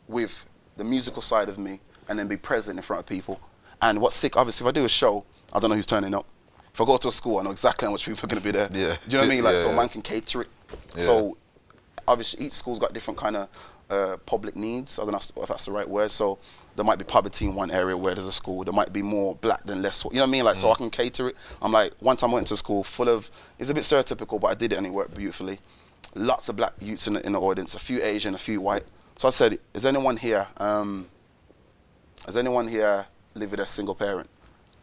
with 0.08 0.47
the 0.78 0.84
musical 0.84 1.21
side 1.21 1.49
of 1.49 1.60
me 1.60 1.80
and 2.10 2.17
then 2.17 2.28
be 2.28 2.36
present 2.36 2.80
in 2.80 2.82
front 2.82 3.02
of 3.02 3.06
people. 3.06 3.39
And 3.84 4.02
what's 4.02 4.15
sick, 4.15 4.36
obviously, 4.36 4.65
if 4.65 4.69
I 4.69 4.71
do 4.71 4.86
a 4.86 4.89
show, 4.89 5.23
I 5.54 5.60
don't 5.60 5.69
know 5.69 5.76
who's 5.76 5.86
turning 5.86 6.15
up. 6.15 6.26
If 6.73 6.82
I 6.82 6.86
go 6.86 6.97
to 6.97 7.10
a 7.10 7.12
school, 7.12 7.38
I 7.38 7.43
know 7.43 7.52
exactly 7.52 7.86
how 7.86 7.91
much 7.91 8.06
people 8.06 8.26
are 8.26 8.28
gonna 8.28 8.41
be 8.41 8.49
there. 8.49 8.69
Yeah. 8.71 8.97
Do 9.08 9.17
you 9.17 9.17
know 9.17 9.19
what 9.19 9.26
I 9.26 9.28
mean? 9.28 9.43
Like 9.43 9.54
Yeah, 9.54 9.62
so, 9.62 9.69
yeah. 9.69 9.76
man 9.76 9.89
can 9.89 10.02
cater 10.02 10.41
it. 10.41 10.47
Yeah. 10.95 11.04
So 11.04 11.38
obviously 12.08 12.47
each 12.47 12.54
school's 12.54 12.80
got 12.80 12.91
different 12.93 13.19
kind 13.19 13.36
of 13.36 13.49
uh, 13.93 14.17
public 14.25 14.56
needs. 14.56 14.97
I 14.97 15.03
don't 15.03 15.12
know 15.12 15.43
if 15.43 15.47
that's 15.47 15.65
the 15.65 15.71
right 15.71 15.88
word. 15.88 16.12
So 16.12 16.39
there 16.75 16.86
might 16.86 16.97
be 16.97 17.06
poverty 17.06 17.45
in 17.45 17.56
one 17.56 17.71
area 17.71 17.95
where 17.95 18.13
there's 18.15 18.27
a 18.27 18.32
school. 18.32 18.63
There 18.63 18.73
might 18.73 18.91
be 18.91 19.01
more 19.01 19.36
black 19.36 19.63
than 19.65 19.82
less. 19.82 20.03
You 20.03 20.13
know 20.13 20.21
what 20.21 20.27
I 20.27 20.32
mean? 20.32 20.45
Like 20.45 20.56
so 20.56 20.71
I 20.71 20.75
can 20.75 20.89
cater 20.89 21.29
it. 21.29 21.36
I'm 21.62 21.71
like 21.71 21.93
one 21.99 22.17
time 22.17 22.32
I 22.32 22.36
went 22.36 22.47
to 22.47 22.56
a 22.56 22.58
school 22.58 22.84
full 22.84 23.10
of. 23.10 23.29
It's 23.60 23.69
a 23.69 23.73
bit 23.73 23.84
stereotypical, 23.84 24.39
but 24.41 24.47
I 24.47 24.56
did 24.56 24.73
it 24.73 24.77
and 24.77 24.88
it 24.88 24.91
worked 24.91 25.15
beautifully. 25.15 25.60
Lots 26.15 26.49
of 26.49 26.56
black 26.56 26.73
youths 26.82 27.08
in 27.08 27.13
the, 27.13 27.25
in 27.25 27.34
the 27.34 27.39
audience, 27.39 27.75
a 27.75 27.79
few 27.79 28.01
Asian, 28.03 28.34
a 28.36 28.38
few 28.38 28.62
white. 28.62 28.84
So 29.17 29.27
I 29.27 29.32
said, 29.32 29.58
"Is 29.73 29.86
anyone 29.86 30.17
here? 30.17 30.47
Um, 30.58 31.08
has 32.25 32.38
anyone 32.38 32.67
here 32.67 33.06
live 33.36 33.51
with 33.51 33.60
a 33.60 33.67
single 33.67 33.95
parent?" 33.95 34.29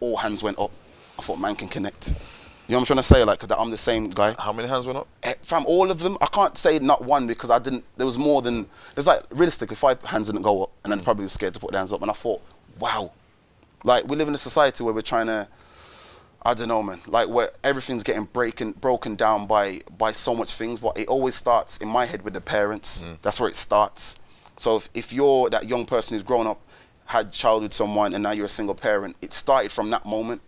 All 0.00 0.16
hands 0.16 0.42
went 0.42 0.58
up. 0.58 0.70
I 1.18 1.22
thought 1.22 1.38
man 1.38 1.56
can 1.56 1.68
connect. 1.68 2.14
You 2.70 2.74
know 2.74 2.82
what 2.82 2.90
I'm 2.90 2.98
trying 2.98 2.98
to 2.98 3.14
say? 3.14 3.24
Like, 3.24 3.40
that 3.40 3.58
I'm 3.58 3.70
the 3.70 3.76
same 3.76 4.10
guy. 4.10 4.32
How 4.38 4.52
many 4.52 4.68
hands 4.68 4.86
went 4.86 4.96
up? 4.96 5.08
Eh, 5.24 5.34
Fam, 5.42 5.64
all 5.66 5.90
of 5.90 5.98
them. 5.98 6.16
I 6.20 6.26
can't 6.26 6.56
say 6.56 6.78
not 6.78 7.04
one 7.04 7.26
because 7.26 7.50
I 7.50 7.58
didn't. 7.58 7.84
There 7.96 8.06
was 8.06 8.16
more 8.16 8.42
than. 8.42 8.64
There's 8.94 9.08
like 9.08 9.24
realistically 9.30 9.74
five 9.74 10.00
hands 10.02 10.28
didn't 10.28 10.42
go 10.42 10.62
up, 10.62 10.70
and 10.84 10.92
then 10.92 11.00
probably 11.00 11.24
was 11.24 11.32
scared 11.32 11.52
to 11.54 11.58
put 11.58 11.72
their 11.72 11.80
hands 11.80 11.92
up. 11.92 12.00
And 12.00 12.08
I 12.08 12.14
thought, 12.14 12.40
wow, 12.78 13.10
like 13.82 14.06
we 14.06 14.14
live 14.14 14.28
in 14.28 14.34
a 14.36 14.38
society 14.38 14.84
where 14.84 14.94
we're 14.94 15.02
trying 15.02 15.26
to. 15.26 15.48
I 16.44 16.54
don't 16.54 16.68
know, 16.68 16.80
man. 16.80 17.00
Like 17.08 17.26
where 17.28 17.50
everything's 17.64 18.04
getting 18.04 18.22
breaking, 18.22 18.74
broken 18.74 19.16
down 19.16 19.48
by 19.48 19.80
by 19.98 20.12
so 20.12 20.32
much 20.36 20.54
things, 20.54 20.78
but 20.78 20.96
it 20.96 21.08
always 21.08 21.34
starts 21.34 21.78
in 21.78 21.88
my 21.88 22.04
head 22.04 22.22
with 22.22 22.34
the 22.34 22.40
parents. 22.40 23.04
That's 23.22 23.40
where 23.40 23.48
it 23.48 23.56
starts. 23.56 24.16
So 24.58 24.76
if, 24.76 24.88
if 24.94 25.12
you're 25.12 25.50
that 25.50 25.68
young 25.68 25.86
person 25.86 26.14
who's 26.14 26.22
grown 26.22 26.46
up, 26.46 26.60
had 27.06 27.32
childhood 27.32 27.74
someone, 27.74 28.14
and 28.14 28.22
now 28.22 28.30
you're 28.30 28.46
a 28.46 28.48
single 28.48 28.76
parent, 28.76 29.16
it 29.22 29.32
started 29.32 29.72
from 29.72 29.90
that 29.90 30.06
moment. 30.06 30.40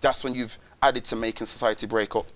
That's 0.00 0.22
when 0.22 0.36
you've 0.36 0.56
added 0.84 1.04
to 1.06 1.16
making 1.16 1.46
society 1.46 1.86
break 1.86 2.14
up. 2.14 2.26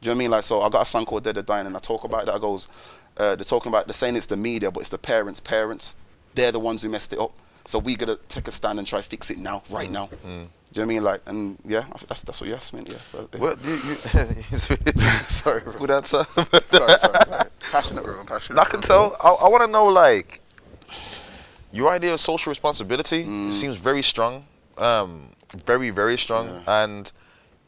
Do 0.00 0.10
you 0.10 0.14
know 0.14 0.16
what 0.16 0.16
I 0.16 0.18
mean? 0.24 0.30
Like, 0.32 0.42
so 0.42 0.60
I 0.60 0.68
got 0.68 0.82
a 0.82 0.84
song 0.86 1.06
called 1.06 1.22
Dead 1.24 1.36
or 1.38 1.42
Dying, 1.42 1.66
and 1.66 1.76
I 1.76 1.78
talk 1.80 2.04
about 2.04 2.26
that. 2.26 2.34
I 2.34 2.38
goes, 2.38 2.68
uh, 3.16 3.36
they're 3.36 3.44
talking 3.44 3.70
about, 3.70 3.86
they're 3.86 3.94
saying 3.94 4.16
it's 4.16 4.26
the 4.26 4.36
media, 4.36 4.70
but 4.70 4.80
it's 4.80 4.90
the 4.90 4.98
parents' 4.98 5.40
parents. 5.40 5.96
They're 6.34 6.52
the 6.52 6.58
ones 6.58 6.82
who 6.82 6.88
messed 6.88 7.12
it 7.12 7.18
up. 7.18 7.32
So 7.64 7.78
we 7.78 7.94
gotta 7.96 8.16
take 8.28 8.46
a 8.48 8.52
stand 8.52 8.78
and 8.78 8.86
try 8.86 9.00
fix 9.00 9.30
it 9.30 9.38
now, 9.38 9.62
right 9.70 9.90
now. 9.90 10.06
Do 10.06 10.16
you 10.26 10.26
know 10.28 10.46
what 10.74 10.82
I 10.82 10.84
mean? 10.86 11.04
Like, 11.04 11.20
and 11.26 11.56
yeah, 11.64 11.84
that's 12.08 12.22
that's 12.24 12.40
what 12.40 12.48
you 12.50 12.54
asked 12.56 12.74
me. 12.74 12.82
Yeah. 12.86 12.96
So, 13.06 13.28
yeah. 13.32 13.40
What 13.40 13.64
you, 13.64 13.72
you 13.72 14.98
Sorry, 14.98 15.60
bro. 15.62 15.72
Good 15.78 15.90
answer. 15.92 16.26
sorry, 16.34 16.98
sorry, 16.98 17.24
sorry. 17.26 17.48
Passionate, 17.70 18.04
bro. 18.04 18.18
I'm 18.20 18.26
passionate. 18.26 18.60
I 18.60 18.64
can 18.66 18.80
tell. 18.82 19.16
I, 19.22 19.28
I 19.44 19.48
want 19.48 19.62
to 19.64 19.70
know 19.70 19.86
like 19.86 20.40
your 21.72 21.88
idea 21.90 22.12
of 22.12 22.20
social 22.20 22.50
responsibility 22.50 23.24
Mm. 23.24 23.52
seems 23.52 23.76
very 23.76 24.02
strong, 24.02 24.44
um, 24.78 25.22
very 25.64 25.90
very 25.90 26.18
strong, 26.18 26.46
and 26.66 27.10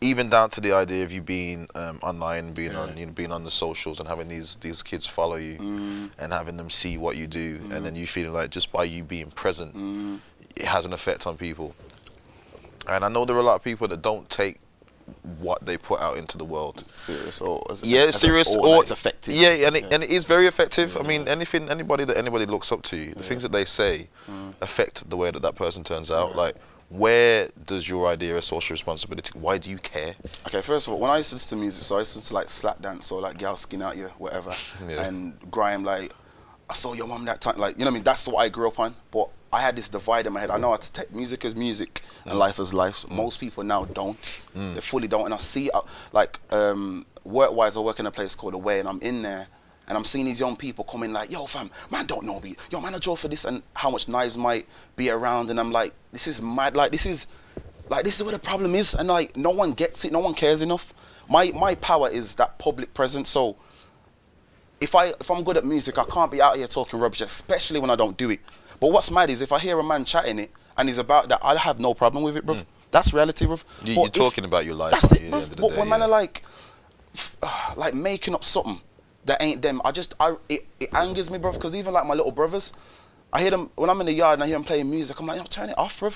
even 0.00 0.28
down 0.28 0.50
to 0.50 0.60
the 0.60 0.72
idea 0.72 1.04
of 1.04 1.12
you 1.12 1.22
being 1.22 1.66
um, 1.74 1.98
online, 2.02 2.52
being 2.52 2.74
on 2.76 2.96
you 2.96 3.06
know, 3.06 3.12
being 3.12 3.32
on 3.32 3.44
the 3.44 3.50
socials, 3.50 3.98
and 3.98 4.08
having 4.08 4.28
these 4.28 4.56
these 4.56 4.82
kids 4.82 5.06
follow 5.06 5.36
you, 5.36 5.56
Mm. 5.58 6.10
and 6.18 6.32
having 6.32 6.56
them 6.56 6.68
see 6.70 6.98
what 6.98 7.16
you 7.16 7.26
do, 7.26 7.58
and 7.72 7.84
then 7.84 7.94
you 7.96 8.06
feeling 8.06 8.32
like 8.32 8.50
just 8.50 8.72
by 8.72 8.84
you 8.84 9.02
being 9.02 9.30
present, 9.30 9.74
Mm. 9.76 10.20
it 10.54 10.66
has 10.66 10.84
an 10.84 10.92
effect 10.92 11.26
on 11.26 11.36
people. 11.36 11.74
And 12.88 13.04
I 13.04 13.08
know 13.08 13.24
there 13.24 13.36
are 13.36 13.40
a 13.40 13.42
lot 13.42 13.56
of 13.56 13.64
people 13.64 13.88
that 13.88 14.02
don't 14.02 14.28
take 14.30 14.60
what 15.38 15.64
they 15.64 15.76
put 15.78 16.00
out 16.00 16.18
into 16.18 16.36
the 16.36 16.44
world 16.44 16.84
serious 16.84 17.40
or 17.40 17.64
yeah, 17.82 18.10
serious 18.10 18.54
or 18.54 18.66
or 18.66 18.82
it's 18.82 18.90
effective. 18.90 19.34
Yeah, 19.34 19.66
and 19.66 19.76
it, 19.76 19.92
and 19.92 20.02
it 20.02 20.10
is 20.10 20.24
very 20.24 20.46
effective. 20.46 20.96
I 20.96 21.02
mean, 21.02 21.26
anything, 21.28 21.70
anybody 21.70 22.04
that 22.04 22.16
anybody 22.16 22.44
looks 22.44 22.70
up 22.72 22.82
to, 22.82 23.14
the 23.14 23.22
things 23.22 23.42
that 23.42 23.52
they 23.52 23.64
say 23.64 24.08
Mm. 24.30 24.54
affect 24.60 25.08
the 25.08 25.16
way 25.16 25.30
that 25.30 25.42
that 25.42 25.54
person 25.54 25.84
turns 25.84 26.10
out. 26.10 26.36
Like, 26.36 26.56
where 26.88 27.48
does 27.66 27.88
your 27.88 28.06
idea 28.08 28.36
of 28.36 28.44
social 28.44 28.74
responsibility? 28.74 29.36
Why 29.38 29.58
do 29.58 29.70
you 29.70 29.78
care? 29.78 30.14
Okay, 30.46 30.62
first 30.62 30.86
of 30.86 30.94
all, 30.94 31.00
when 31.00 31.10
I 31.10 31.16
listen 31.16 31.38
to 31.38 31.56
music, 31.56 31.82
so 31.82 31.96
I 31.96 31.98
listen 31.98 32.22
to 32.22 32.34
like 32.34 32.48
slap 32.48 32.80
dance 32.80 33.10
or 33.10 33.20
like 33.20 33.38
gal 33.38 33.56
skin 33.56 33.82
out 33.82 33.96
you, 33.96 34.06
whatever, 34.18 34.54
Yeah. 34.88 35.02
and 35.06 35.38
grime. 35.50 35.82
Like, 35.84 36.12
I 36.70 36.74
saw 36.74 36.92
your 36.94 37.06
mum 37.08 37.24
that 37.24 37.40
time. 37.40 37.58
Like, 37.58 37.74
you 37.78 37.80
know 37.84 37.86
what 37.86 37.92
I 37.92 37.94
mean? 37.94 38.04
That's 38.04 38.26
what 38.28 38.38
I 38.38 38.48
grew 38.48 38.68
up 38.68 38.78
on. 38.78 38.94
But 39.10 39.28
I 39.52 39.60
had 39.60 39.76
this 39.76 39.88
divide 39.88 40.26
in 40.26 40.32
my 40.32 40.40
head. 40.40 40.50
I 40.50 40.58
know 40.58 40.70
how 40.70 40.76
to 40.76 40.92
take 40.92 41.12
music 41.14 41.44
as 41.44 41.56
music 41.56 42.02
and 42.24 42.38
life 42.38 42.58
as 42.60 42.72
life. 42.74 42.96
So 42.96 43.08
most 43.08 43.40
people 43.40 43.62
now 43.64 43.84
don't. 43.86 44.44
They 44.54 44.80
fully 44.80 45.08
don't. 45.08 45.24
And 45.24 45.34
I 45.34 45.38
see, 45.38 45.70
uh, 45.72 45.80
like, 46.12 46.38
um, 46.50 47.06
work-wise, 47.24 47.76
I 47.76 47.80
work 47.80 47.98
in 48.00 48.06
a 48.06 48.10
place 48.10 48.34
called 48.34 48.54
Away, 48.54 48.80
and 48.80 48.88
I'm 48.88 49.00
in 49.00 49.22
there. 49.22 49.46
And 49.88 49.96
I'm 49.96 50.04
seeing 50.04 50.26
these 50.26 50.40
young 50.40 50.56
people 50.56 50.84
coming 50.84 51.12
like, 51.12 51.30
yo, 51.30 51.46
fam, 51.46 51.70
man, 51.90 52.06
don't 52.06 52.24
know 52.24 52.40
me. 52.40 52.56
Yo, 52.70 52.80
man, 52.80 52.94
I 52.94 52.98
drove 52.98 53.20
for 53.20 53.28
this, 53.28 53.44
and 53.44 53.62
how 53.74 53.90
much 53.90 54.08
knives 54.08 54.36
might 54.36 54.66
be 54.96 55.10
around. 55.10 55.50
And 55.50 55.60
I'm 55.60 55.70
like, 55.70 55.92
this 56.12 56.26
is 56.26 56.42
mad. 56.42 56.74
Like, 56.74 56.90
this 56.90 57.06
is, 57.06 57.28
like, 57.88 58.04
this 58.04 58.16
is 58.16 58.24
where 58.24 58.32
the 58.32 58.38
problem 58.38 58.74
is. 58.74 58.94
And 58.94 59.08
like, 59.08 59.36
no 59.36 59.50
one 59.50 59.72
gets 59.72 60.04
it. 60.04 60.12
No 60.12 60.18
one 60.18 60.34
cares 60.34 60.62
enough. 60.62 60.92
My 61.28 61.50
my 61.54 61.74
power 61.76 62.08
is 62.08 62.34
that 62.36 62.58
public 62.58 62.94
presence. 62.94 63.28
So 63.28 63.56
if 64.80 64.94
I 64.94 65.06
if 65.06 65.30
I'm 65.30 65.42
good 65.42 65.56
at 65.56 65.64
music, 65.64 65.98
I 65.98 66.04
can't 66.04 66.30
be 66.30 66.40
out 66.40 66.56
here 66.56 66.66
talking 66.66 67.00
rubbish, 67.00 67.20
especially 67.20 67.80
when 67.80 67.90
I 67.90 67.96
don't 67.96 68.16
do 68.16 68.30
it. 68.30 68.40
But 68.80 68.92
what's 68.92 69.10
mad 69.10 69.30
is 69.30 69.40
if 69.42 69.52
I 69.52 69.58
hear 69.58 69.78
a 69.78 69.84
man 69.84 70.04
chatting 70.04 70.38
it 70.38 70.50
and 70.76 70.88
he's 70.88 70.98
about 70.98 71.28
that, 71.30 71.40
I 71.42 71.56
have 71.56 71.80
no 71.80 71.94
problem 71.94 72.22
with 72.22 72.36
it, 72.36 72.44
bruv. 72.46 72.58
Hmm. 72.58 72.68
That's 72.90 73.12
reality, 73.12 73.46
bruv. 73.46 73.64
You, 73.82 73.94
you're 73.94 74.06
if- 74.06 74.12
talking 74.12 74.44
about 74.44 74.64
your 74.64 74.74
life. 74.74 74.92
That's 74.92 75.12
it, 75.12 75.30
bruv. 75.32 75.56
But 75.56 75.70
day, 75.70 75.78
when 75.78 75.88
man 75.88 76.00
yeah. 76.00 76.06
are 76.06 76.08
like, 76.08 76.44
like 77.76 77.94
making 77.94 78.34
up 78.34 78.44
something 78.44 78.80
that 79.26 79.42
ain't 79.42 79.60
them, 79.62 79.82
I 79.84 79.92
just 79.92 80.14
I 80.18 80.34
it, 80.48 80.66
it 80.80 80.88
angers 80.94 81.30
me, 81.30 81.38
bro, 81.38 81.52
Because 81.52 81.76
even 81.76 81.92
like 81.92 82.06
my 82.06 82.14
little 82.14 82.32
brothers, 82.32 82.72
I 83.32 83.42
hear 83.42 83.50
them 83.50 83.70
when 83.74 83.90
I'm 83.90 84.00
in 84.00 84.06
the 84.06 84.12
yard 84.12 84.34
and 84.34 84.42
I 84.42 84.46
hear 84.46 84.56
them 84.56 84.64
playing 84.64 84.90
music. 84.90 85.20
I'm 85.20 85.26
like, 85.26 85.38
yo, 85.38 85.44
turn 85.44 85.68
it 85.68 85.78
off, 85.78 86.00
bro. 86.00 86.10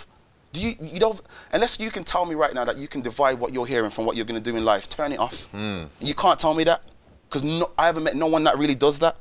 Do 0.53 0.61
you 0.61 0.75
you 0.81 0.99
don't 0.99 1.21
unless 1.53 1.79
you 1.79 1.91
can 1.91 2.03
tell 2.03 2.27
me 2.27 2.35
right 2.35 2.53
now 2.55 2.65
that 2.65 2.77
you 2.77 2.89
can 2.89 3.03
divide 3.03 3.39
what 3.39 3.53
you're 3.53 3.67
hearing 3.67 3.91
from 3.91 4.05
what 4.05 4.17
you're 4.17 4.25
gonna 4.25 4.41
do 4.41 4.57
in 4.57 4.65
life, 4.65 4.89
turn 4.89 5.13
it 5.13 5.21
off. 5.21 5.47
Hmm. 5.47 5.85
You 6.01 6.15
can't 6.15 6.39
tell 6.39 6.55
me 6.55 6.65
that 6.65 6.83
because 7.29 7.45
no, 7.45 7.67
I 7.79 7.87
haven't 7.87 8.05
met 8.05 8.17
no 8.17 8.27
one 8.27 8.43
that 8.45 8.59
really 8.59 8.75
does 8.75 8.99
that 9.01 9.17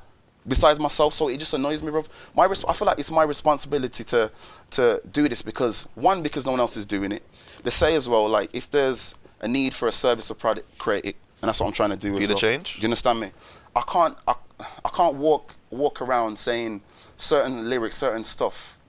besides 0.48 0.80
myself. 0.80 1.14
So 1.14 1.28
it 1.28 1.38
just 1.38 1.54
annoys 1.54 1.84
me, 1.84 1.92
bro. 1.92 2.04
My 2.36 2.46
res- 2.46 2.66
I 2.66 2.74
feel 2.74 2.88
like 2.88 2.98
it's 2.98 3.12
my 3.12 3.24
responsibility 3.24 4.04
to 4.06 4.32
to 4.72 5.02
do 5.12 5.30
this 5.30 5.42
because 5.44 5.88
one 5.96 6.24
because 6.24 6.46
no 6.46 6.52
one 6.52 6.60
else 6.60 6.78
is 6.78 6.86
doing 6.86 7.12
it. 7.12 7.24
They 7.64 7.70
say 7.72 7.96
as 7.96 8.10
well 8.10 8.28
like 8.28 8.50
if 8.54 8.72
there's 8.72 9.14
a 9.42 9.48
need 9.48 9.74
for 9.74 9.88
a 9.88 9.92
service 9.92 10.32
or 10.32 10.34
product, 10.34 10.78
create 10.80 11.06
it, 11.06 11.16
and 11.42 11.48
that's 11.48 11.60
what 11.62 11.68
I'm 11.68 11.74
trying 11.74 11.92
to 11.92 11.98
do. 11.98 12.12
Be 12.12 12.18
as 12.20 12.28
the 12.28 12.34
well. 12.34 12.38
change? 12.40 12.76
Do 12.76 12.82
you 12.82 12.86
understand 12.88 13.20
me? 13.20 13.32
I 13.76 13.82
can't 13.88 14.18
I, 14.28 14.36
I 14.84 14.90
can't 14.90 15.16
walk 15.16 15.56
walk 15.70 16.02
around 16.02 16.38
saying 16.38 16.82
certain 17.18 17.70
lyrics, 17.70 17.98
certain 17.98 18.24
stuff, 18.24 18.80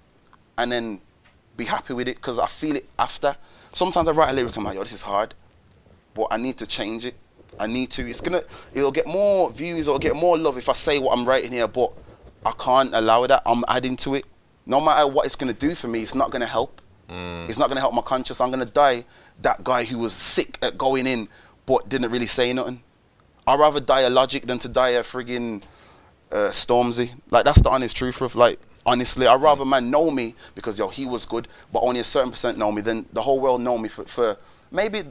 and 0.58 0.70
then 0.70 1.00
be 1.56 1.64
happy 1.64 1.94
with 1.94 2.08
it 2.08 2.16
because 2.16 2.38
I 2.38 2.46
feel 2.46 2.76
it 2.76 2.88
after. 2.98 3.36
Sometimes 3.72 4.08
I 4.08 4.12
write 4.12 4.30
a 4.30 4.32
lyric, 4.32 4.56
and 4.56 4.58
I'm 4.58 4.64
like, 4.64 4.76
yo, 4.76 4.82
this 4.82 4.92
is 4.92 5.02
hard, 5.02 5.34
but 6.14 6.26
I 6.30 6.36
need 6.36 6.58
to 6.58 6.66
change 6.66 7.04
it. 7.04 7.14
I 7.58 7.66
need 7.66 7.90
to. 7.92 8.02
It's 8.02 8.20
gonna. 8.20 8.40
It'll 8.74 8.90
get 8.90 9.06
more 9.06 9.50
views 9.50 9.88
or 9.88 9.98
get 9.98 10.16
more 10.16 10.38
love 10.38 10.56
if 10.56 10.68
I 10.68 10.72
say 10.72 10.98
what 10.98 11.16
I'm 11.16 11.26
writing 11.26 11.52
here, 11.52 11.68
but 11.68 11.92
I 12.44 12.52
can't 12.52 12.94
allow 12.94 13.26
that. 13.26 13.42
I'm 13.44 13.64
adding 13.68 13.96
to 13.96 14.14
it. 14.14 14.24
No 14.66 14.80
matter 14.80 15.06
what 15.06 15.26
it's 15.26 15.36
gonna 15.36 15.52
do 15.52 15.74
for 15.74 15.88
me, 15.88 16.00
it's 16.00 16.14
not 16.14 16.30
gonna 16.30 16.46
help. 16.46 16.80
Mm. 17.08 17.48
It's 17.48 17.58
not 17.58 17.68
gonna 17.68 17.80
help 17.80 17.94
my 17.94 18.02
conscience. 18.02 18.40
I'm 18.40 18.50
gonna 18.50 18.64
die 18.64 19.04
that 19.42 19.62
guy 19.64 19.84
who 19.84 19.98
was 19.98 20.12
sick 20.12 20.58
at 20.62 20.78
going 20.78 21.06
in, 21.06 21.28
but 21.66 21.88
didn't 21.88 22.10
really 22.10 22.26
say 22.26 22.52
nothing. 22.52 22.82
I'd 23.50 23.58
rather 23.58 23.80
die 23.80 24.02
a 24.02 24.10
logic 24.10 24.46
than 24.46 24.58
to 24.60 24.68
die 24.68 24.90
a 24.90 25.00
friggin' 25.00 25.62
uh, 26.30 26.50
Stormzy. 26.50 27.10
Like 27.30 27.44
that's 27.44 27.60
the 27.62 27.70
honest 27.70 27.96
truth 27.96 28.20
of 28.20 28.34
like 28.36 28.58
honestly, 28.86 29.26
I'd 29.26 29.42
rather 29.42 29.64
man 29.64 29.90
know 29.90 30.10
me 30.10 30.34
because 30.54 30.78
yo 30.78 30.88
he 30.88 31.04
was 31.04 31.26
good, 31.26 31.48
but 31.72 31.80
only 31.80 32.00
a 32.00 32.04
certain 32.04 32.30
percent 32.30 32.58
know 32.58 32.70
me. 32.70 32.80
Than 32.80 33.06
the 33.12 33.22
whole 33.22 33.40
world 33.40 33.60
know 33.60 33.76
me 33.76 33.88
for, 33.88 34.04
for 34.04 34.36
maybe 34.70 35.02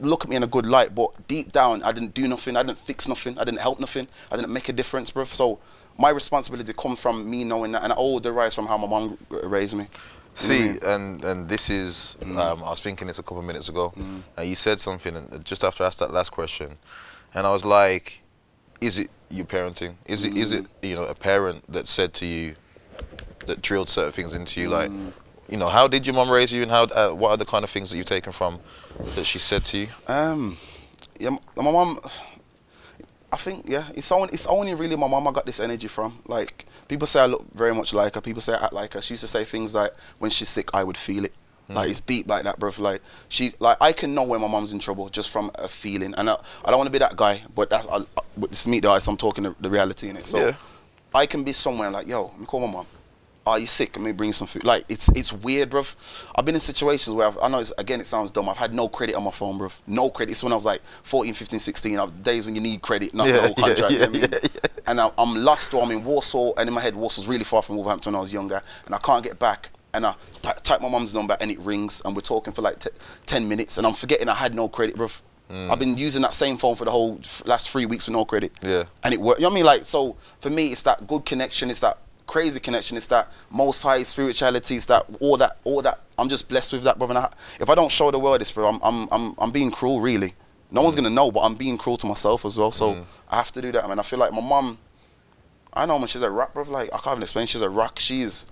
look 0.00 0.24
at 0.24 0.28
me 0.28 0.36
in 0.36 0.42
a 0.42 0.46
good 0.48 0.66
light, 0.66 0.94
but 0.94 1.10
deep 1.28 1.52
down 1.52 1.82
I 1.84 1.92
didn't 1.92 2.14
do 2.14 2.26
nothing, 2.26 2.56
I 2.56 2.62
didn't 2.62 2.78
fix 2.78 3.06
nothing, 3.06 3.38
I 3.38 3.44
didn't 3.44 3.60
help 3.60 3.78
nothing, 3.78 4.08
I 4.32 4.36
didn't 4.36 4.52
make 4.52 4.68
a 4.68 4.72
difference, 4.72 5.10
bruv. 5.12 5.26
So 5.26 5.60
my 5.96 6.10
responsibility 6.10 6.72
comes 6.72 7.00
from 7.00 7.30
me 7.30 7.44
knowing 7.44 7.72
that, 7.72 7.84
and 7.84 7.92
all 7.92 8.18
derives 8.18 8.56
from 8.56 8.66
how 8.66 8.76
my 8.76 8.88
mom 8.88 9.16
raised 9.30 9.76
me. 9.76 9.86
See, 10.34 10.78
and 10.82 11.22
and 11.22 11.48
this 11.48 11.70
is, 11.70 12.18
um, 12.24 12.36
I 12.36 12.70
was 12.70 12.80
thinking 12.80 13.06
this 13.06 13.20
a 13.20 13.22
couple 13.22 13.38
of 13.38 13.44
minutes 13.44 13.68
ago, 13.68 13.94
and 14.36 14.48
you 14.48 14.56
said 14.56 14.80
something 14.80 15.14
just 15.44 15.62
after 15.62 15.84
I 15.84 15.86
asked 15.86 16.00
that 16.00 16.12
last 16.12 16.30
question, 16.30 16.72
and 17.34 17.46
I 17.46 17.52
was 17.52 17.64
like, 17.64 18.22
is 18.80 18.98
it 18.98 19.10
your 19.30 19.46
parenting? 19.46 19.94
Is 20.06 20.24
it 20.24 20.36
is 20.36 20.52
it 20.52 20.66
you 20.82 20.94
know 20.94 21.04
a 21.04 21.14
parent 21.14 21.64
that 21.72 21.88
said 21.88 22.14
to 22.14 22.26
you, 22.26 22.54
that 23.46 23.62
drilled 23.62 23.88
certain 23.88 24.12
things 24.12 24.34
into 24.34 24.60
you, 24.60 24.68
like, 24.68 24.90
you 25.48 25.56
know, 25.56 25.68
how 25.68 25.88
did 25.88 26.06
your 26.06 26.14
mom 26.14 26.30
raise 26.30 26.52
you, 26.52 26.62
and 26.62 26.70
how 26.70 26.84
uh, 26.84 27.10
what 27.10 27.30
are 27.30 27.36
the 27.36 27.44
kind 27.44 27.64
of 27.64 27.70
things 27.70 27.90
that 27.90 27.96
you've 27.96 28.06
taken 28.06 28.32
from 28.32 28.60
that 29.14 29.24
she 29.24 29.38
said 29.38 29.64
to 29.64 29.78
you? 29.78 29.88
Um, 30.06 30.56
yeah, 31.18 31.30
my 31.56 31.62
mom. 31.62 32.00
I 33.32 33.36
think 33.36 33.64
yeah, 33.68 33.88
it's 33.94 34.12
only 34.12 34.28
it's 34.32 34.46
only 34.46 34.74
really 34.74 34.94
my 34.96 35.08
mom 35.08 35.26
I 35.26 35.32
got 35.32 35.44
this 35.44 35.58
energy 35.58 35.88
from. 35.88 36.20
Like 36.26 36.66
people 36.86 37.08
say 37.08 37.20
I 37.20 37.26
look 37.26 37.44
very 37.52 37.74
much 37.74 37.92
like 37.92 38.14
her. 38.14 38.20
People 38.20 38.42
say 38.42 38.52
I 38.52 38.66
act 38.66 38.72
like 38.72 38.94
her. 38.94 39.02
She 39.02 39.14
used 39.14 39.22
to 39.22 39.28
say 39.28 39.44
things 39.44 39.74
like 39.74 39.92
when 40.18 40.30
she's 40.30 40.48
sick 40.48 40.70
I 40.72 40.84
would 40.84 40.96
feel 40.96 41.24
it. 41.24 41.34
Like 41.68 41.88
mm. 41.88 41.90
it's 41.90 42.00
deep 42.00 42.28
like 42.28 42.44
that, 42.44 42.58
bro. 42.58 42.70
Like 42.78 43.00
she 43.28 43.52
like 43.58 43.78
I 43.80 43.92
can 43.92 44.14
know 44.14 44.22
when 44.24 44.40
my 44.40 44.48
mom's 44.48 44.72
in 44.72 44.78
trouble 44.78 45.08
just 45.08 45.30
from 45.30 45.50
a 45.56 45.68
feeling. 45.68 46.14
And 46.18 46.28
I, 46.28 46.36
I 46.64 46.70
don't 46.70 46.78
want 46.78 46.88
to 46.88 46.92
be 46.92 46.98
that 46.98 47.16
guy, 47.16 47.42
but 47.54 47.70
that's 47.70 47.86
I, 47.86 47.96
I, 47.98 48.04
but 48.36 48.50
this 48.50 48.66
meet 48.66 48.80
the 48.82 48.90
eyes. 48.90 49.08
I'm 49.08 49.16
talking 49.16 49.44
the, 49.44 49.56
the 49.60 49.70
reality 49.70 50.08
in 50.08 50.16
it. 50.16 50.26
So 50.26 50.38
Yeah. 50.38 50.54
I 51.14 51.26
can 51.26 51.44
be 51.44 51.52
somewhere 51.52 51.90
like 51.90 52.06
yo, 52.06 52.24
let 52.26 52.40
me 52.40 52.46
call 52.46 52.60
my 52.60 52.72
mom. 52.72 52.86
Are 53.46 53.58
you 53.58 53.66
sick? 53.66 53.94
Let 53.96 54.04
me 54.04 54.12
bring 54.12 54.28
you 54.28 54.32
some 54.34 54.46
food. 54.46 54.64
Like 54.64 54.84
it's 54.88 55.08
it's 55.10 55.32
weird, 55.32 55.70
bro. 55.70 55.82
I've 56.34 56.44
been 56.44 56.54
in 56.54 56.60
situations 56.60 57.14
where 57.14 57.26
I've, 57.26 57.38
I 57.42 57.48
know 57.48 57.58
it's, 57.58 57.72
again 57.78 58.00
it 58.00 58.06
sounds 58.06 58.30
dumb. 58.30 58.48
I've 58.48 58.56
had 58.56 58.72
no 58.74 58.88
credit 58.88 59.14
on 59.16 59.22
my 59.24 59.30
phone, 59.30 59.58
bro. 59.58 59.68
No 59.86 60.08
credit. 60.10 60.32
It's 60.32 60.42
when 60.42 60.52
I 60.52 60.56
was 60.56 60.64
like 60.64 60.80
14, 61.02 61.32
15, 61.34 61.58
16. 61.58 61.98
I've, 61.98 62.22
days 62.22 62.46
when 62.46 62.54
you 62.54 62.60
need 62.62 62.80
credit, 62.82 63.14
not 63.14 63.26
Yeah, 63.26 63.32
the 63.34 63.40
whole 63.40 63.54
yeah, 63.58 63.64
contract. 63.64 63.92
you 63.92 63.98
know 64.00 64.04
yeah, 64.12 64.26
I 64.26 64.28
mean? 64.30 64.30
And 64.86 65.00
I, 65.00 65.10
I'm 65.16 65.34
lost 65.34 65.72
or 65.74 65.82
I'm 65.82 65.90
in 65.90 66.04
Walsall, 66.04 66.54
and 66.58 66.68
in 66.68 66.74
my 66.74 66.80
head 66.80 66.94
Walsall's 66.94 67.26
really 67.26 67.44
far 67.44 67.62
from 67.62 67.76
Wolverhampton 67.76 68.12
when 68.12 68.18
I 68.18 68.20
was 68.20 68.32
younger, 68.32 68.60
and 68.86 68.94
I 68.94 68.98
can't 68.98 69.22
get 69.24 69.38
back. 69.38 69.70
And 69.94 70.04
I 70.04 70.14
ty- 70.42 70.58
type 70.62 70.82
my 70.82 70.88
mum's 70.88 71.14
number 71.14 71.36
and 71.40 71.50
it 71.50 71.58
rings, 71.60 72.02
and 72.04 72.14
we're 72.14 72.20
talking 72.20 72.52
for 72.52 72.62
like 72.62 72.80
t- 72.80 72.90
10 73.26 73.48
minutes, 73.48 73.78
and 73.78 73.86
I'm 73.86 73.94
forgetting 73.94 74.28
I 74.28 74.34
had 74.34 74.54
no 74.54 74.68
credit, 74.68 74.96
bruv. 74.96 75.22
Mm. 75.50 75.70
I've 75.70 75.78
been 75.78 75.96
using 75.98 76.22
that 76.22 76.34
same 76.34 76.56
phone 76.56 76.74
for 76.74 76.84
the 76.84 76.90
whole 76.90 77.20
last 77.44 77.70
three 77.70 77.86
weeks 77.86 78.06
with 78.06 78.14
no 78.14 78.24
credit. 78.24 78.52
Yeah. 78.62 78.84
And 79.02 79.12
it 79.12 79.20
worked. 79.20 79.40
You 79.40 79.44
know 79.44 79.50
what 79.50 79.54
I 79.54 79.56
mean? 79.56 79.66
Like, 79.66 79.84
so 79.84 80.16
for 80.40 80.50
me, 80.50 80.68
it's 80.68 80.82
that 80.82 81.06
good 81.06 81.24
connection. 81.24 81.70
It's 81.70 81.80
that 81.80 81.98
crazy 82.26 82.60
connection. 82.60 82.96
It's 82.96 83.06
that 83.08 83.30
most 83.50 83.82
high 83.82 84.02
spirituality. 84.02 84.76
It's 84.76 84.86
that 84.86 85.06
all 85.20 85.36
that, 85.36 85.58
all 85.64 85.82
that. 85.82 86.00
I'm 86.18 86.28
just 86.28 86.48
blessed 86.48 86.72
with 86.72 86.82
that, 86.84 86.98
brother. 86.98 87.14
And 87.14 87.24
I, 87.26 87.32
if 87.60 87.68
I 87.68 87.74
don't 87.74 87.92
show 87.92 88.10
the 88.10 88.18
world 88.18 88.40
this, 88.40 88.52
bro, 88.52 88.68
I'm, 88.68 88.80
I'm, 88.82 89.08
I'm, 89.12 89.34
I'm 89.38 89.50
being 89.50 89.70
cruel, 89.70 90.00
really. 90.00 90.34
No 90.70 90.82
one's 90.82 90.94
mm. 90.94 90.98
gonna 90.98 91.10
know, 91.10 91.30
but 91.30 91.40
I'm 91.40 91.54
being 91.54 91.76
cruel 91.78 91.96
to 91.98 92.06
myself 92.06 92.44
as 92.44 92.58
well. 92.58 92.72
So 92.72 92.94
mm. 92.94 93.04
I 93.28 93.36
have 93.36 93.52
to 93.52 93.62
do 93.62 93.70
that. 93.72 93.84
I 93.84 93.88
mean, 93.88 93.98
I 93.98 94.02
feel 94.02 94.18
like 94.18 94.32
my 94.32 94.40
mum. 94.40 94.78
I 95.72 95.86
know, 95.86 95.98
man. 95.98 96.08
She's 96.08 96.22
a 96.22 96.30
rock, 96.30 96.54
bro. 96.54 96.64
Like 96.64 96.88
I 96.94 96.98
can't 96.98 97.14
even 97.14 97.22
explain. 97.22 97.46
She's 97.46 97.60
a 97.60 97.70
rock. 97.70 97.98
She's 97.98 98.46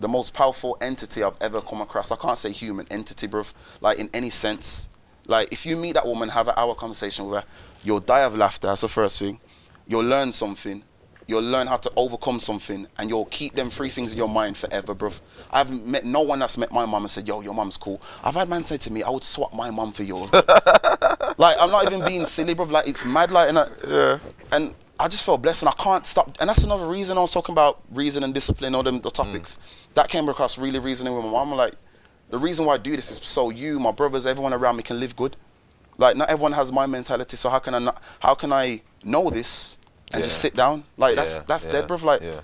the 0.00 0.08
most 0.08 0.34
powerful 0.34 0.76
entity 0.80 1.22
I've 1.22 1.36
ever 1.40 1.60
come 1.60 1.80
across. 1.80 2.10
I 2.10 2.16
can't 2.16 2.38
say 2.38 2.50
human 2.52 2.86
entity, 2.90 3.26
bro. 3.26 3.42
Like 3.80 3.98
in 3.98 4.08
any 4.14 4.30
sense. 4.30 4.88
Like 5.26 5.52
if 5.52 5.66
you 5.66 5.76
meet 5.76 5.92
that 5.92 6.06
woman, 6.06 6.28
have 6.30 6.48
an 6.48 6.54
hour 6.56 6.74
conversation 6.74 7.26
with 7.26 7.40
her, 7.42 7.46
you'll 7.84 8.00
die 8.00 8.20
of 8.22 8.34
laughter. 8.36 8.68
That's 8.68 8.80
the 8.80 8.88
first 8.88 9.18
thing. 9.18 9.38
You'll 9.86 10.04
learn 10.04 10.32
something. 10.32 10.82
You'll 11.26 11.42
learn 11.42 11.66
how 11.66 11.76
to 11.76 11.90
overcome 11.94 12.40
something, 12.40 12.86
and 12.96 13.10
you'll 13.10 13.26
keep 13.26 13.54
them 13.54 13.68
three 13.68 13.90
things 13.90 14.12
in 14.12 14.18
your 14.18 14.30
mind 14.30 14.56
forever, 14.56 14.94
bro. 14.94 15.10
I've 15.50 15.70
met 15.86 16.06
no 16.06 16.22
one 16.22 16.38
that's 16.38 16.56
met 16.56 16.72
my 16.72 16.86
mum 16.86 17.02
and 17.02 17.10
said, 17.10 17.28
"Yo, 17.28 17.42
your 17.42 17.52
mum's 17.52 17.76
cool." 17.76 18.00
I've 18.24 18.34
had 18.34 18.48
man 18.48 18.64
say 18.64 18.78
to 18.78 18.90
me, 18.90 19.02
"I 19.02 19.10
would 19.10 19.22
swap 19.22 19.52
my 19.52 19.70
mum 19.70 19.92
for 19.92 20.04
yours." 20.04 20.32
like 21.36 21.56
I'm 21.60 21.70
not 21.70 21.84
even 21.84 22.02
being 22.06 22.24
silly, 22.24 22.54
bro. 22.54 22.64
Like 22.64 22.88
it's 22.88 23.04
mad, 23.04 23.30
like 23.30 23.50
and 23.50 23.58
I, 23.58 23.66
Yeah. 23.86 24.18
and 24.52 24.74
I 25.00 25.08
just 25.08 25.24
felt 25.24 25.42
blessed, 25.42 25.62
and 25.62 25.68
I 25.68 25.72
can't 25.72 26.04
stop. 26.04 26.36
And 26.40 26.48
that's 26.48 26.64
another 26.64 26.86
reason 26.86 27.16
I 27.16 27.20
was 27.20 27.32
talking 27.32 27.52
about 27.52 27.80
reason 27.92 28.24
and 28.24 28.34
discipline, 28.34 28.74
all 28.74 28.82
them 28.82 29.00
the 29.00 29.10
topics 29.10 29.56
mm. 29.56 29.94
that 29.94 30.08
came 30.08 30.28
across 30.28 30.58
really 30.58 30.78
reasoning 30.78 31.14
with 31.14 31.24
my 31.24 31.30
mom. 31.30 31.52
Like 31.52 31.74
the 32.30 32.38
reason 32.38 32.66
why 32.66 32.74
I 32.74 32.78
do 32.78 32.94
this 32.96 33.10
is 33.10 33.18
so 33.18 33.50
you, 33.50 33.78
my 33.78 33.92
brothers, 33.92 34.26
everyone 34.26 34.52
around 34.52 34.76
me 34.76 34.82
can 34.82 34.98
live 34.98 35.14
good. 35.14 35.36
Like 35.98 36.16
not 36.16 36.28
everyone 36.30 36.52
has 36.52 36.72
my 36.72 36.86
mentality, 36.86 37.36
so 37.36 37.48
how 37.48 37.58
can 37.58 37.74
I 37.74 37.78
not? 37.78 38.02
How 38.20 38.34
can 38.34 38.52
I 38.52 38.82
know 39.04 39.30
this 39.30 39.78
and 40.12 40.22
just 40.22 40.38
sit 40.38 40.54
down? 40.54 40.84
Like 40.96 41.14
that's 41.14 41.36
Yeah, 41.36 41.44
that's 41.46 41.66
yeah, 41.66 41.72
dead, 41.72 41.88
bro. 41.88 41.96
Like 42.02 42.22
yeah. 42.22 42.40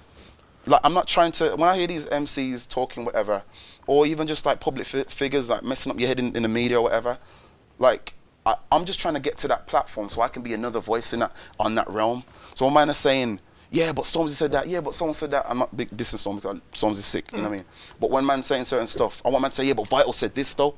like 0.67 0.81
I'm 0.85 0.95
not 0.95 1.09
trying 1.09 1.33
to. 1.33 1.51
When 1.57 1.69
I 1.69 1.77
hear 1.77 1.87
these 1.88 2.07
MCs 2.07 2.69
talking 2.69 3.05
whatever, 3.05 3.43
or 3.87 4.07
even 4.07 4.27
just 4.27 4.47
like 4.47 4.61
public 4.61 4.87
fi- 4.87 5.05
figures 5.05 5.51
like 5.51 5.64
messing 5.64 5.90
up 5.90 5.99
your 5.99 6.09
head 6.09 6.21
in, 6.21 6.37
in 6.37 6.43
the 6.45 6.49
media 6.49 6.79
or 6.79 6.83
whatever, 6.83 7.19
like 7.79 8.14
I, 8.47 8.57
I'm 8.71 8.85
just 8.85 9.01
trying 9.01 9.14
to 9.14 9.21
get 9.21 9.37
to 9.38 9.49
that 9.49 9.67
platform 9.67 10.09
so 10.09 10.21
I 10.23 10.29
can 10.29 10.43
be 10.43 10.55
another 10.55 10.81
voice 10.81 11.12
in 11.12 11.21
that 11.21 11.33
on 11.59 11.75
that 11.77 11.88
realm. 11.88 12.25
So 12.55 12.64
when 12.64 12.75
man 12.75 12.88
is 12.88 12.97
saying, 12.97 13.40
yeah, 13.71 13.93
but 13.93 14.05
Stormzy 14.05 14.31
said 14.31 14.53
that, 14.53 14.69
yeah, 14.69 14.81
but 14.81 14.95
someone 14.95 15.14
said 15.14 15.33
that. 15.33 15.47
I'm 15.49 15.59
not 15.59 15.77
big 15.77 15.90
dissing 15.90 16.17
Stormzy 16.17 16.37
because 16.37 16.61
Stormzy's 16.73 17.07
sick. 17.07 17.31
You 17.33 17.38
know 17.38 17.45
what 17.45 17.55
I 17.55 17.57
mean? 17.57 17.64
Hmm. 17.64 17.97
But 18.01 18.11
when 18.11 18.25
man's 18.25 18.47
saying 18.47 18.64
certain 18.64 18.87
stuff, 18.87 19.21
I 19.25 19.31
want 19.31 19.43
man 19.43 19.51
to 19.51 19.57
say, 19.57 19.64
yeah, 19.64 19.75
but 19.75 19.88
Vital 19.88 20.12
said 20.12 20.35
this 20.35 20.55
though. 20.55 20.77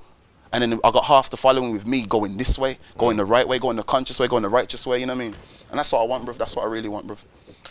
And 0.52 0.62
then 0.62 0.80
I 0.82 0.90
got 0.90 1.04
half 1.04 1.28
the 1.28 1.36
following 1.36 1.72
with 1.72 1.86
me 1.86 2.06
going 2.06 2.38
this 2.38 2.58
way, 2.58 2.78
going 2.96 3.16
hmm. 3.16 3.18
the 3.18 3.24
right 3.26 3.46
way, 3.46 3.58
going 3.58 3.76
the 3.76 3.82
conscious 3.82 4.18
way, 4.18 4.28
going 4.28 4.42
the 4.42 4.48
righteous 4.48 4.86
way. 4.86 4.98
You 4.98 5.06
know 5.06 5.14
what 5.14 5.22
I 5.22 5.26
mean? 5.26 5.34
And 5.70 5.78
that's 5.78 5.92
what 5.92 6.02
I 6.02 6.06
want, 6.06 6.24
bro. 6.24 6.34
That's 6.34 6.56
what 6.56 6.64
I 6.64 6.68
really 6.68 6.88
want, 6.88 7.06
bro. 7.06 7.16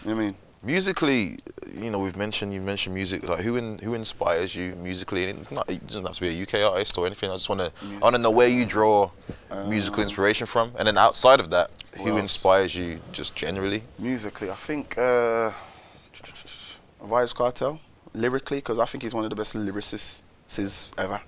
You 0.04 0.12
know 0.12 0.16
what 0.16 0.22
I 0.22 0.26
mean? 0.26 0.36
Musically, 0.66 1.38
you 1.76 1.92
know, 1.92 2.00
we've 2.00 2.18
mentioned 2.18 2.52
you've 2.52 2.64
mentioned 2.64 2.96
music. 2.96 3.30
Like, 3.30 3.42
who 3.42 3.56
in, 3.56 3.78
who 3.78 3.94
inspires 3.94 4.56
you 4.56 4.76
musically? 4.78 5.30
And 5.30 5.40
it, 5.40 5.52
not, 5.52 5.70
it 5.70 5.86
doesn't 5.86 6.04
have 6.04 6.16
to 6.16 6.22
be 6.22 6.30
a 6.30 6.42
UK 6.42 6.72
artist 6.72 6.98
or 6.98 7.06
anything. 7.06 7.30
I 7.30 7.34
just 7.34 7.50
want 7.50 7.62
to 7.62 7.72
I 7.98 8.00
want 8.00 8.16
to 8.16 8.22
know 8.22 8.32
where 8.32 8.48
you 8.48 8.66
draw 8.66 9.12
musical 9.68 10.02
inspiration 10.02 10.48
from, 10.48 10.72
and 10.80 10.88
then 10.88 10.98
outside 10.98 11.40
of 11.40 11.52
that, 11.52 11.70
Who 11.98 12.10
else? 12.10 12.20
inspires 12.20 12.76
you 12.76 13.00
just 13.12 13.36
generally? 13.36 13.84
Musically, 14.00 14.50
I 14.50 14.56
think 14.56 14.98
uh, 14.98 15.52
Vybz 17.04 17.36
Kartel. 17.36 17.80
Lyrically, 18.16 18.58
because 18.58 18.80
I 18.80 18.86
think 18.86 19.04
he's 19.04 19.14
one 19.14 19.24
of 19.26 19.30
the 19.30 19.36
best 19.36 19.56
lyricists 19.56 20.94
ever. 20.98 21.22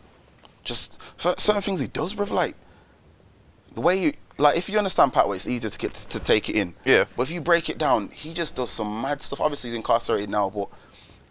Just 0.64 1.00
certain 1.18 1.62
things 1.62 1.80
he 1.80 1.88
does, 1.88 2.14
bro. 2.14 2.26
Like 2.26 2.56
the 3.76 3.82
way 3.82 4.02
you 4.02 4.14
like, 4.38 4.58
if 4.58 4.70
you 4.70 4.78
understand 4.78 5.14
Pat, 5.14 5.26
it's 5.30 5.48
easier 5.48 5.70
to 5.70 5.80
get 5.80 5.94
to 5.94 6.20
take 6.20 6.50
it 6.50 6.56
in. 6.56 6.74
Yeah. 6.86 7.06
But 7.16 7.24
if 7.24 7.32
you 7.32 7.42
break 7.42 7.70
it 7.70 7.78
down, 7.78 8.10
he 8.10 8.34
just 8.34 8.56
does 8.56 8.70
some 8.70 9.02
mad 9.02 9.22
stuff. 9.22 9.42
Obviously, 9.42 9.70
he's 9.70 9.76
incarcerated 9.76 10.30
now, 10.30 10.50
but 10.50 10.70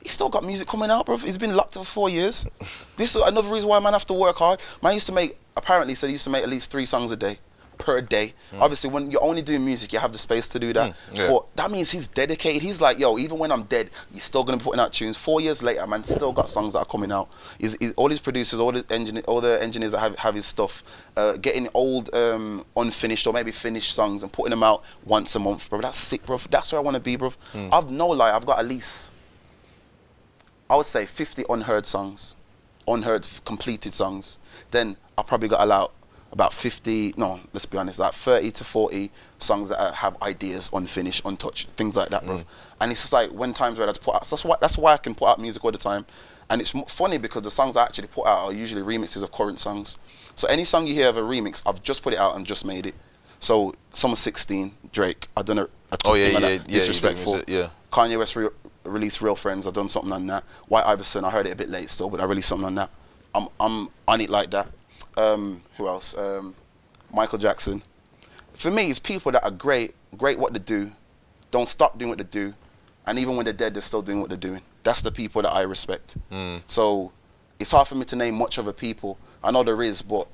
he's 0.03 0.13
still 0.13 0.29
got 0.29 0.45
music 0.45 0.69
coming 0.69 0.91
out, 0.91 1.07
bro. 1.07 1.17
He's 1.17 1.39
been 1.39 1.55
locked 1.55 1.75
for 1.75 1.85
four 1.85 2.09
years. 2.09 2.47
this 2.97 3.15
is 3.15 3.23
another 3.23 3.53
reason 3.53 3.69
why 3.69 3.81
man 3.81 3.93
have 3.93 4.07
to 4.07 4.15
work 4.15 4.37
hard. 4.37 4.61
Man 4.83 4.95
used 4.95 5.07
to 5.07 5.13
make 5.13 5.37
apparently 5.57 5.95
said 5.95 6.09
he 6.09 6.13
used 6.13 6.25
to 6.25 6.31
make 6.31 6.43
at 6.43 6.49
least 6.49 6.71
three 6.71 6.85
songs 6.85 7.11
a 7.11 7.17
day 7.17 7.39
per 7.79 8.01
day. 8.01 8.33
Obviously, 8.61 8.91
when 8.91 9.11
you're 9.11 9.23
only 9.23 9.43
doing 9.43 9.65
music, 9.65 9.93
you 9.93 9.99
have 9.99 10.13
the 10.13 10.19
space 10.19 10.49
to 10.49 10.59
do 10.59 10.73
that. 10.73 10.93
Mm, 11.13 11.19
yeah. 11.19 11.29
But 11.31 11.57
that 11.57 11.71
means 11.71 11.91
he's 11.91 12.07
dedicated. 12.07 12.63
He's 12.63 12.81
like, 12.81 12.99
yo, 12.99 13.19
even 13.19 13.39
when 13.39 13.53
I'm 13.53 13.65
dead, 13.65 13.91
he's 14.13 14.23
still 14.25 14.45
gonna 14.45 14.59
be 14.59 14.65
putting 14.65 14.81
out 14.81 14.93
tunes. 14.93 15.17
Four 15.17 15.41
years 15.41 15.63
later, 15.63 15.87
man, 15.87 16.03
still 16.05 16.33
got 16.33 16.49
songs 16.49 16.73
that 16.73 16.81
are 16.81 16.85
coming 16.85 17.13
out. 17.13 17.29
He's, 17.61 17.77
he's- 17.79 17.93
all 17.97 18.09
his 18.09 18.19
producers, 18.21 18.61
all 18.61 18.73
the 18.73 18.85
engineer, 18.91 19.23
all 19.29 19.41
the 19.41 19.63
engineers 19.63 19.93
that 19.93 19.99
have, 20.01 20.17
have 20.19 20.35
his 20.35 20.47
stuff, 20.47 20.83
uh, 21.17 21.35
getting 21.37 21.69
old, 21.75 22.15
um, 22.15 22.65
unfinished 22.77 23.27
or 23.27 23.33
maybe 23.33 23.51
finished 23.51 23.95
songs 23.95 24.23
and 24.23 24.33
putting 24.33 24.51
them 24.51 24.63
out 24.63 24.83
once 25.05 25.35
a 25.35 25.39
month, 25.39 25.69
bro. 25.71 25.81
That's 25.81 25.99
sick, 25.99 26.25
bro. 26.27 26.39
That's 26.51 26.73
where 26.73 26.81
I 26.81 26.83
want 26.83 26.97
to 26.97 27.03
be, 27.03 27.17
bro. 27.17 27.33
I've 27.73 27.91
no 27.91 28.09
lie. 28.09 28.33
I've 28.33 28.47
got 28.47 28.59
at 28.59 28.67
least, 28.67 29.13
I 30.69 30.77
would 30.77 30.87
say, 30.87 31.07
50 31.07 31.45
unheard 31.49 31.87
songs, 31.87 32.37
unheard 32.89 33.27
completed 33.45 33.93
songs. 33.93 34.39
Then 34.71 34.97
I 35.19 35.23
probably 35.23 35.49
got 35.49 35.61
allowed 35.61 35.91
about 36.37 36.53
50, 36.53 37.15
no, 37.17 37.41
let's 37.55 37.65
be 37.65 37.79
honest, 37.79 37.99
like 37.99 38.13
30 38.13 38.51
to 38.51 38.63
40 38.65 39.11
songs 39.39 39.71
that 39.71 39.95
have 39.95 40.21
ideas 40.21 40.69
unfinished, 40.71 41.23
untouched, 41.25 41.71
things 41.71 41.97
like 41.97 42.11
that, 42.11 42.27
bro. 42.27 42.43
And 42.79 42.93
it's 42.93 43.01
just 43.01 43.13
like 43.15 43.31
when 43.31 43.55
times 43.55 43.79
where 43.79 43.87
I 43.87 43.89
had 43.89 43.95
to 43.95 44.03
put 44.03 44.17
out, 44.17 44.29
that's 44.29 44.45
why, 44.45 44.57
that's 44.61 44.77
why 44.77 44.93
I 44.93 44.99
can 44.99 45.15
put 45.15 45.29
out 45.31 45.41
music 45.41 45.65
all 45.65 45.73
the 45.73 45.79
time. 45.79 46.05
And 46.51 46.61
it's 46.61 46.73
funny 46.89 47.17
because 47.17 47.41
the 47.41 47.51
songs 47.51 47.75
I 47.75 47.85
actually 47.85 48.09
put 48.09 48.27
out 48.27 48.39
are 48.45 48.53
usually 48.53 48.83
remixes 48.83 49.23
of 49.23 49.33
current 49.33 49.59
songs. 49.59 49.97
So 50.35 50.47
any 50.49 50.67
song 50.67 50.87
you 50.87 50.93
hear 50.93 51.09
of 51.09 51.17
a 51.17 51.23
remix, 51.23 51.63
I've 51.65 51.83
just 51.83 52.03
put 52.03 52.13
it 52.13 52.19
out 52.19 52.37
and 52.37 52.45
just 52.45 52.67
made 52.67 52.85
it. 52.87 52.95
So 53.41 53.73
Summer 53.93 54.15
16, 54.15 54.75
Drake, 54.93 55.29
I 55.39 55.43
done 55.43 55.59
a, 55.59 55.63
a 55.65 55.97
Oh, 56.05 56.15
yeah, 56.17 56.27
yeah, 56.27 56.39
yeah, 56.51 56.59
disrespectful. 56.69 57.33
music, 57.33 57.49
yeah. 57.49 57.69
Kanye 57.91 58.19
West 58.19 58.37
re- 58.37 58.51
released 58.85 59.23
Real 59.23 59.37
Friends. 59.37 59.67
I've 59.67 59.73
done 59.73 59.89
something 59.89 60.13
on 60.13 60.27
that. 60.27 60.45
White 60.69 60.85
Iverson. 60.85 61.25
I 61.25 61.31
heard 61.31 61.47
it 61.47 61.53
a 61.53 61.57
bit 61.57 61.71
late 61.71 61.89
still, 61.89 62.11
but 62.11 62.21
I 62.21 62.25
released 62.25 62.49
something 62.51 62.67
on 62.67 62.75
that. 62.75 62.91
I'm 63.35 63.49
I'm 63.59 63.89
on 64.07 64.21
it 64.21 64.29
like 64.29 64.51
that. 64.51 64.69
Um, 65.17 65.63
who 65.77 65.89
else? 65.89 66.17
Um, 66.17 66.55
Michael 67.13 67.39
Jackson. 67.39 67.83
For 68.55 68.71
me, 68.71 68.89
it's 68.89 68.99
people 68.99 69.33
that 69.33 69.45
are 69.45 69.51
great, 69.51 69.95
great 70.17 70.39
what 70.39 70.53
they 70.53 70.59
do, 70.59 70.91
don't 71.51 71.69
stop 71.69 71.99
doing 71.99 72.09
what 72.09 72.19
they 72.19 72.25
do, 72.25 72.55
and 73.07 73.19
even 73.19 73.37
when 73.37 73.45
they're 73.45 73.55
dead, 73.55 73.75
they're 73.75 73.83
still 73.83 74.03
doing 74.03 74.21
what 74.21 74.29
they're 74.29 74.39
doing. 74.39 74.61
That's 74.83 75.03
the 75.03 75.13
people 75.13 75.43
that 75.43 75.53
I 75.53 75.63
respect. 75.63 76.17
Mm. 76.31 76.63
So 76.67 77.13
it's 77.59 77.71
hard 77.71 77.89
for 77.89 77.95
me 77.95 78.05
to 78.07 78.17
name 78.17 78.35
much 78.35 78.59
other 78.59 78.73
people. 78.73 79.19
I 79.43 79.51
know 79.51 79.63
there 79.63 79.83
is, 79.83 80.03
but 80.03 80.27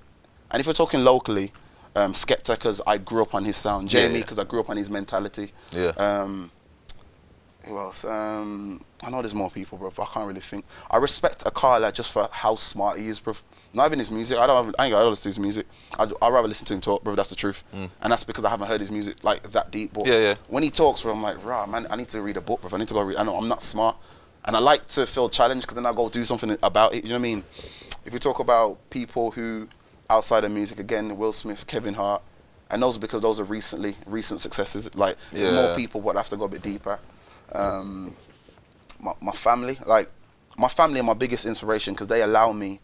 and 0.51 0.61
if 0.61 0.67
we're 0.67 0.73
talking 0.73 1.03
locally, 1.05 1.53
um, 1.97 2.13
Skepta 2.13 2.55
because 2.55 2.81
I 2.87 2.99
grew 2.99 3.23
up 3.23 3.35
on 3.35 3.45
his 3.45 3.57
sound. 3.57 3.93
Yeah, 3.93 4.01
JME 4.01 4.13
yeah. 4.13 4.21
because 4.21 4.39
I 4.39 4.45
grew 4.45 4.61
up 4.61 4.71
on 4.71 4.77
his 4.77 4.91
mentality. 4.91 5.53
Yeah. 5.73 5.93
Um, 5.97 6.51
who 7.67 7.79
else? 7.79 8.05
Um, 8.05 8.81
I 9.05 9.11
know 9.11 9.21
there's 9.23 9.35
more 9.35 9.51
people, 9.51 9.79
bro. 9.79 9.91
But 9.95 10.03
I 10.03 10.07
can't 10.07 10.27
really 10.27 10.41
think. 10.41 10.65
I 10.91 10.97
respect 10.99 11.45
Akala 11.45 11.93
just 11.93 12.13
for 12.13 12.29
how 12.31 12.55
smart 12.55 12.99
he 12.99 13.09
is, 13.09 13.21
bro. 13.21 13.35
Not 13.75 13.87
even 13.87 13.99
his 13.99 14.11
music. 14.11 14.39
I 14.39 14.47
don't. 14.47 14.65
Have, 14.67 14.75
I 14.79 14.87
ain't 14.87 14.93
got 14.93 15.03
to 15.03 15.09
listen 15.09 15.23
to 15.25 15.29
his 15.31 15.39
music. 15.39 15.67
I 15.99 16.05
would 16.05 16.15
rather 16.21 16.49
listen 16.49 16.67
to 16.67 16.75
him 16.75 16.81
talk, 16.81 17.03
bro. 17.05 17.15
That's 17.15 17.31
the 17.31 17.37
truth. 17.37 17.65
And 17.73 17.89
that's 18.13 18.25
because 18.25 18.45
I 18.45 18.51
haven't 18.51 18.69
heard 18.69 18.81
his 18.81 18.91
music 18.91 19.23
like 19.25 19.43
that 19.53 19.71
deep. 19.71 19.93
But 19.93 20.05
Mm. 20.05 20.09
Yeah, 20.09 20.19
yeah. 20.19 20.35
when 20.49 20.63
he 20.63 20.71
talks, 20.71 21.03
bro, 21.03 21.13
I'm 21.13 21.23
like, 21.23 21.45
rah, 21.45 21.67
man. 21.67 21.87
I 21.91 21.97
need 21.97 22.09
to 22.09 22.21
read 22.23 22.37
a 22.37 22.41
book, 22.41 22.61
bro. 22.61 22.71
I 22.73 22.79
need 22.79 22.89
to 22.89 22.95
go 22.95 23.01
read. 23.03 23.17
I 23.17 23.23
know 23.23 23.37
I'm 23.37 23.49
not 23.49 23.63
smart, 23.63 23.97
and 24.45 24.57
I 24.57 24.59
like 24.59 24.87
to 24.89 25.07
feel 25.07 25.29
challenged 25.29 25.63
because 25.63 25.77
then 25.77 25.87
I 25.87 25.93
go 25.93 26.09
do 26.09 26.25
something 26.25 26.57
about 26.63 26.95
it. 26.95 27.05
You 27.05 27.11
know 27.11 27.17
what 27.17 27.21
I 27.21 27.23
mean? 27.23 27.45
If 28.05 28.13
we 28.13 28.19
talk 28.19 28.41
about 28.41 28.79
people 28.91 29.31
who 29.31 29.69
outside 30.11 30.45
of 30.45 30.51
music, 30.51 30.79
again, 30.81 31.17
Will 31.17 31.33
Smith, 31.33 31.67
Kevin 31.67 31.95
Hart, 31.95 32.21
and 32.71 32.83
those 32.83 32.97
are 32.97 33.01
because 33.01 33.23
those 33.23 33.39
are 33.41 33.45
recently 33.45 33.95
recent 34.07 34.41
successes. 34.41 34.93
Like 34.95 35.17
there's 35.33 35.53
more 35.53 35.75
people, 35.77 36.01
but 36.01 36.17
I 36.17 36.19
have 36.19 36.29
to 36.31 36.37
go 36.37 36.45
a 36.45 36.49
bit 36.49 36.63
deeper. 36.63 36.99
Um, 37.55 38.15
my, 39.01 39.13
my 39.21 39.33
family, 39.33 39.79
like 39.87 40.09
my 40.57 40.69
family 40.69 41.01
are 41.01 41.05
my 41.05 41.15
biggest 41.15 41.47
inspiration 41.47 41.95
because 41.95 42.07
they 42.07 42.23
allow 42.23 42.53
me 42.53 42.81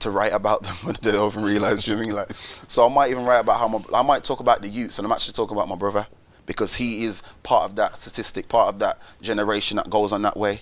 to 0.00 0.10
write 0.10 0.32
about 0.32 0.62
them 0.64 0.74
when 0.82 0.96
they 1.02 1.12
don't 1.12 1.30
even 1.30 1.44
realize. 1.44 1.86
You 1.86 1.94
know 1.94 1.98
what 1.98 2.02
I 2.02 2.06
mean? 2.06 2.16
Like, 2.16 2.32
so 2.68 2.86
I 2.86 2.92
might 2.92 3.10
even 3.10 3.24
write 3.24 3.40
about 3.40 3.58
how 3.58 3.68
my, 3.68 3.80
I 3.94 4.02
might 4.02 4.24
talk 4.24 4.40
about 4.40 4.62
the 4.62 4.68
youths, 4.68 4.98
and 4.98 5.06
I'm 5.06 5.12
actually 5.12 5.34
talking 5.34 5.56
about 5.56 5.68
my 5.68 5.76
brother 5.76 6.06
because 6.46 6.74
he 6.74 7.04
is 7.04 7.22
part 7.42 7.64
of 7.64 7.76
that 7.76 7.98
statistic, 7.98 8.48
part 8.48 8.68
of 8.68 8.78
that 8.80 8.98
generation 9.20 9.76
that 9.76 9.88
goes 9.88 10.12
on 10.12 10.22
that 10.22 10.36
way. 10.36 10.60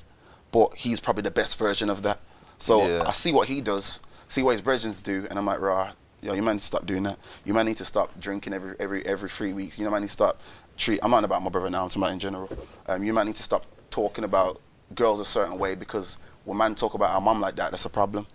But 0.52 0.74
he's 0.74 1.00
probably 1.00 1.22
the 1.22 1.30
best 1.30 1.58
version 1.58 1.88
of 1.88 2.02
that. 2.02 2.20
So 2.58 2.86
Yeah. 2.86 3.04
I 3.06 3.12
see 3.12 3.32
what 3.32 3.48
he 3.48 3.60
does, 3.60 4.00
see 4.28 4.42
what 4.42 4.52
his 4.52 4.60
brethren 4.60 4.94
do, 5.02 5.26
and 5.30 5.38
I'm 5.38 5.46
like, 5.46 5.60
rah, 5.60 5.92
yo, 6.20 6.34
you 6.34 6.42
might 6.42 6.54
need 6.54 6.60
to 6.60 6.66
stop 6.66 6.86
doing 6.86 7.04
that. 7.04 7.18
You 7.44 7.54
might 7.54 7.64
need 7.64 7.78
to 7.78 7.84
stop 7.84 8.18
drinking 8.20 8.52
every 8.52 8.74
every 8.78 9.04
every 9.06 9.28
three 9.28 9.52
weeks. 9.52 9.78
You 9.78 9.84
know, 9.84 9.90
might 9.90 10.00
need 10.00 10.06
to 10.08 10.12
stop 10.12 10.40
treat. 10.80 10.98
I'm 11.02 11.10
not 11.12 11.24
about 11.24 11.42
my 11.42 11.50
brother 11.50 11.70
now. 11.70 11.82
I'm 11.84 11.88
talking 11.88 12.02
about 12.02 12.12
in 12.14 12.18
general. 12.18 12.48
Um, 12.88 13.04
you 13.04 13.12
might 13.12 13.26
need 13.26 13.36
to 13.36 13.42
stop 13.42 13.64
talking 13.90 14.24
about 14.24 14.60
girls 14.94 15.20
a 15.20 15.24
certain 15.24 15.58
way 15.58 15.74
because 15.74 16.18
when 16.44 16.56
man 16.58 16.74
talk 16.74 16.94
about 16.94 17.10
our 17.10 17.20
mum 17.20 17.40
like 17.40 17.54
that, 17.56 17.70
that's 17.70 17.84
a 17.84 17.90
problem. 17.90 18.26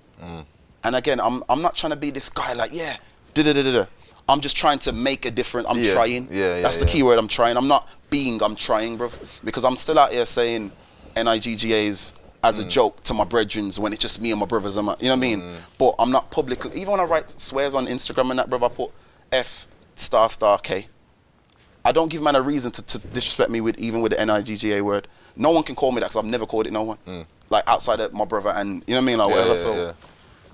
And 0.83 0.95
again, 0.95 1.19
I'm 1.19 1.43
I'm 1.49 1.61
not 1.61 1.75
trying 1.75 1.91
to 1.91 1.97
be 1.97 2.11
this 2.11 2.29
guy 2.29 2.53
like 2.53 2.71
yeah, 2.73 2.97
da 3.33 3.43
da 3.43 3.53
da 3.53 3.63
da. 3.63 3.85
I'm 4.29 4.39
just 4.41 4.55
trying 4.57 4.79
to 4.79 4.91
make 4.93 5.25
a 5.25 5.31
difference. 5.31 5.67
I'm 5.69 5.77
Yeah, 5.77 5.93
trying. 5.93 6.27
yeah, 6.31 6.55
yeah, 6.57 6.61
That's 6.61 6.77
the 6.79 6.85
yeah. 6.85 6.91
key 6.93 7.03
word. 7.03 7.19
I'm 7.19 7.27
trying. 7.27 7.57
I'm 7.57 7.67
not 7.67 7.87
being. 8.09 8.41
I'm 8.41 8.55
trying, 8.55 8.97
bro. 8.97 9.09
Because 9.43 9.63
I'm 9.65 9.75
still 9.75 9.99
out 9.99 10.11
here 10.11 10.25
saying 10.25 10.71
NIGGAs 11.15 12.13
as 12.43 12.59
Mm. 12.59 12.65
a 12.65 12.69
joke 12.69 13.01
to 13.03 13.13
my 13.13 13.23
brethrens 13.25 13.79
when 13.79 13.91
it's 13.93 14.01
just 14.01 14.21
me 14.21 14.31
and 14.31 14.39
my 14.39 14.45
brothers. 14.45 14.77
I'm, 14.77 14.85
you 14.85 14.91
know 14.91 14.95
what 15.09 15.11
I 15.13 15.15
mean? 15.15 15.41
Mm. 15.41 15.55
But 15.79 15.95
I'm 15.99 16.11
not 16.11 16.29
publicly. 16.31 16.71
Even 16.79 16.91
when 16.91 16.99
I 16.99 17.05
write 17.05 17.29
swears 17.39 17.73
on 17.75 17.87
Instagram 17.87 18.29
and 18.31 18.39
that, 18.39 18.49
bro, 18.49 18.63
I 18.63 18.69
put 18.69 18.91
F 19.31 19.67
star 19.95 20.29
star 20.29 20.57
K. 20.59 20.87
I 21.85 21.91
don't 21.91 22.09
give 22.09 22.21
man 22.21 22.35
a 22.35 22.41
reason 22.41 22.71
to, 22.71 22.81
to 22.81 22.97
disrespect 22.99 23.51
me 23.51 23.61
with 23.61 23.77
even 23.79 24.01
with 24.01 24.11
the 24.11 24.17
NIGGA 24.17 24.81
word. 24.81 25.07
No 25.35 25.51
one 25.51 25.63
can 25.63 25.75
call 25.75 25.91
me 25.91 25.99
that 25.99 26.07
because 26.07 26.17
I've 26.17 26.25
never 26.29 26.45
called 26.47 26.65
it 26.65 26.73
no 26.73 26.81
one. 26.83 26.97
Like 27.51 27.63
outside 27.67 27.99
of 27.99 28.11
my 28.11 28.25
brother 28.25 28.49
and 28.49 28.83
you 28.87 28.95
know 28.95 29.01
what 29.01 29.03
I 29.03 29.05
mean, 29.05 29.17
like 29.19 29.27
Mm. 29.27 29.29
Yeah, 29.29 29.35
whatever. 29.35 29.49
yeah, 29.49 29.55
so 29.55 29.83
yeah. 29.85 29.91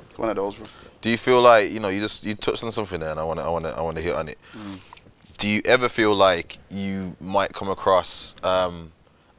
It's 0.09 0.19
one 0.19 0.29
of 0.29 0.35
those, 0.35 0.55
bro. 0.57 0.67
Do 0.99 1.09
you 1.09 1.17
feel 1.17 1.41
like 1.41 1.71
you 1.71 1.79
know 1.79 1.87
you 1.87 2.01
just 2.01 2.25
you 2.25 2.35
touched 2.35 2.63
on 2.65 2.71
something 2.71 2.99
there, 2.99 3.11
and 3.11 3.19
I 3.19 3.23
want 3.23 3.39
to 3.39 3.45
I 3.45 3.49
want 3.49 3.65
to 3.65 3.71
I 3.71 3.81
want 3.81 3.95
to 3.97 4.03
hit 4.03 4.13
on 4.13 4.27
it. 4.27 4.37
Mm. 4.55 4.79
Do 5.37 5.47
you 5.47 5.61
ever 5.65 5.87
feel 5.89 6.13
like 6.13 6.57
you 6.69 7.15
might 7.21 7.51
come 7.53 7.69
across 7.69 8.35
um, 8.43 8.91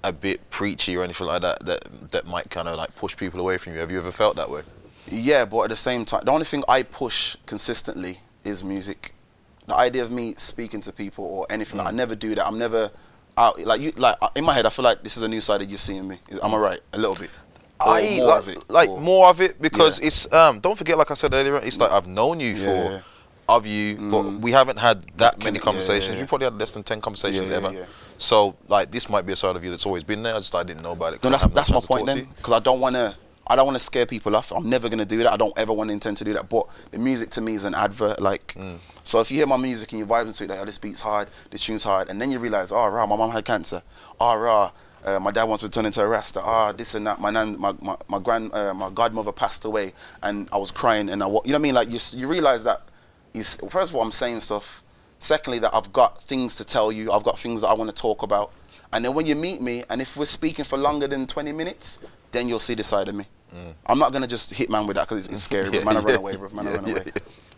a 0.03 0.13
bit 0.13 0.41
preachy 0.51 0.97
or 0.97 1.05
anything 1.05 1.27
like 1.27 1.43
that 1.43 1.65
that 1.67 2.11
that 2.11 2.27
might 2.27 2.49
kind 2.51 2.69
of 2.69 2.77
like 2.79 2.97
push 2.97 3.15
people 3.17 3.39
away 3.39 3.59
from 3.59 3.75
you? 3.75 3.81
Have 3.81 3.93
you 3.93 3.99
ever 3.99 4.11
felt 4.11 4.35
that 4.37 4.49
way? 4.49 4.63
Yeah, 5.09 5.45
but 5.45 5.65
at 5.65 5.71
the 5.71 5.77
same 5.77 6.05
time, 6.07 6.23
the 6.25 6.33
only 6.33 6.47
thing 6.47 6.65
I 6.69 6.83
push 6.85 7.37
consistently 7.45 8.19
is 8.45 8.65
music. 8.65 9.15
The 9.73 9.79
idea 9.79 10.03
of 10.03 10.11
me 10.11 10.35
speaking 10.37 10.83
to 10.83 10.93
people 10.93 11.25
or 11.25 11.47
anything, 11.49 11.79
like 11.79 11.87
I 11.89 11.93
never 11.93 12.15
do 12.15 12.35
that. 12.35 12.47
I'm 12.47 12.59
never 12.59 12.91
out 13.39 13.59
like 13.65 13.81
you. 13.81 13.91
Like 13.97 14.17
in 14.37 14.45
my 14.45 14.53
head, 14.53 14.67
I 14.67 14.71
feel 14.71 14.85
like 14.85 15.03
this 15.03 15.17
is 15.17 15.23
a 15.23 15.29
new 15.29 15.41
side 15.41 15.63
that 15.63 15.69
you're 15.71 15.79
seeing 15.79 16.07
me. 16.07 16.17
I'm 16.43 16.55
I 16.55 16.59
right? 16.59 16.81
A 16.93 16.99
little 16.99 17.15
bit. 17.17 17.31
Or 17.81 17.95
I 17.95 18.17
more 18.19 18.27
like, 18.27 18.39
of 18.43 18.49
it. 18.49 18.71
like 18.71 18.89
or- 18.91 19.01
more 19.01 19.29
of 19.31 19.41
it 19.41 19.61
because 19.63 19.99
Yeah. 20.01 20.07
it's 20.09 20.31
um 20.33 20.61
don't 20.61 20.77
forget 20.77 20.99
like 20.99 21.11
I 21.11 21.15
said 21.15 21.33
earlier 21.33 21.57
it's 21.57 21.81
like 21.81 21.91
I've 21.91 22.07
known 22.07 22.39
you 22.39 22.49
Yeah, 22.51 22.65
for 22.67 22.93
yeah. 22.93 23.01
of 23.49 23.67
you 23.67 23.97
but 23.97 24.23
Mm. 24.25 24.41
we 24.43 24.53
haven't 24.53 24.77
had 24.79 25.05
that 25.17 25.43
many 25.43 25.59
yeah, 25.59 25.65
conversations 25.65 26.17
yeah, 26.17 26.23
we 26.23 26.29
probably 26.29 26.45
had 26.45 26.59
less 26.61 26.73
than 26.73 26.83
10 26.85 27.01
conversations 27.01 27.49
Yeah, 27.49 27.59
yeah, 27.59 27.67
ever 27.67 27.77
yeah. 27.79 27.85
so 28.19 28.55
like 28.69 28.93
this 28.93 29.09
might 29.09 29.27
be 29.27 29.33
a 29.33 29.37
side 29.37 29.57
of 29.57 29.65
you 29.65 29.71
that's 29.71 29.85
always 29.87 30.05
been 30.05 30.23
there 30.23 30.35
I 30.35 30.39
just 30.39 30.55
I 30.55 30.63
didn't 30.63 30.83
know 30.83 30.93
about 30.93 31.15
it 31.15 31.25
No, 31.25 31.31
that's 31.31 31.47
that's 31.47 31.73
my 31.73 31.81
point 31.81 32.07
then, 32.07 32.29
because 32.37 32.53
I 32.53 32.61
don't 32.61 32.79
want 32.79 32.95
to. 32.95 33.17
I 33.47 33.57
don't 33.57 33.67
want 33.67 33.77
to 33.77 33.85
scare 33.85 34.07
people 34.07 34.37
off. 34.37 34.53
I'm 34.53 34.71
never 34.71 34.89
gonna 34.89 35.05
do 35.05 35.19
that. 35.19 35.33
I 35.33 35.37
don't 35.37 35.57
ever 35.59 35.73
want 35.73 35.91
to 35.91 35.95
intend 35.95 36.17
to 36.19 36.25
do 36.25 36.33
that. 36.35 36.49
But 36.49 36.67
the 36.93 36.99
music 36.99 37.31
to 37.31 37.41
me 37.41 37.55
is 37.55 37.65
an 37.65 37.75
advert. 37.75 38.21
Like, 38.21 38.55
Mm. 38.57 38.79
so 39.05 39.21
if 39.21 39.31
you 39.31 39.37
hear 39.39 39.47
my 39.47 39.57
music 39.57 39.91
and 39.93 39.99
you 39.99 40.07
vibe 40.07 40.27
into 40.27 40.45
it, 40.45 40.51
like, 40.51 40.61
oh, 40.61 40.65
this 40.65 40.79
beat's 40.79 41.01
hard, 41.01 41.29
this 41.51 41.65
tune's 41.65 41.83
hard, 41.85 42.09
and 42.09 42.21
then 42.21 42.31
you 42.31 42.39
realize, 42.39 42.71
oh, 42.73 42.87
rah, 42.87 43.07
my 43.07 43.17
mom 43.17 43.31
had 43.33 43.45
cancer. 43.45 43.83
Oh, 44.21 44.37
rah, 44.37 44.71
uh, 45.05 45.19
my 45.19 45.33
dad 45.33 45.45
wants 45.45 45.63
to 45.65 45.69
turn 45.69 45.85
into 45.87 46.01
a 46.01 46.07
rasta. 46.07 46.41
Ah, 46.41 46.71
this 46.73 46.95
and 46.95 47.05
that. 47.07 47.21
My 47.21 47.31
nan, 47.31 47.59
my 47.59 47.75
my, 47.83 47.97
my 48.09 48.19
grand, 48.21 48.55
uh, 48.55 48.73
my 48.73 48.89
godmother 48.91 49.33
passed 49.33 49.65
away, 49.65 49.93
and 50.23 50.49
I 50.53 50.57
was 50.59 50.71
crying, 50.71 51.09
and 51.11 51.23
I, 51.23 51.27
you 51.27 51.33
know 51.33 51.41
what 51.45 51.55
I 51.55 51.59
mean? 51.59 51.75
Like, 51.75 51.89
you 51.91 51.99
you 52.19 52.29
realize 52.29 52.63
that. 52.65 52.83
Is 53.35 53.57
first 53.69 53.91
of 53.91 53.97
all, 53.97 54.03
I'm 54.03 54.13
saying 54.13 54.41
stuff. 54.41 54.83
Secondly, 55.19 55.59
that 55.61 55.75
I've 55.75 55.93
got 55.93 56.23
things 56.23 56.55
to 56.57 56.65
tell 56.65 56.93
you. 56.93 57.11
I've 57.13 57.23
got 57.25 57.39
things 57.39 57.63
that 57.63 57.69
I 57.69 57.73
want 57.75 57.89
to 57.91 57.97
talk 57.97 58.23
about. 58.23 58.53
And 58.93 59.05
then 59.05 59.15
when 59.15 59.25
you 59.25 59.35
meet 59.37 59.61
me, 59.63 59.85
and 59.89 60.01
if 60.03 60.17
we're 60.17 60.25
speaking 60.27 60.65
for 60.65 60.77
longer 60.77 61.07
than 61.09 61.27
20 61.27 61.51
minutes, 61.53 61.99
then 62.33 62.49
you'll 62.49 62.59
see 62.59 62.75
the 62.75 62.85
side 62.85 63.09
of 63.09 63.15
me. 63.15 63.25
I'm 63.87 63.99
not 63.99 64.13
gonna 64.15 64.27
just 64.27 64.51
hit 64.55 64.71
man 64.71 64.87
with 64.87 64.97
that 64.97 65.07
because 65.09 65.27
it's, 65.27 65.35
it's 65.35 65.43
scary. 65.45 65.67
Mm. 65.69 65.75
Yeah, 65.75 65.79
but 65.85 65.95
man, 65.95 65.97
I 65.99 66.01
run 66.07 66.15
away, 66.17 66.37
bro. 66.37 66.49
Man, 66.51 66.67
I 66.69 66.75
run 66.75 66.91
away. 66.91 67.05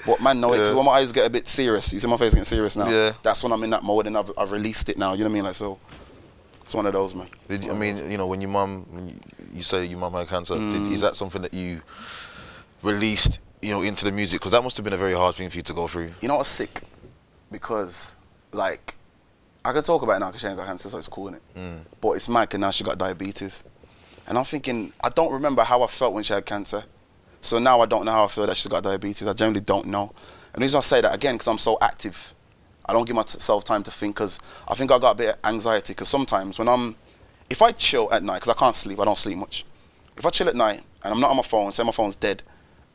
But 0.06 0.20
man, 0.20 0.38
know 0.38 0.52
it 0.52 0.58
because 0.58 0.74
when 0.74 0.84
my 0.84 0.90
eyes 0.92 1.12
get 1.12 1.26
a 1.26 1.30
bit 1.30 1.48
serious, 1.48 1.90
you 1.90 1.98
see 1.98 2.06
my 2.08 2.18
face 2.18 2.34
getting 2.34 2.44
serious 2.44 2.76
now. 2.76 2.90
Yeah. 2.90 3.12
That's 3.22 3.42
when 3.42 3.52
I'm 3.52 3.62
in 3.64 3.70
that 3.70 3.82
mode 3.82 4.06
and 4.06 4.18
I've, 4.18 4.30
I've 4.36 4.52
released 4.52 4.90
it 4.90 4.98
now. 4.98 5.12
You 5.14 5.20
know 5.20 5.24
what 5.26 5.30
I 5.30 5.34
mean? 5.34 5.44
Like 5.44 5.54
so, 5.54 5.78
it's 6.60 6.74
one 6.74 6.84
of 6.84 6.92
those, 6.92 7.14
man. 7.14 7.26
Did 7.48 7.64
you, 7.64 7.70
I 7.70 7.74
mean, 7.74 8.10
you 8.10 8.18
know, 8.18 8.26
when 8.26 8.42
your 8.42 8.50
mum, 8.50 8.84
you, 9.06 9.14
you 9.54 9.62
say 9.62 9.86
your 9.86 9.98
mum 9.98 10.12
had 10.12 10.28
cancer, 10.28 10.56
Mm. 10.56 10.72
did, 10.84 10.92
is 10.92 11.00
that 11.00 11.16
something 11.16 11.40
that 11.40 11.54
you 11.54 11.80
released, 12.82 13.40
you 13.62 13.70
know, 13.70 13.80
into 13.80 14.04
the 14.04 14.12
music? 14.12 14.40
Because 14.40 14.52
that 14.52 14.62
must 14.62 14.76
have 14.76 14.84
been 14.84 14.92
a 14.92 14.98
very 14.98 15.14
hard 15.14 15.34
thing 15.36 15.48
for 15.48 15.56
you 15.56 15.62
to 15.62 15.72
go 15.72 15.86
through. 15.86 16.10
You 16.20 16.28
know 16.28 16.36
what's 16.36 16.50
sick? 16.50 16.82
Because 17.50 18.16
like 18.52 18.96
I 19.64 19.72
can 19.72 19.82
talk 19.82 20.02
about 20.02 20.16
it 20.16 20.20
now 20.20 20.26
because 20.26 20.42
she 20.42 20.46
ain't 20.48 20.56
got 20.58 20.66
cancer, 20.66 20.90
so 20.90 20.98
it's 20.98 21.08
cool, 21.08 21.30
innit? 21.30 21.40
Mm. 21.56 21.78
But 22.00 22.12
it's 22.12 22.28
mad 22.28 22.50
'cause 22.50 22.60
now 22.60 22.70
she 22.70 22.84
got 22.84 22.98
diabetes. 22.98 23.64
And 24.26 24.38
I'm 24.38 24.44
thinking, 24.44 24.92
I 25.02 25.08
don't 25.10 25.32
remember 25.32 25.62
how 25.62 25.82
I 25.82 25.86
felt 25.86 26.14
when 26.14 26.24
she 26.24 26.32
had 26.32 26.46
cancer. 26.46 26.84
So 27.40 27.58
now 27.58 27.80
I 27.80 27.86
don't 27.86 28.06
know 28.06 28.12
how 28.12 28.24
I 28.24 28.28
feel 28.28 28.46
that 28.46 28.56
she's 28.56 28.68
got 28.68 28.82
diabetes. 28.82 29.26
I 29.26 29.32
generally 29.34 29.60
don't 29.60 29.86
know. 29.86 30.12
And 30.52 30.62
the 30.62 30.64
reason 30.64 30.78
I 30.78 30.80
say 30.80 31.00
that 31.00 31.14
again, 31.14 31.34
because 31.34 31.48
I'm 31.48 31.58
so 31.58 31.76
active, 31.80 32.34
I 32.86 32.92
don't 32.92 33.06
give 33.06 33.16
myself 33.16 33.64
time 33.64 33.82
to 33.82 33.90
think 33.90 34.16
because 34.16 34.40
I 34.68 34.74
think 34.74 34.90
I 34.90 34.98
got 34.98 35.12
a 35.12 35.14
bit 35.14 35.28
of 35.30 35.36
anxiety 35.44 35.92
because 35.92 36.08
sometimes 36.08 36.58
when 36.58 36.68
I'm, 36.68 36.94
if 37.50 37.60
I 37.60 37.72
chill 37.72 38.10
at 38.12 38.22
night, 38.22 38.36
because 38.36 38.50
I 38.50 38.58
can't 38.58 38.74
sleep, 38.74 38.98
I 38.98 39.04
don't 39.04 39.18
sleep 39.18 39.36
much. 39.36 39.64
If 40.16 40.24
I 40.24 40.30
chill 40.30 40.48
at 40.48 40.56
night 40.56 40.82
and 41.02 41.12
I'm 41.12 41.20
not 41.20 41.30
on 41.30 41.36
my 41.36 41.42
phone, 41.42 41.72
say 41.72 41.82
my 41.82 41.92
phone's 41.92 42.16
dead, 42.16 42.42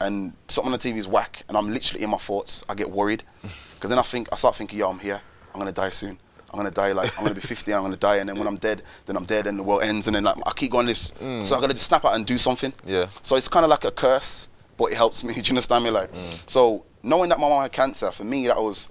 and 0.01 0.34
something 0.47 0.73
on 0.73 0.80
the 0.80 0.91
TV 0.91 0.97
is 0.97 1.07
whack, 1.07 1.43
and 1.47 1.57
I'm 1.57 1.69
literally 1.69 2.03
in 2.03 2.09
my 2.09 2.17
thoughts, 2.17 2.63
I 2.69 2.75
get 2.75 2.89
worried. 2.89 3.23
Because 3.80 3.91
then 3.91 3.99
I 3.99 4.01
think, 4.01 4.27
I 4.34 4.36
start 4.36 4.57
thinking, 4.57 4.77
yo, 4.77 4.89
I'm 4.89 4.99
here. 4.99 5.21
I'm 5.53 5.59
gonna 5.59 5.71
die 5.71 5.89
soon. 5.89 6.19
I'm 6.52 6.58
gonna 6.58 6.72
die 6.72 6.91
like 6.93 7.16
I'm 7.18 7.24
gonna 7.24 7.36
be 7.36 7.41
50 7.41 7.74
I'm 7.74 7.82
gonna 7.84 7.95
die, 7.95 8.18
and 8.18 8.28
then 8.30 8.38
when 8.38 8.47
I'm 8.47 8.58
dead, 8.58 8.82
then 9.06 9.16
I'm 9.18 9.26
dead, 9.26 9.47
and 9.47 9.58
the 9.60 9.64
world 9.64 9.84
ends, 9.84 10.08
and 10.08 10.16
then 10.16 10.24
like 10.24 10.36
I 10.45 10.52
keep 10.54 10.72
going 10.72 10.88
this. 10.88 11.12
So 11.41 11.56
I 11.58 11.62
gotta 11.62 11.74
just 11.74 11.86
snap 11.86 12.06
out 12.06 12.16
and 12.16 12.26
do 12.26 12.38
something. 12.38 12.74
Yeah. 12.86 13.08
So 13.22 13.36
it's 13.36 13.47
kind 13.47 13.64
of 13.64 13.70
like 13.70 13.86
a 13.86 13.91
curse, 13.91 14.50
but 14.78 14.86
it 14.91 14.95
helps 14.95 15.24
me. 15.24 15.34
Do 15.36 15.41
you 15.41 15.50
understand 15.52 15.84
me? 15.84 15.91
Like, 15.91 16.10
so 16.47 16.86
knowing 17.04 17.30
that 17.30 17.39
my 17.39 17.47
mom 17.50 17.62
had 17.62 17.72
cancer 17.72 18.12
for 18.12 18.24
me, 18.24 18.47
that 18.47 18.58
was, 18.58 18.89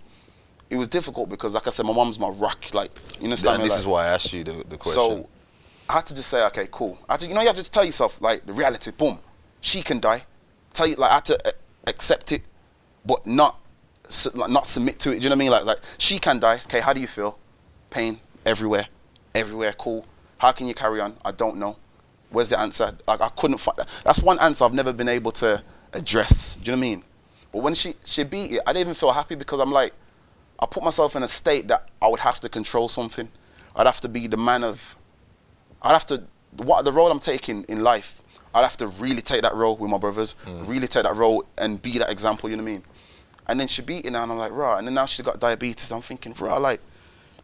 it 0.71 0.77
was 0.77 0.87
difficult 0.89 1.29
because, 1.31 1.55
like 1.55 1.67
I 1.67 1.71
said, 1.71 1.85
my 1.87 1.93
mom's 1.93 2.19
my 2.19 2.29
rock. 2.29 2.73
Like, 2.75 2.91
you 3.19 3.25
understand 3.25 3.55
And 3.57 3.63
me? 3.63 3.69
this 3.69 3.75
Like, 3.75 3.81
is 3.81 3.87
why 3.87 4.05
I 4.05 4.09
asked 4.09 4.33
you 4.33 4.45
the, 4.45 4.53
the 4.69 4.77
question. 4.77 4.93
so 4.93 5.29
I 5.89 5.95
had 5.95 6.07
to 6.07 6.15
just 6.15 6.29
say, 6.29 6.45
okay, 6.47 6.69
cool. 6.71 6.99
I 7.09 7.15
had 7.15 7.21
to, 7.21 7.27
you 7.29 7.35
know, 7.35 7.41
you 7.41 7.47
have 7.47 7.57
to 7.57 7.61
just 7.63 7.73
tell 7.73 7.85
yourself 7.85 8.21
like 8.21 8.45
the 8.47 8.53
reality. 8.53 8.91
Boom, 8.93 9.19
she 9.63 9.81
can 9.83 9.99
die. 10.01 10.23
Tell 10.75 10.87
you 10.87 10.95
like 10.97 11.11
I 11.11 11.15
had 11.15 11.25
to 11.27 11.49
uh, 11.49 11.53
accept 11.87 12.31
it, 12.33 12.43
but 13.07 13.27
not 13.27 13.59
su- 14.11 14.31
like, 14.35 14.51
not 14.51 14.67
submit 14.67 14.99
to 15.01 15.11
it. 15.11 15.17
Do 15.21 15.25
you 15.25 15.31
know 15.31 15.37
what 15.37 15.37
I 15.37 15.45
mean? 15.45 15.51
Like 15.51 15.65
like 15.65 15.79
she 15.97 16.19
can 16.19 16.39
die. 16.39 16.61
Okay, 16.67 16.81
how 16.81 16.93
do 16.93 17.01
you 17.01 17.07
feel? 17.07 17.39
Pain 17.91 18.21
everywhere, 18.45 18.87
everywhere. 19.35 19.73
Cool. 19.73 20.05
How 20.39 20.53
can 20.53 20.67
you 20.67 20.75
carry 20.75 21.01
on? 21.01 21.17
I 21.25 21.33
don't 21.33 21.57
know. 21.59 21.77
Where's 22.31 22.49
the 22.49 22.59
answer? 22.59 22.97
Like 23.07 23.21
I 23.21 23.29
couldn't 23.31 23.59
find 23.59 23.79
that. 23.79 23.89
That's 24.05 24.21
one 24.21 24.39
answer 24.39 24.65
I've 24.65 24.75
never 24.75 24.93
been 24.93 25.09
able 25.09 25.33
to 25.33 25.63
address. 25.93 26.57
Do 26.57 26.71
you 26.71 26.77
know 26.77 26.81
what 26.81 26.87
I 26.87 26.91
mean? 26.91 27.05
But 27.53 27.63
when 27.63 27.75
she 27.75 27.95
she 28.05 28.25
beat 28.25 28.53
it, 28.53 28.61
I 28.67 28.73
didn't 28.73 28.83
even 28.83 28.95
feel 28.95 29.13
happy 29.13 29.35
because 29.35 29.61
I'm 29.61 29.73
like, 29.73 29.93
I 30.61 30.67
put 30.67 30.83
myself 30.83 31.17
in 31.17 31.23
a 31.23 31.29
state 31.29 31.69
that 31.69 31.89
I 32.03 32.09
would 32.09 32.21
have 32.21 32.41
to 32.41 32.49
control 32.49 32.89
something. 32.89 33.29
I'd 33.75 33.87
have 33.87 34.01
to 34.03 34.09
be 34.09 34.27
the 34.27 34.37
man 34.37 34.65
of. 34.65 34.97
I'd 35.83 35.93
have 35.93 36.07
to 36.07 36.23
what 36.57 36.85
the 36.85 36.93
role 36.93 37.11
I'm 37.11 37.21
taking 37.21 37.65
in 37.65 37.83
life. 37.83 38.23
I'd 38.55 38.63
have 38.63 38.77
to 38.79 38.89
really 38.89 39.21
take 39.21 39.43
that 39.43 39.55
role 39.55 39.77
with 39.77 39.91
my 39.91 39.99
brothers, 39.99 40.35
mm. 40.47 40.69
really 40.69 40.87
take 40.87 41.05
that 41.05 41.17
role 41.17 41.45
and 41.59 41.81
be 41.81 41.99
that 41.99 42.11
example. 42.11 42.51
You 42.51 42.57
know 42.57 42.63
what 42.63 42.71
I 42.71 42.73
mean? 42.73 42.83
And 43.47 43.61
then 43.61 43.69
she 43.69 43.83
beat 43.83 44.05
it 44.05 44.11
now, 44.11 44.23
and 44.23 44.33
I'm 44.33 44.39
like, 44.39 44.53
right. 44.53 44.79
And 44.79 44.87
then 44.87 44.95
now 44.95 45.07
she's 45.07 45.25
got 45.25 45.41
diabetes. 45.41 45.91
I'm 45.93 46.03
thinking, 46.03 46.35
right, 46.39 46.61
like 46.61 46.81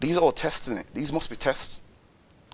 these 0.05 0.17
are 0.19 0.21
all 0.21 0.33
tests 0.33 0.69
in 0.69 0.77
it. 0.77 0.87
These 0.93 1.13
must 1.13 1.31
be 1.31 1.37
tests. 1.37 1.81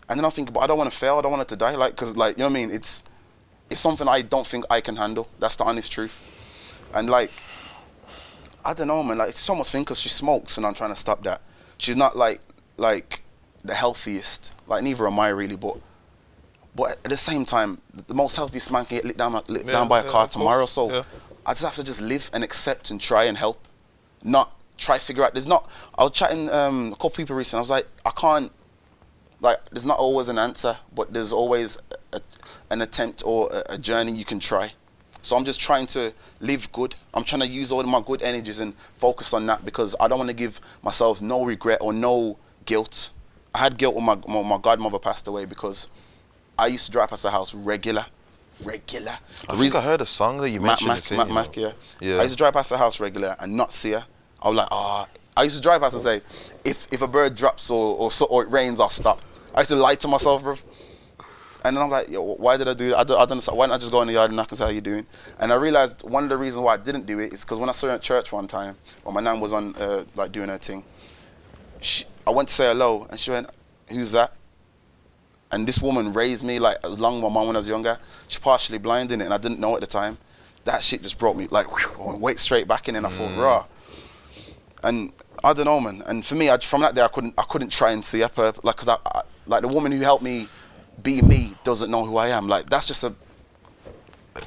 And 0.09 0.19
then 0.19 0.25
I 0.25 0.31
think, 0.31 0.53
but 0.53 0.61
I 0.61 0.67
don't 0.67 0.79
want 0.79 0.91
to 0.91 0.97
fail. 0.97 1.19
I 1.19 1.23
don't 1.23 1.33
want 1.33 1.43
her 1.43 1.49
to 1.49 1.57
die. 1.57 1.75
Like, 1.77 1.97
cause 1.97 2.17
like 2.17 2.37
you 2.37 2.43
know 2.45 2.49
what 2.51 2.59
I 2.59 2.61
mean? 2.67 2.71
It's 2.71 3.05
it's 3.71 3.81
something 3.81 4.07
I 4.09 4.23
don't 4.23 4.47
think 4.47 4.65
I 4.71 4.81
can 4.81 4.97
handle. 4.97 5.29
That's 5.39 5.57
the 5.57 5.65
honest 5.65 5.91
truth. 5.93 6.21
And 6.95 7.09
like, 7.11 7.31
I 8.65 8.75
don't 8.75 8.89
know, 8.89 9.03
man. 9.03 9.19
Like, 9.19 9.29
it's 9.31 9.49
almost 9.49 9.73
thing 9.73 9.83
because 9.83 10.01
she 10.01 10.09
smokes, 10.09 10.57
and 10.57 10.67
I'm 10.67 10.75
trying 10.75 10.91
to 10.91 10.97
stop 10.97 11.23
that. 11.25 11.41
She's 11.79 11.97
not 11.97 12.17
like 12.17 12.41
like 12.77 13.23
the 13.65 13.75
healthiest. 13.75 14.53
Like, 14.67 14.83
neither 14.83 15.07
am 15.07 15.19
I 15.21 15.29
really. 15.29 15.57
But 15.57 15.77
but 16.75 16.99
at 17.05 17.11
the 17.11 17.17
same 17.17 17.45
time, 17.45 17.81
the 18.07 18.15
most 18.15 18.37
healthiest 18.37 18.71
man 18.71 18.85
can 18.85 18.99
get 18.99 19.05
lit 19.05 19.17
down 19.17 19.33
lit 19.49 19.67
Yeah, 19.67 19.73
down 19.73 19.89
by 19.89 20.01
a 20.01 20.05
yeah, 20.05 20.11
car 20.11 20.29
tomorrow. 20.29 20.61
course, 20.61 20.73
So 20.73 20.93
yeah. 20.93 21.03
I 21.47 21.53
just 21.53 21.65
have 21.65 21.75
to 21.77 21.85
just 21.85 22.01
live 22.01 22.31
and 22.33 22.45
accept 22.45 22.91
and 22.91 23.01
try 23.01 23.25
and 23.25 23.37
help, 23.37 23.67
not 24.23 24.53
try 24.81 24.99
to 24.99 25.05
figure 25.05 25.23
out. 25.23 25.33
There's 25.35 25.47
not. 25.47 25.71
I 25.97 26.03
was 26.03 26.13
chatting 26.13 26.51
um, 26.51 26.89
a 26.93 26.97
couple 26.97 27.11
people 27.11 27.37
recently. 27.37 27.61
I 27.61 27.63
was 27.63 27.71
like, 27.71 27.87
I 28.05 28.11
can't. 28.11 28.51
Like, 29.43 29.59
there's 29.71 29.87
not 29.87 29.99
always 29.99 30.29
an 30.29 30.39
answer, 30.39 30.77
but 30.95 31.13
there's 31.15 31.33
always 31.33 31.79
a, 32.13 32.21
an 32.71 32.83
attempt 32.83 33.23
or 33.25 33.49
a, 33.53 33.75
a 33.75 33.79
journey 33.79 34.13
you 34.13 34.25
can 34.25 34.39
try. 34.41 34.73
So 35.23 35.37
I'm 35.37 35.45
just 35.45 35.61
trying 35.61 35.87
to 35.89 36.13
live 36.41 36.71
good. 36.73 36.95
I'm 37.15 37.25
trying 37.25 37.43
to 37.43 37.49
use 37.49 37.73
all 37.73 37.81
of 37.81 37.87
my 37.89 38.03
good 38.05 38.23
energies 38.23 38.61
and 38.61 38.75
focus 38.95 39.33
on 39.35 39.47
that 39.47 39.65
because 39.65 39.95
I 40.01 40.09
don't 40.09 40.19
want 40.19 40.31
to 40.31 40.37
give 40.37 40.61
myself 40.83 41.23
no 41.23 41.45
regret 41.45 41.79
or 41.81 41.93
no 41.93 42.39
guilt. 42.65 43.13
I 43.55 43.59
had 43.59 43.77
guilt 43.79 43.95
when 43.95 44.05
my 44.05 44.15
when 44.15 44.47
my 44.47 44.59
godmother 44.59 44.99
passed 44.99 45.27
away 45.27 45.45
because 45.45 45.89
I 46.59 46.67
used 46.69 46.87
to 46.87 46.93
drive 46.93 47.09
past 47.11 47.25
her 47.25 47.31
house 47.31 47.55
regular, 47.55 48.07
regular. 48.65 49.19
I 49.49 49.55
The 49.55 49.59
think 49.61 49.75
I 49.75 49.81
heard 49.81 50.01
a 50.01 50.07
song 50.07 50.39
that 50.39 50.51
you 50.51 50.61
Mac, 50.61 50.85
mentioned. 50.87 51.19
Mac, 51.19 51.29
Mac, 51.31 51.57
you 51.57 51.65
Mac, 51.65 51.75
yeah. 52.01 52.09
Yeah. 52.15 52.19
I 52.19 52.23
used 52.23 52.35
to 52.35 52.39
drive 52.39 52.53
past 52.55 52.71
her 52.71 52.77
house 52.77 53.01
regular 53.01 53.37
and 53.41 53.57
not 53.57 53.73
see 53.73 53.93
her. 53.93 54.07
I 54.43 54.49
was 54.49 54.57
like, 54.57 54.69
ah. 54.71 55.09
I 55.37 55.45
used 55.45 55.57
to 55.57 55.63
drive 55.63 55.81
past 55.81 55.95
and 55.95 56.03
say, 56.03 56.21
if 56.65 56.87
if 56.93 57.03
a 57.03 57.09
bird 57.09 57.35
drops 57.35 57.71
or 57.71 57.97
or, 57.97 58.11
so, 58.11 58.27
or 58.27 58.43
it 58.43 58.51
rains, 58.51 58.81
I'll 58.81 58.91
stop. 58.91 59.21
I 59.55 59.61
used 59.61 59.71
to 59.71 59.77
lie 59.77 59.95
to 59.97 60.09
myself, 60.09 60.43
bro. 60.43 60.57
And 61.65 61.77
then 61.77 61.85
I'm 61.85 61.91
like, 61.91 62.09
Yo, 62.09 62.23
why 62.23 62.57
did 62.57 62.69
I 62.69 62.75
do 62.75 62.91
that? 62.91 62.99
I 62.99 63.05
don't, 63.05 63.17
I 63.17 63.21
don't 63.21 63.33
understand. 63.33 63.59
Why 63.59 63.67
didn't 63.67 63.75
I 63.75 63.79
just 63.79 63.93
go 63.93 64.01
in 64.01 64.09
the 64.09 64.15
yard 64.15 64.31
and 64.31 64.37
knock 64.37 64.51
and 64.51 64.59
say 64.59 64.65
how 64.65 64.71
you 64.71 64.81
doing? 64.81 65.07
And 65.39 65.53
I 65.53 65.57
realized 65.57 66.03
one 66.09 66.25
of 66.25 66.31
the 66.31 66.37
reasons 66.37 66.65
why 66.65 66.75
I 66.75 66.77
didn't 66.79 67.07
do 67.07 67.19
it 67.19 67.33
is 67.33 67.45
because 67.45 67.59
when 67.59 67.69
I 67.69 67.73
saw 67.73 67.89
her 67.89 67.95
at 67.95 68.03
church 68.03 68.33
one 68.33 68.49
time, 68.49 68.77
when 69.05 69.15
my 69.15 69.21
nan 69.21 69.41
was 69.41 69.53
on 69.53 69.75
uh, 69.77 70.05
like 70.15 70.33
doing 70.33 70.49
her 70.49 70.59
thing, 70.59 70.83
she, 71.81 72.05
I 72.27 72.31
went 72.31 72.49
to 72.49 72.55
say 72.55 72.67
hello 72.69 73.07
and 73.11 73.21
she 73.21 73.31
went, 73.31 73.49
who's 73.89 74.13
that? 74.13 74.33
And 75.53 75.67
this 75.67 75.83
woman 75.83 76.13
raised 76.13 76.45
me 76.45 76.59
like 76.59 76.77
as 76.85 76.99
long 76.99 77.17
as 77.17 77.23
my 77.23 77.29
mom 77.29 77.49
when 77.49 77.57
I 77.57 77.59
was 77.59 77.69
younger. 77.69 77.99
She's 78.29 78.39
partially 78.39 78.79
blind 78.79 79.11
in 79.13 79.21
it, 79.21 79.25
and 79.25 79.35
I 79.35 79.39
didn't 79.39 79.59
know 79.59 79.75
at 79.75 79.81
the 79.81 79.87
time. 79.87 80.17
That 80.65 80.83
shit 80.85 81.03
just 81.03 81.19
brought 81.19 81.37
me 81.37 81.49
like 81.49 81.67
whew, 81.67 82.05
I 82.05 82.17
went 82.17 82.39
straight 82.39 82.69
back 82.69 82.89
in, 82.89 82.97
and 82.97 83.05
I 83.05 83.09
thought, 83.11 83.37
raw. 83.37 83.67
And 84.83 85.13
I 85.45 85.53
don't 85.53 85.67
know, 85.67 85.81
man. 85.81 86.03
And 86.07 86.25
for 86.25 86.35
me, 86.35 86.51
I, 86.51 86.59
from 86.59 86.81
that 86.83 86.95
day, 86.95 87.03
I 87.03 87.09
couldn't, 87.09 87.35
I 87.39 87.43
couldn't 87.43 87.71
try 87.71 87.93
and 87.93 88.05
see 88.05 88.23
up 88.23 88.35
her, 88.37 88.53
like, 88.63 88.77
cause 88.77 88.89
I, 88.89 88.97
I, 89.07 89.23
like 89.47 89.63
the 89.63 89.69
woman 89.69 89.93
who 89.93 90.01
helped 90.01 90.23
me 90.23 90.49
be 91.03 91.23
me 91.23 91.53
doesn't 91.65 91.91
know 91.91 92.05
who 92.05 92.17
I 92.19 92.29
am. 92.29 92.47
Like 92.49 92.67
that's 92.67 92.87
just 92.87 93.03
a, 93.05 93.15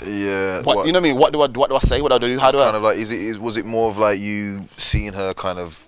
Yeah. 0.06 0.62
what, 0.62 0.86
you 0.86 0.94
know 0.94 1.00
what 1.00 1.06
I 1.06 1.10
mean? 1.12 1.20
What 1.20 1.34
do 1.34 1.42
I, 1.42 1.48
what 1.48 1.70
do 1.70 1.76
I 1.76 1.80
say? 1.80 2.02
What 2.02 2.10
do 2.10 2.16
I 2.16 2.20
do? 2.20 2.40
How 2.40 2.52
do 2.52 2.60
I? 2.60 2.66
kind 2.66 2.78
of 2.78 2.84
like 2.84 2.98
is 2.98 3.12
it 3.12 3.20
is, 3.20 3.40
was 3.40 3.58
it 3.58 3.66
more 3.66 3.90
of 3.90 3.98
like 3.98 4.20
you 4.20 4.66
seeing 4.78 5.14
her 5.14 5.34
kind 5.34 5.60
of 5.60 5.88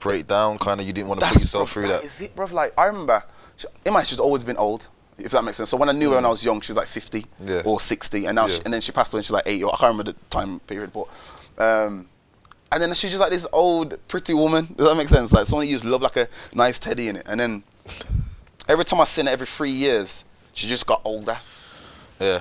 break 0.00 0.26
down 0.26 0.58
kind 0.58 0.80
of 0.80 0.86
you 0.86 0.92
didn't 0.92 1.08
want 1.08 1.20
to 1.20 1.26
put 1.26 1.40
yourself 1.40 1.70
bruv, 1.70 1.72
through 1.72 1.88
that 1.88 2.04
Is 2.04 2.20
it, 2.22 2.34
bro? 2.34 2.46
Like 2.46 2.72
I 2.78 2.86
remember, 2.86 3.22
she, 3.56 3.66
in 3.84 3.92
my 3.92 4.02
she's 4.02 4.20
always 4.20 4.44
been 4.44 4.56
old. 4.56 4.88
If 5.18 5.30
that 5.32 5.44
makes 5.44 5.58
sense. 5.58 5.68
So 5.68 5.76
when 5.76 5.88
I 5.88 5.92
knew 5.92 6.08
her 6.10 6.16
when 6.16 6.24
I 6.24 6.28
was 6.28 6.44
young, 6.44 6.60
she 6.62 6.72
was 6.72 6.76
like 6.78 6.88
50 6.88 7.24
Yeah. 7.44 7.62
or 7.64 7.78
60, 7.78 8.26
and 8.26 8.34
now 8.34 8.48
she, 8.48 8.60
and 8.64 8.72
then 8.74 8.80
she 8.80 8.90
passed 8.92 9.12
away. 9.12 9.18
and 9.18 9.24
She's 9.26 9.30
like 9.32 9.46
80. 9.46 9.64
Or 9.64 9.68
I 9.74 9.76
can't 9.76 9.90
remember 9.92 10.10
the 10.12 10.18
time 10.30 10.58
period, 10.60 10.90
but 10.92 11.06
um, 11.62 12.08
and 12.72 12.82
then 12.82 12.94
she's 12.94 13.10
just 13.10 13.20
like 13.20 13.30
this 13.30 13.46
old 13.52 13.96
pretty 14.08 14.34
woman. 14.34 14.66
Does 14.76 14.88
that 14.88 14.96
make 14.96 15.08
sense? 15.08 15.32
Like 15.32 15.46
someone 15.46 15.66
you 15.66 15.74
just 15.74 15.84
love 15.84 16.02
like 16.02 16.16
a 16.16 16.28
nice 16.54 16.78
teddy 16.78 17.08
in 17.08 17.16
it, 17.16 17.22
and 17.26 17.38
then 17.38 17.62
every 18.68 18.84
time 18.84 19.00
I 19.00 19.04
seen 19.04 19.26
her 19.26 19.32
every 19.32 19.46
three 19.46 19.70
years, 19.70 20.24
she 20.54 20.66
just 20.66 20.86
got 20.86 21.02
older. 21.04 21.36
Yeah. 22.20 22.40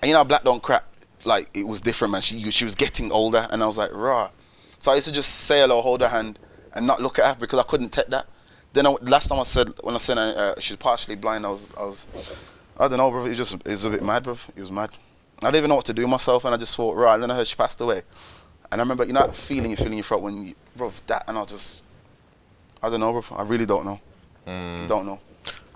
And 0.00 0.08
you 0.08 0.14
know, 0.14 0.24
black 0.24 0.44
don't 0.44 0.62
crack. 0.62 0.84
Like 1.24 1.48
it 1.54 1.66
was 1.66 1.80
different, 1.80 2.12
man. 2.12 2.20
She 2.20 2.38
she 2.50 2.64
was 2.64 2.74
getting 2.74 3.10
older, 3.10 3.46
and 3.50 3.62
I 3.62 3.66
was 3.66 3.78
like, 3.78 3.90
rah. 3.92 4.30
So 4.78 4.92
I 4.92 4.94
used 4.94 5.08
to 5.08 5.14
just 5.14 5.30
say 5.30 5.60
hello, 5.60 5.82
hold 5.82 6.00
her 6.02 6.08
hand, 6.08 6.38
and 6.74 6.86
not 6.86 7.02
look 7.02 7.18
at 7.18 7.26
her 7.26 7.34
because 7.40 7.58
I 7.58 7.64
couldn't 7.64 7.90
take 7.90 8.06
that. 8.08 8.26
Then 8.72 8.86
I, 8.86 8.90
last 9.02 9.28
time 9.28 9.40
I 9.40 9.44
said 9.44 9.72
when 9.82 9.94
I 9.94 9.98
said 9.98 10.18
uh, 10.18 10.54
she's 10.60 10.76
partially 10.76 11.16
blind, 11.16 11.44
I 11.44 11.50
was 11.50 11.68
I 11.76 11.82
was 11.82 12.06
I 12.78 12.86
don't 12.86 12.98
know, 12.98 13.10
bro. 13.10 13.26
It 13.26 13.34
just 13.34 13.54
it 13.54 13.66
was 13.66 13.84
a 13.84 13.90
bit 13.90 14.04
mad, 14.04 14.22
bro. 14.22 14.36
It 14.54 14.60
was 14.60 14.70
mad. 14.70 14.90
I 15.40 15.46
didn't 15.46 15.56
even 15.56 15.68
know 15.68 15.76
what 15.76 15.84
to 15.86 15.94
do 15.94 16.06
myself, 16.06 16.44
and 16.44 16.54
I 16.54 16.58
just 16.58 16.76
thought, 16.76 16.96
right. 16.96 17.14
And 17.14 17.22
then 17.22 17.30
I 17.30 17.36
heard 17.36 17.46
she 17.46 17.56
passed 17.56 17.80
away, 17.80 18.02
and 18.70 18.80
I 18.80 18.84
remember 18.84 19.04
you 19.04 19.12
know 19.12 19.26
that 19.26 19.36
feeling 19.36 19.70
you 19.70 19.76
feel 19.76 19.86
in 19.88 19.94
your 19.94 20.02
throat 20.02 20.22
when 20.22 20.46
you, 20.46 20.54
bro, 20.76 20.92
that, 21.06 21.24
and 21.28 21.38
I 21.38 21.44
just 21.44 21.82
I 22.82 22.88
don't 22.90 23.00
know, 23.00 23.12
bro. 23.12 23.36
I 23.36 23.42
really 23.42 23.66
don't 23.66 23.84
know. 23.84 24.00
Mm. 24.46 24.88
Don't 24.88 25.06
know. 25.06 25.20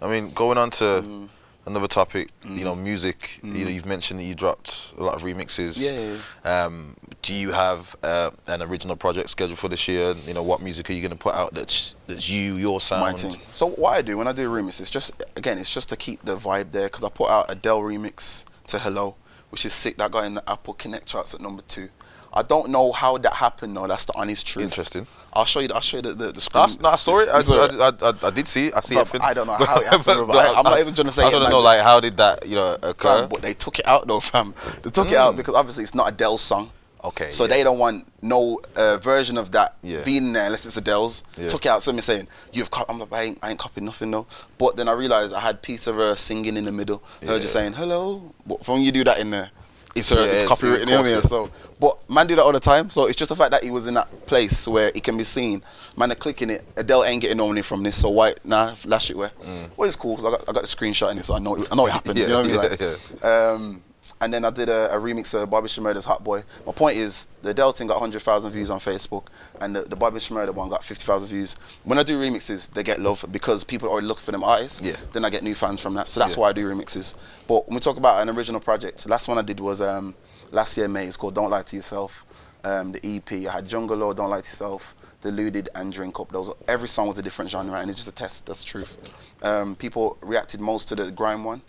I 0.00 0.08
mean, 0.08 0.30
going 0.32 0.58
on 0.58 0.70
to 0.70 0.84
Mm. 0.84 1.28
another 1.66 1.86
topic, 1.86 2.28
you 2.44 2.64
know, 2.64 2.74
music. 2.74 3.38
You 3.42 3.64
know, 3.64 3.70
you've 3.70 3.86
mentioned 3.86 4.18
that 4.20 4.24
you 4.24 4.34
dropped 4.34 4.94
a 4.98 5.02
lot 5.02 5.14
of 5.14 5.22
remixes. 5.22 5.80
Yeah, 5.80 6.16
yeah, 6.44 6.64
Um, 6.64 6.96
do 7.22 7.32
you 7.34 7.52
have 7.52 7.94
uh, 8.02 8.30
an 8.48 8.62
original 8.62 8.96
project 8.96 9.30
scheduled 9.30 9.58
for 9.58 9.68
this 9.68 9.86
year? 9.86 10.14
You 10.26 10.34
know, 10.34 10.42
what 10.42 10.60
music 10.60 10.90
are 10.90 10.92
you 10.92 11.00
going 11.00 11.12
to 11.12 11.16
put 11.16 11.34
out 11.34 11.54
that's 11.54 11.94
that's 12.08 12.28
you, 12.28 12.56
your 12.56 12.80
sound? 12.80 13.38
So 13.52 13.68
what 13.68 13.96
I 13.96 14.02
do 14.02 14.16
when 14.18 14.26
I 14.26 14.32
do 14.32 14.48
remixes, 14.50 14.80
it's 14.80 14.90
just 14.90 15.12
again, 15.36 15.58
it's 15.58 15.72
just 15.72 15.88
to 15.90 15.96
keep 15.96 16.22
the 16.24 16.36
vibe 16.36 16.72
there 16.72 16.88
because 16.88 17.04
I 17.04 17.08
put 17.08 17.30
out 17.30 17.46
Adele 17.48 17.80
remix 17.80 18.44
to 18.68 18.78
Hello, 18.78 19.14
which 19.50 19.64
is 19.64 19.72
sick. 19.72 19.96
That 19.98 20.10
got 20.10 20.24
in 20.24 20.34
the 20.34 20.50
Apple 20.50 20.74
Connect 20.74 21.06
charts 21.06 21.34
at 21.34 21.40
number 21.40 21.62
two. 21.68 21.88
I 22.34 22.42
don't 22.42 22.70
know 22.70 22.92
how 22.92 23.18
that 23.18 23.32
happened 23.34 23.76
though. 23.76 23.86
That's 23.86 24.04
the 24.06 24.14
honest 24.16 24.46
truth. 24.46 24.64
Interesting. 24.64 25.06
I'll 25.34 25.44
show 25.44 25.60
you. 25.60 25.68
I'll 25.74 25.80
show 25.80 25.98
you 25.98 26.02
the 26.02 26.14
the, 26.14 26.32
the 26.32 26.40
screen. 26.40 26.66
No, 26.80 26.90
I 26.90 26.96
saw 26.96 27.18
it. 27.20 27.28
I. 27.28 27.38
I, 27.38 28.10
I, 28.10 28.28
I 28.28 28.30
did 28.30 28.48
see 28.48 28.68
it. 28.68 28.74
I 28.76 28.80
see 28.80 28.94
But 28.94 29.14
it. 29.14 29.22
I 29.22 29.34
don't 29.34 29.46
know 29.46 29.54
how 29.54 29.76
it 29.78 29.86
happened, 29.86 30.04
But-. 30.26 30.36
I- 30.36 30.54
I'm 30.58 30.64
not 30.64 30.80
even 30.80 30.94
trying 30.94 31.06
to 31.06 31.12
say 31.12 31.24
I 31.24 31.30
don't 31.30 31.42
man. 31.42 31.50
know, 31.50 31.60
like, 31.60 31.80
how 31.82 32.00
did 32.00 32.16
that, 32.16 32.46
you 32.46 32.54
know, 32.56 32.76
occur? 32.82 33.20
Fam, 33.20 33.28
but 33.28 33.42
they 33.42 33.54
took 33.54 33.78
it 33.78 33.86
out 33.86 34.06
though, 34.06 34.20
fam. 34.20 34.54
They 34.82 34.90
took 34.90 35.08
it 35.08 35.16
out 35.16 35.36
because 35.36 35.54
obviously 35.54 35.84
it's 35.84 35.94
not 35.94 36.08
Adele's 36.12 36.40
song. 36.42 36.70
Okay. 37.04 37.32
So 37.32 37.44
yeah. 37.44 37.48
they 37.56 37.62
don't 37.64 37.78
want 37.78 38.06
no 38.22 38.60
uh, 38.76 38.96
version 38.98 39.36
of 39.36 39.50
that 39.52 39.74
Yeah. 39.82 40.02
being 40.04 40.32
there 40.32 40.46
unless 40.46 40.64
it's 40.66 40.76
Adele's. 40.76 41.24
Yeah. 41.36 41.48
Took 41.48 41.66
it 41.66 41.68
out. 41.68 41.82
So 41.82 41.92
me 41.92 42.00
saying 42.00 42.28
you've. 42.52 42.70
Co-. 42.70 42.84
I'm 42.88 43.00
like 43.00 43.12
I 43.12 43.22
ain't, 43.22 43.38
I 43.42 43.50
ain't 43.50 43.58
copied 43.58 43.82
nothing 43.82 44.10
though. 44.12 44.26
But 44.58 44.76
then 44.76 44.88
I 44.88 44.92
realized 44.92 45.34
I 45.34 45.40
had 45.40 45.60
piece 45.62 45.88
of 45.88 45.96
her 45.96 46.14
singing 46.14 46.56
in 46.56 46.64
the 46.64 46.70
middle. 46.72 47.02
Her 47.26 47.40
just 47.40 47.54
saying 47.54 47.72
hello. 47.72 48.32
But 48.46 48.66
when 48.68 48.82
you 48.82 48.92
do 48.92 49.02
that 49.04 49.18
in 49.18 49.30
there, 49.30 49.50
it's 49.94 50.10
her. 50.10 50.16
Yeah, 50.16 50.22
it's 50.24 50.42
it's- 50.42 50.60
copywritten. 50.60 50.82
of 50.82 50.88
You 50.88 50.94
know 50.94 51.02
what 51.02 51.10
I 51.10 51.12
mean? 51.14 51.22
So, 51.22 51.50
but 51.80 51.98
man 52.08 52.26
do 52.26 52.36
that 52.36 52.42
all 52.42 52.52
the 52.52 52.60
time. 52.60 52.90
So 52.90 53.06
it's 53.06 53.16
just 53.16 53.28
the 53.30 53.36
fact 53.36 53.50
that 53.50 53.64
he 53.64 53.70
was 53.70 53.86
in 53.86 53.94
that 53.94 54.26
place 54.26 54.66
where 54.68 54.88
it 54.94 55.02
can 55.02 55.16
be 55.16 55.24
seen. 55.24 55.62
Man 55.96 56.10
are 56.10 56.14
clicking 56.14 56.48
it. 56.50 56.64
Adele 56.76 57.04
ain't 57.04 57.20
getting 57.20 57.36
no 57.36 57.48
money 57.48 57.62
from 57.62 57.82
this. 57.82 57.96
So 58.00 58.10
why? 58.10 58.34
Nah, 58.44 58.72
flash 58.74 59.10
it 59.10 59.16
where. 59.16 59.30
Well, 59.76 59.86
it's 59.86 59.96
cool 59.96 60.16
because 60.16 60.24
I 60.26 60.30
got 60.36 60.48
I 60.48 60.52
got 60.52 60.62
the 60.62 60.68
screenshot 60.68 61.10
in 61.12 61.18
it, 61.18 61.24
so 61.24 61.34
I 61.34 61.38
know 61.38 61.56
it, 61.56 61.68
I 61.70 61.74
know 61.74 61.86
it 61.86 61.92
happened. 61.92 62.18
Yeah, 62.18 62.26
you 62.26 62.30
know 62.32 62.42
what 62.42 62.50
I 62.50 62.68
mean? 62.68 62.76
yeah, 62.80 62.96
Like, 63.22 63.24
um, 63.24 63.82
and 64.22 64.32
then 64.32 64.44
I 64.44 64.50
did 64.50 64.68
a, 64.68 64.94
a 64.94 64.98
remix 65.00 65.34
of 65.34 65.50
Bobby 65.50 65.66
Shmurda's 65.66 66.04
Hot 66.04 66.22
Boy. 66.22 66.44
My 66.64 66.72
point 66.72 66.96
is, 66.96 67.26
the 67.42 67.52
Delton 67.52 67.88
got 67.88 67.94
100,000 67.94 68.52
views 68.52 68.70
on 68.70 68.78
Facebook, 68.78 69.26
and 69.60 69.74
the, 69.74 69.82
the 69.82 69.96
Bobby 69.96 70.18
Shmurda 70.18 70.54
one 70.54 70.68
got 70.70 70.84
50,000 70.84 71.28
views. 71.28 71.56
When 71.82 71.98
I 71.98 72.04
do 72.04 72.18
remixes, 72.20 72.70
they 72.70 72.84
get 72.84 73.00
love 73.00 73.24
because 73.32 73.64
people 73.64 73.88
are 73.88 73.92
already 73.92 74.06
looking 74.06 74.22
for 74.22 74.30
them 74.30 74.44
artists. 74.44 74.80
Yeah. 74.80 74.94
Then 75.12 75.24
I 75.24 75.30
get 75.30 75.42
new 75.42 75.56
fans 75.56 75.80
from 75.80 75.94
that. 75.94 76.08
So 76.08 76.20
that's 76.20 76.36
Yeah. 76.36 76.40
why 76.42 76.48
I 76.50 76.52
do 76.52 76.64
remixes. 76.72 77.16
But 77.48 77.66
when 77.66 77.74
we 77.74 77.80
talk 77.80 77.96
about 77.96 78.22
an 78.22 78.30
original 78.34 78.60
project, 78.60 79.02
the 79.02 79.10
last 79.10 79.26
one 79.26 79.38
I 79.38 79.42
did 79.42 79.58
was 79.58 79.82
um, 79.82 80.14
last 80.52 80.76
year 80.76 80.86
May. 80.86 81.06
It's 81.08 81.16
called 81.16 81.34
Don't 81.34 81.50
Lie 81.50 81.62
to 81.62 81.76
Yourself. 81.76 82.24
Um, 82.62 82.92
the 82.92 83.00
EP. 83.16 83.32
I 83.48 83.52
had 83.54 83.68
Jungle 83.68 83.96
Law, 83.96 84.12
Don't 84.12 84.30
Lie 84.30 84.40
to 84.42 84.46
Yourself, 84.46 84.94
Deluded, 85.20 85.68
and 85.74 85.92
Drink 85.92 86.20
Up. 86.20 86.30
Those 86.30 86.48
every 86.68 86.86
song 86.86 87.08
was 87.08 87.18
a 87.18 87.22
different 87.22 87.50
genre, 87.50 87.76
and 87.80 87.90
it's 87.90 87.98
just 87.98 88.08
a 88.08 88.14
test. 88.14 88.46
That's 88.46 88.62
the 88.62 88.68
truth. 88.70 88.98
Um, 89.42 89.74
people 89.74 90.16
reacted 90.22 90.60
most 90.60 90.86
to 90.90 90.94
the 90.94 91.10
grime 91.10 91.42
one 91.42 91.60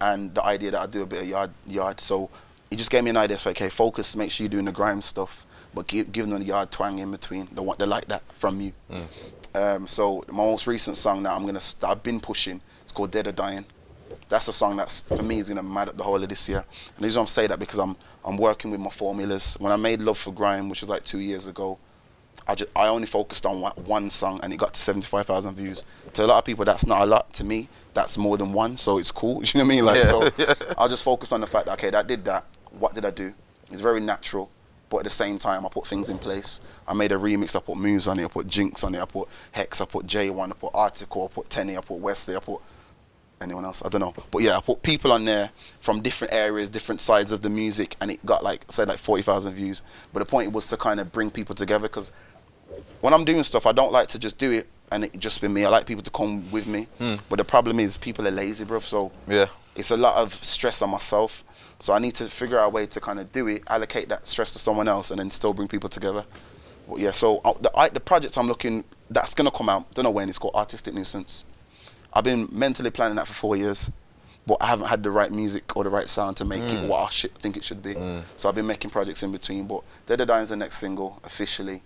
and 0.00 0.34
the 0.34 0.44
idea 0.44 0.70
that 0.72 0.80
I 0.80 0.86
do 0.86 1.02
a 1.02 1.06
bit 1.06 1.22
of 1.22 1.28
yard 1.28 1.50
yard. 1.66 2.00
So 2.00 2.30
he 2.70 2.76
just 2.76 2.90
gave 2.90 3.04
me 3.04 3.10
an 3.10 3.16
idea. 3.16 3.38
So 3.38 3.50
okay, 3.50 3.68
focus. 3.68 4.16
Make 4.16 4.30
sure 4.30 4.44
you're 4.44 4.50
doing 4.50 4.64
the 4.64 4.72
grime 4.72 5.02
stuff, 5.02 5.46
but 5.74 5.86
give, 5.86 6.12
give 6.12 6.28
them 6.28 6.38
the 6.38 6.44
yard 6.44 6.70
twang 6.70 6.98
in 6.98 7.10
between. 7.10 7.48
They 7.52 7.60
want 7.60 7.78
they 7.78 7.86
like 7.86 8.06
that 8.08 8.22
from 8.32 8.60
you. 8.60 8.72
Um, 9.54 9.86
so 9.86 10.22
my 10.28 10.44
most 10.44 10.66
recent 10.66 10.96
song 10.96 11.22
that 11.24 11.32
I'm 11.32 11.44
gonna 11.46 11.60
st- 11.60 11.90
I've 11.90 12.02
been 12.02 12.20
pushing. 12.20 12.60
It's 12.82 12.92
called 12.92 13.10
Dead 13.10 13.26
or 13.26 13.32
Dying. 13.32 13.64
That's 14.28 14.48
a 14.48 14.52
song 14.52 14.76
that's 14.76 15.02
for 15.02 15.22
me 15.22 15.38
is 15.38 15.48
gonna 15.48 15.62
mad 15.62 15.88
up 15.88 15.96
the 15.96 16.04
whole 16.04 16.22
of 16.22 16.28
this 16.28 16.48
year. 16.48 16.58
And 16.68 16.98
the 16.98 17.04
reason 17.04 17.20
I'm 17.20 17.26
saying 17.26 17.48
that 17.48 17.58
because 17.58 17.78
I'm 17.78 17.96
I'm 18.24 18.36
working 18.36 18.70
with 18.70 18.80
my 18.80 18.90
formulas. 18.90 19.56
When 19.58 19.72
I 19.72 19.76
made 19.76 20.00
Love 20.00 20.18
for 20.18 20.32
Grime, 20.32 20.68
which 20.68 20.82
was 20.82 20.90
like 20.90 21.04
two 21.04 21.18
years 21.18 21.46
ago, 21.46 21.78
I 22.46 22.54
just 22.54 22.70
I 22.76 22.88
only 22.88 23.06
focused 23.06 23.46
on 23.46 23.60
one, 23.60 23.72
one 23.84 24.10
song 24.10 24.40
and 24.42 24.52
it 24.52 24.58
got 24.58 24.74
to 24.74 24.80
seventy 24.80 25.06
five 25.06 25.26
thousand 25.26 25.54
views. 25.54 25.82
To 26.14 26.24
a 26.24 26.26
lot 26.26 26.38
of 26.38 26.44
people, 26.44 26.64
that's 26.64 26.86
not 26.86 27.02
a 27.02 27.06
lot. 27.06 27.32
To 27.34 27.44
me, 27.44 27.68
that's 27.98 28.16
more 28.16 28.36
than 28.36 28.52
one, 28.52 28.76
so 28.76 28.98
it's 28.98 29.10
cool. 29.10 29.42
You 29.42 29.58
know 29.58 29.64
what 29.64 29.72
I 29.72 29.74
mean? 29.74 29.84
Like 29.84 29.96
Yeah, 29.96 30.54
so. 30.54 30.74
I'll 30.78 30.88
just 30.88 31.02
focus 31.02 31.32
on 31.32 31.40
the 31.40 31.46
fact 31.46 31.66
that 31.66 31.72
okay, 31.72 31.90
that 31.90 32.06
did 32.06 32.24
that. 32.26 32.44
What 32.78 32.94
did 32.94 33.04
I 33.04 33.10
do? 33.10 33.34
It's 33.72 33.80
very 33.80 33.98
natural, 33.98 34.48
but 34.88 34.98
at 34.98 35.04
the 35.04 35.10
same 35.10 35.36
time, 35.36 35.66
I 35.66 35.68
put 35.68 35.84
things 35.84 36.08
in 36.08 36.16
place. 36.16 36.60
I 36.86 36.94
made 36.94 37.10
a 37.10 37.16
remix. 37.16 37.56
I 37.56 37.60
put 37.60 37.76
Muse 37.76 38.06
on 38.06 38.20
it. 38.20 38.24
I 38.24 38.28
put 38.28 38.46
Jinx 38.46 38.84
on 38.84 38.94
it. 38.94 39.00
I 39.02 39.04
put 39.04 39.28
Hex. 39.50 39.80
I 39.80 39.84
put 39.84 40.06
J1. 40.06 40.50
I 40.50 40.52
put 40.52 40.70
Article. 40.74 41.28
I 41.28 41.34
put 41.34 41.50
Tenny. 41.50 41.76
I 41.76 41.80
put 41.80 41.98
Wesley. 41.98 42.36
I 42.36 42.38
put 42.38 42.60
anyone 43.40 43.64
else. 43.64 43.82
I 43.84 43.88
don't 43.88 44.00
know. 44.00 44.14
But 44.30 44.42
yeah, 44.42 44.56
I 44.56 44.60
put 44.60 44.80
people 44.82 45.10
on 45.12 45.24
there 45.24 45.50
from 45.80 46.00
different 46.00 46.32
areas, 46.32 46.70
different 46.70 47.00
sides 47.00 47.32
of 47.32 47.40
the 47.40 47.50
music, 47.50 47.96
and 48.00 48.12
it 48.12 48.24
got 48.24 48.44
like 48.44 48.64
say 48.70 48.84
like 48.84 48.98
forty 48.98 49.24
thousand 49.24 49.54
views. 49.54 49.82
But 50.12 50.20
the 50.20 50.26
point 50.26 50.52
was 50.52 50.66
to 50.66 50.76
kind 50.76 51.00
of 51.00 51.10
bring 51.10 51.32
people 51.32 51.56
together 51.56 51.88
because 51.88 52.12
when 53.00 53.12
I'm 53.12 53.24
doing 53.24 53.42
stuff, 53.42 53.66
I 53.66 53.72
don't 53.72 53.92
like 53.92 54.06
to 54.08 54.20
just 54.20 54.38
do 54.38 54.52
it 54.52 54.68
and 54.90 55.04
it 55.04 55.18
just 55.18 55.40
be 55.40 55.48
me. 55.48 55.64
I 55.64 55.68
like 55.68 55.86
people 55.86 56.02
to 56.02 56.10
come 56.10 56.50
with 56.50 56.66
me. 56.66 56.86
But 57.28 57.36
the 57.36 57.44
problem 57.44 57.78
is 57.80 57.96
people 57.96 58.26
are 58.26 58.30
lazy, 58.32 58.64
bro. 58.64 58.80
So 58.80 59.12
Yeah. 59.26 59.46
it's 59.76 59.90
a 59.90 59.96
lot 59.96 60.16
of 60.16 60.32
stress 60.32 60.82
on 60.82 60.90
myself. 60.90 61.44
So 61.80 61.92
I 61.92 61.98
need 62.00 62.14
to 62.16 62.24
figure 62.24 62.58
out 62.58 62.66
a 62.66 62.70
way 62.70 62.86
to 62.86 63.00
kind 63.00 63.18
of 63.20 63.30
do 63.30 63.46
it, 63.46 63.62
allocate 63.68 64.08
that 64.08 64.26
stress 64.26 64.52
to 64.54 64.58
someone 64.58 64.88
else, 64.88 65.10
and 65.10 65.20
then 65.20 65.30
still 65.30 65.52
bring 65.52 65.68
people 65.68 65.88
together. 65.88 66.24
But 66.88 66.98
yeah, 66.98 67.12
so 67.12 67.40
uh, 67.44 67.52
the 67.60 67.70
I, 67.76 67.88
the 67.88 68.00
project 68.00 68.36
I'm 68.38 68.48
looking 68.48 68.82
that's 69.10 69.34
gonna 69.34 69.50
come 69.50 69.68
out. 69.68 69.92
Don't 69.94 70.04
know 70.04 70.10
when. 70.10 70.28
It's 70.28 70.38
called 70.38 70.54
Artistic 70.54 70.94
Nuisance. 70.94 71.44
I've 72.12 72.24
been 72.24 72.48
mentally 72.50 72.90
planning 72.90 73.16
that 73.16 73.26
for 73.26 73.34
four 73.34 73.56
years, 73.56 73.92
but 74.46 74.56
I 74.60 74.66
haven't 74.66 74.86
had 74.88 75.02
the 75.02 75.10
right 75.10 75.30
music 75.30 75.76
or 75.76 75.84
the 75.84 75.90
right 75.90 76.08
sound 76.08 76.36
to 76.38 76.44
make 76.44 76.62
it 76.62 76.88
what 76.88 77.06
I 77.06 77.10
should, 77.10 77.34
think 77.34 77.56
it 77.56 77.62
should 77.62 77.82
be. 77.82 77.94
So 78.36 78.48
I've 78.48 78.54
been 78.54 78.66
making 78.66 78.90
projects 78.90 79.22
in 79.22 79.30
between. 79.30 79.66
But 79.68 79.82
Dead 80.06 80.20
or 80.22 80.26
Dying 80.26 80.42
is 80.44 80.48
the 80.48 80.56
next 80.56 80.78
single 80.78 81.20
officially. 81.22 81.82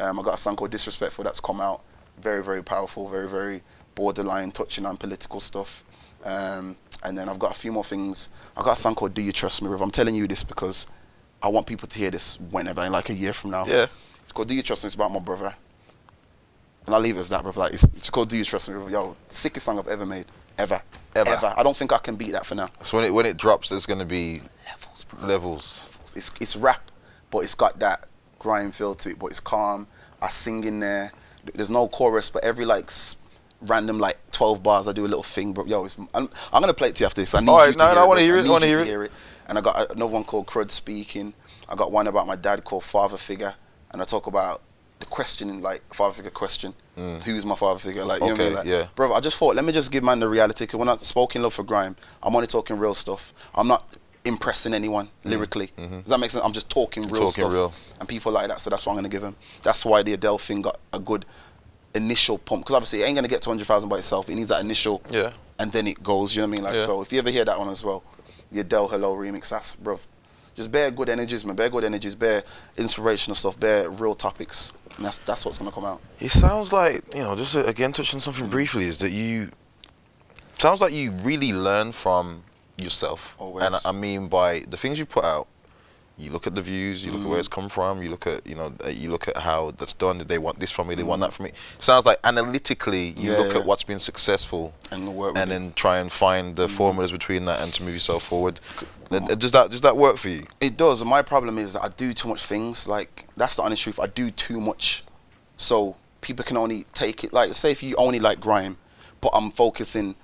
Um, 0.00 0.18
I 0.18 0.22
got 0.22 0.34
a 0.34 0.38
song 0.38 0.56
called 0.56 0.70
Disrespectful 0.70 1.24
that's 1.24 1.40
come 1.40 1.60
out. 1.60 1.82
Very 2.20 2.42
very 2.42 2.62
powerful. 2.62 3.08
Very 3.08 3.28
very 3.28 3.62
borderline, 3.94 4.50
touching 4.50 4.86
on 4.86 4.96
political 4.96 5.40
stuff. 5.40 5.84
Um, 6.24 6.76
and 7.04 7.16
then 7.16 7.28
I've 7.28 7.38
got 7.38 7.52
a 7.52 7.58
few 7.58 7.72
more 7.72 7.84
things. 7.84 8.30
I've 8.56 8.64
got 8.64 8.78
a 8.78 8.80
song 8.80 8.94
called 8.94 9.14
Do 9.14 9.22
You 9.22 9.32
Trust 9.32 9.62
Me? 9.62 9.68
Riv. 9.68 9.80
I'm 9.80 9.90
telling 9.90 10.14
you 10.14 10.26
this 10.26 10.42
because 10.42 10.86
I 11.42 11.48
want 11.48 11.66
people 11.66 11.86
to 11.88 11.98
hear 11.98 12.10
this 12.10 12.40
whenever, 12.50 12.82
in 12.84 12.90
like 12.92 13.10
a 13.10 13.14
year 13.14 13.32
from 13.32 13.50
now. 13.50 13.64
Yeah. 13.66 13.86
It's 14.24 14.32
called 14.32 14.48
Do 14.48 14.54
You 14.54 14.62
Trust 14.62 14.82
Me? 14.84 14.88
It's 14.88 14.94
about 14.96 15.12
my 15.12 15.20
brother. 15.20 15.54
And 16.86 16.94
I'll 16.94 17.00
leave 17.00 17.16
it 17.16 17.20
as 17.20 17.28
that, 17.28 17.42
brother. 17.42 17.60
Like, 17.60 17.74
it's, 17.74 17.84
it's 17.84 18.10
called 18.10 18.28
Do 18.28 18.36
You 18.36 18.44
Trust 18.44 18.68
Me? 18.68 18.74
Riv. 18.74 18.90
Yo, 18.90 19.16
sickest 19.28 19.66
song 19.66 19.78
I've 19.78 19.88
ever 19.88 20.06
made. 20.06 20.24
Ever. 20.58 20.80
Ever. 21.14 21.54
I 21.56 21.62
don't 21.62 21.76
think 21.76 21.92
I 21.92 21.98
can 21.98 22.16
beat 22.16 22.32
that 22.32 22.44
for 22.44 22.54
now. 22.54 22.66
So 22.80 22.96
when 22.98 23.06
it 23.06 23.12
when 23.14 23.24
it 23.26 23.36
drops, 23.38 23.68
there's 23.68 23.86
going 23.86 24.00
to 24.00 24.04
be 24.06 24.40
Levels, 24.66 25.04
bro. 25.04 25.26
levels. 25.28 25.98
It's, 26.16 26.30
it's 26.40 26.56
rap, 26.56 26.90
but 27.30 27.40
it's 27.40 27.54
got 27.54 27.78
that 27.80 28.08
grime 28.38 28.70
feel 28.70 28.94
to 28.96 29.10
it, 29.10 29.18
but 29.18 29.26
it's 29.26 29.40
calm. 29.40 29.86
I 30.20 30.28
sing 30.28 30.64
in 30.64 30.80
there. 30.80 31.12
There's 31.54 31.70
no 31.70 31.88
chorus, 31.88 32.30
but 32.30 32.44
every 32.44 32.64
like 32.64 32.86
s- 32.86 33.16
random 33.62 33.98
like 33.98 34.18
12 34.32 34.62
bars, 34.62 34.88
I 34.88 34.92
do 34.92 35.02
a 35.04 35.08
little 35.08 35.22
thing, 35.22 35.52
bro. 35.52 35.64
Yo, 35.64 35.84
it's, 35.84 35.96
I'm, 36.14 36.28
I'm 36.52 36.60
gonna 36.60 36.74
play 36.74 36.88
it 36.88 36.96
to 36.96 37.00
you 37.02 37.06
after 37.06 37.20
this. 37.20 37.34
I 37.34 37.40
need 37.40 37.48
Alright, 37.48 37.68
you 37.68 37.72
to 37.74 37.78
no, 37.78 37.86
hear 37.86 37.94
no, 37.94 38.00
I 38.00 38.04
it, 38.04 38.08
wanna 38.08 38.20
hear 38.20 38.36
it, 38.36 38.46
I 38.46 38.50
wanna 38.50 38.66
you 38.66 38.78
hear 38.78 38.98
to 38.98 39.00
it. 39.02 39.12
And 39.48 39.58
I 39.58 39.60
got 39.60 39.92
another 39.92 40.12
one 40.12 40.24
called 40.24 40.46
Crud 40.46 40.70
Speaking. 40.70 41.32
I 41.68 41.74
got 41.74 41.92
one 41.92 42.06
about 42.06 42.26
my 42.26 42.36
dad 42.36 42.64
called 42.64 42.84
Father 42.84 43.16
Figure, 43.16 43.54
and 43.92 44.02
I 44.02 44.04
talk 44.04 44.26
about 44.26 44.62
the 44.98 45.06
questioning, 45.06 45.60
like 45.62 45.82
father 45.94 46.14
figure 46.14 46.30
question. 46.30 46.74
Who's 47.24 47.44
my 47.44 47.54
father 47.54 47.78
figure? 47.78 48.04
Like, 48.04 48.22
you 48.22 48.28
know 48.28 48.32
what 48.32 48.40
I 48.40 48.44
mean? 48.44 48.52
Mm. 48.52 48.56
Like, 48.56 48.66
yeah. 48.66 48.86
Bro, 48.94 49.12
I 49.12 49.20
just 49.20 49.36
thought, 49.36 49.54
let 49.54 49.64
me 49.66 49.72
just 49.72 49.92
give 49.92 50.02
man 50.02 50.18
the 50.18 50.28
reality. 50.28 50.64
Because 50.64 50.78
when 50.78 50.88
I 50.88 50.96
spoke 50.96 51.36
in 51.36 51.42
love 51.42 51.52
for 51.52 51.62
grime, 51.62 51.94
I'm 52.22 52.34
only 52.34 52.46
talking 52.46 52.78
real 52.78 52.94
stuff. 52.94 53.34
I'm 53.54 53.68
not 53.68 53.86
impressing 54.26 54.74
anyone 54.74 55.08
lyrically. 55.24 55.70
Does 55.76 56.04
that 56.04 56.18
make 56.20 56.30
sense? 56.30 56.44
I'm 56.44 56.52
just 56.52 56.68
talking 56.70 57.04
real 57.04 57.10
Mm. 57.10 57.14
Mm-hmm. 57.14 57.24
Talking 57.26 57.30
stuff. 57.44 57.52
real. 57.52 57.72
And 58.00 58.08
people 58.08 58.32
like 58.32 58.48
that, 58.48 58.60
so 58.60 58.70
that's 58.70 58.84
what 58.86 58.92
I'm 58.92 58.98
gonna 58.98 59.08
give 59.08 59.22
him. 59.22 59.36
That's 59.62 59.84
why 59.84 60.02
the 60.02 60.12
Adele 60.14 60.38
thing 60.38 60.62
got 60.62 60.78
a 60.92 60.98
good 60.98 61.24
initial 61.94 62.36
pump. 62.38 62.62
Because 62.64 62.74
obviously, 62.74 63.02
it 63.02 63.06
ain't 63.06 63.14
gonna 63.16 63.28
get 63.28 63.42
to 63.42 63.48
100,000 63.48 63.88
by 63.88 63.98
itself. 63.98 64.28
It 64.28 64.34
needs 64.34 64.48
that 64.50 64.60
initial, 64.60 65.02
Yeah. 65.10 65.30
and 65.58 65.72
then 65.72 65.86
it 65.86 66.02
goes. 66.02 66.34
You 66.34 66.42
know 66.42 66.48
what 66.48 66.52
I 66.52 66.56
mean? 66.56 66.64
Like, 66.64 66.74
Yeah. 66.74 66.86
so 66.86 67.00
if 67.02 67.12
you 67.12 67.18
ever 67.18 67.30
hear 67.30 67.44
that 67.44 67.58
one 67.58 67.68
as 67.68 67.82
well, 67.84 68.02
the 68.52 68.60
Adele 68.60 68.88
Hello 68.88 69.14
remix, 69.16 69.48
that's 69.48 69.74
bro. 69.76 69.98
Just 70.56 70.70
bare 70.70 70.90
good 70.90 71.10
energies, 71.10 71.44
man. 71.44 71.54
Bare 71.56 71.68
good 71.68 71.84
energies, 71.84 72.14
bare 72.14 72.42
inspirational 72.78 73.34
stuff, 73.34 73.58
bare 73.60 73.90
real 73.90 74.14
topics. 74.14 74.72
And 74.96 75.04
that's 75.04 75.18
that's 75.18 75.44
what's 75.44 75.58
gonna 75.58 75.70
come 75.72 75.84
out. 75.84 76.00
It 76.20 76.30
sounds 76.32 76.72
like 76.72 77.02
you 77.14 77.22
know, 77.22 77.36
just 77.36 77.54
uh, 77.56 77.64
again 77.64 77.92
touching 77.92 78.20
something 78.20 78.48
briefly 78.48 78.84
is 78.86 78.98
that 78.98 79.10
you 79.10 79.50
sounds 80.58 80.80
like 80.80 80.92
you 80.94 81.10
really 81.22 81.52
learn 81.52 81.92
from 81.92 82.42
yourself. 82.78 83.34
Always. 83.38 83.64
And 83.64 83.76
I- 83.84 83.92
mean 83.92 84.28
by 84.28 84.60
the 84.68 84.76
things 84.76 84.98
you 84.98 85.06
put 85.06 85.24
out. 85.24 85.48
You 86.18 86.30
look 86.30 86.46
at 86.46 86.54
the 86.54 86.62
views. 86.62 87.04
You 87.04 87.12
look 87.12 87.20
at 87.20 87.26
where 87.26 87.36
Mm. 87.36 87.40
it's 87.40 87.48
come 87.48 87.68
from. 87.68 88.02
You 88.02 88.08
look 88.08 88.26
at 88.26 88.46
you 88.46 88.54
know 88.54 88.72
uh, 88.84 88.88
you 88.88 89.10
look 89.10 89.28
at 89.28 89.36
how 89.36 89.72
that's 89.76 89.92
done. 89.92 90.16
They 90.16 90.38
want 90.38 90.58
this 90.58 90.70
from 90.70 90.88
me. 90.88 90.94
They 90.94 91.02
want 91.02 91.20
Mm. 91.20 91.26
that 91.26 91.32
from 91.34 91.44
me. 91.44 91.52
Sounds 91.78 92.06
like 92.06 92.18
analytically 92.24 93.14
you 93.18 93.32
Yeah, 93.32 93.38
look 93.38 93.52
yeah. 93.52 93.60
at 93.60 93.66
what's 93.66 93.82
been 93.82 93.98
successful 93.98 94.72
And 94.90 95.06
the 95.06 95.10
work 95.10 95.34
with 95.34 95.42
and 95.42 95.50
then 95.50 95.74
try 95.76 95.98
and 95.98 96.10
find 96.10 96.54
Mm. 96.54 96.56
the 96.56 96.68
formulas 96.70 97.12
between 97.12 97.44
that 97.44 97.60
and 97.60 97.72
to 97.74 97.82
move 97.82 97.92
yourself 97.92 98.22
forward. 98.22 98.60
Does 99.10 99.52
that 99.52 99.70
does 99.70 99.82
that 99.82 99.96
work 99.98 100.16
for 100.16 100.30
you? 100.30 100.46
It 100.58 100.78
does. 100.78 101.04
My 101.04 101.20
problem 101.20 101.58
is 101.58 101.76
I 101.76 101.88
do 101.88 102.14
too 102.14 102.28
much 102.28 102.42
things. 102.46 102.88
Like 102.88 103.26
that's 103.36 103.56
the 103.56 103.62
honest 103.62 103.82
truth. 103.82 104.00
I 104.00 104.06
do 104.06 104.30
too 104.30 104.58
much, 104.58 105.04
so 105.58 105.96
people 106.22 106.44
can 106.46 106.56
only 106.56 106.86
take 106.94 107.24
it. 107.24 107.34
Like 107.34 107.52
say 107.54 107.70
if 107.72 107.82
you 107.82 107.94
only 107.96 108.20
like 108.20 108.40
grime, 108.40 108.78
but 109.20 109.32
I'm 109.34 109.50
focusing 109.50 110.14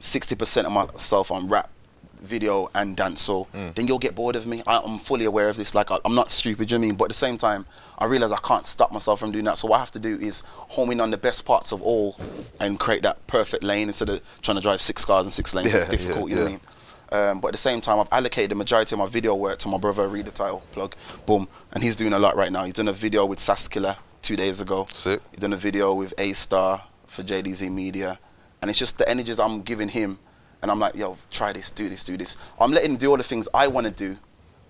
sixty 0.00 0.34
percent 0.34 0.66
of 0.66 0.72
myself 0.72 1.30
on 1.30 1.46
rap, 1.46 1.70
video, 2.18 2.68
and 2.74 2.96
dancehall, 2.96 3.46
Mm. 3.54 3.74
then 3.74 3.86
you'll 3.86 3.98
get 3.98 4.14
bored 4.14 4.36
of 4.36 4.46
me. 4.46 4.62
I, 4.66 4.78
I'm 4.84 4.98
fully 4.98 5.24
aware 5.24 5.48
of 5.48 5.56
this. 5.56 5.74
Like 5.74 5.90
I, 5.90 5.98
I'm 6.04 6.14
not 6.14 6.30
stupid. 6.30 6.70
You 6.70 6.78
know 6.78 6.80
what 6.80 6.84
I 6.84 6.88
mean? 6.88 6.96
But 6.96 7.04
at 7.04 7.08
the 7.10 7.14
same 7.14 7.38
time, 7.38 7.66
I 7.98 8.06
realize 8.06 8.30
I 8.32 8.38
can't 8.38 8.66
stop 8.66 8.92
myself 8.92 9.20
from 9.20 9.32
doing 9.32 9.44
that. 9.46 9.58
So 9.58 9.68
what 9.68 9.76
I 9.76 9.80
have 9.80 9.90
to 9.92 9.98
do 9.98 10.14
is 10.20 10.42
home 10.46 10.90
in 10.90 11.00
on 11.00 11.10
the 11.10 11.18
best 11.18 11.44
parts 11.44 11.72
of 11.72 11.82
all 11.82 12.16
and 12.60 12.78
create 12.78 13.02
that 13.02 13.24
perfect 13.26 13.62
lane 13.64 13.88
instead 13.88 14.08
of 14.08 14.20
trying 14.42 14.56
to 14.56 14.62
drive 14.62 14.80
six 14.80 15.04
cars 15.04 15.26
in 15.26 15.30
six 15.32 15.54
lanes. 15.54 15.72
Yeah, 15.72 15.80
it's 15.80 15.90
difficult. 15.90 16.30
yeah, 16.30 16.36
you 16.36 16.36
know 16.36 16.42
what 16.42 16.48
I 16.48 16.52
mean? 16.52 16.60
Um, 17.10 17.40
but 17.40 17.48
at 17.48 17.52
the 17.52 17.58
same 17.58 17.80
time, 17.80 17.98
I've 17.98 18.08
allocated 18.12 18.50
the 18.50 18.54
majority 18.54 18.94
of 18.94 18.98
my 18.98 19.06
video 19.06 19.34
work 19.34 19.58
to 19.60 19.68
my 19.68 19.78
brother. 19.78 20.06
Read 20.08 20.26
the 20.26 20.30
title, 20.30 20.62
plug, 20.72 20.94
boom, 21.26 21.48
and 21.72 21.82
he's 21.82 21.96
doing 21.96 22.12
a 22.12 22.18
lot 22.18 22.36
right 22.36 22.52
now. 22.52 22.64
He's 22.64 22.74
done 22.74 22.88
a 22.88 22.92
video 22.92 23.24
with 23.24 23.38
Saskilla 23.38 23.96
two 24.20 24.36
days 24.36 24.60
ago. 24.60 24.86
Sick. 24.92 25.20
He's 25.30 25.40
done 25.40 25.54
a 25.54 25.56
video 25.56 25.94
with 25.94 26.12
A 26.18 26.34
Star 26.34 26.82
for 27.06 27.22
JDZ 27.22 27.70
Media, 27.72 28.18
and 28.60 28.68
it's 28.70 28.78
just 28.78 28.98
the 28.98 29.08
energies 29.08 29.40
I'm 29.40 29.62
giving 29.62 29.88
him, 29.88 30.18
and 30.62 30.70
I'm 30.70 30.78
like, 30.80 30.94
yo, 30.96 31.16
try 31.30 31.52
this, 31.52 31.70
do 31.70 31.88
this, 31.88 32.04
do 32.04 32.16
this. 32.16 32.36
I'm 32.60 32.72
letting 32.72 32.92
him 32.92 32.96
do 32.96 33.10
all 33.10 33.16
the 33.16 33.22
things 33.22 33.48
I 33.54 33.68
want 33.68 33.86
to 33.86 33.92
do, 33.92 34.16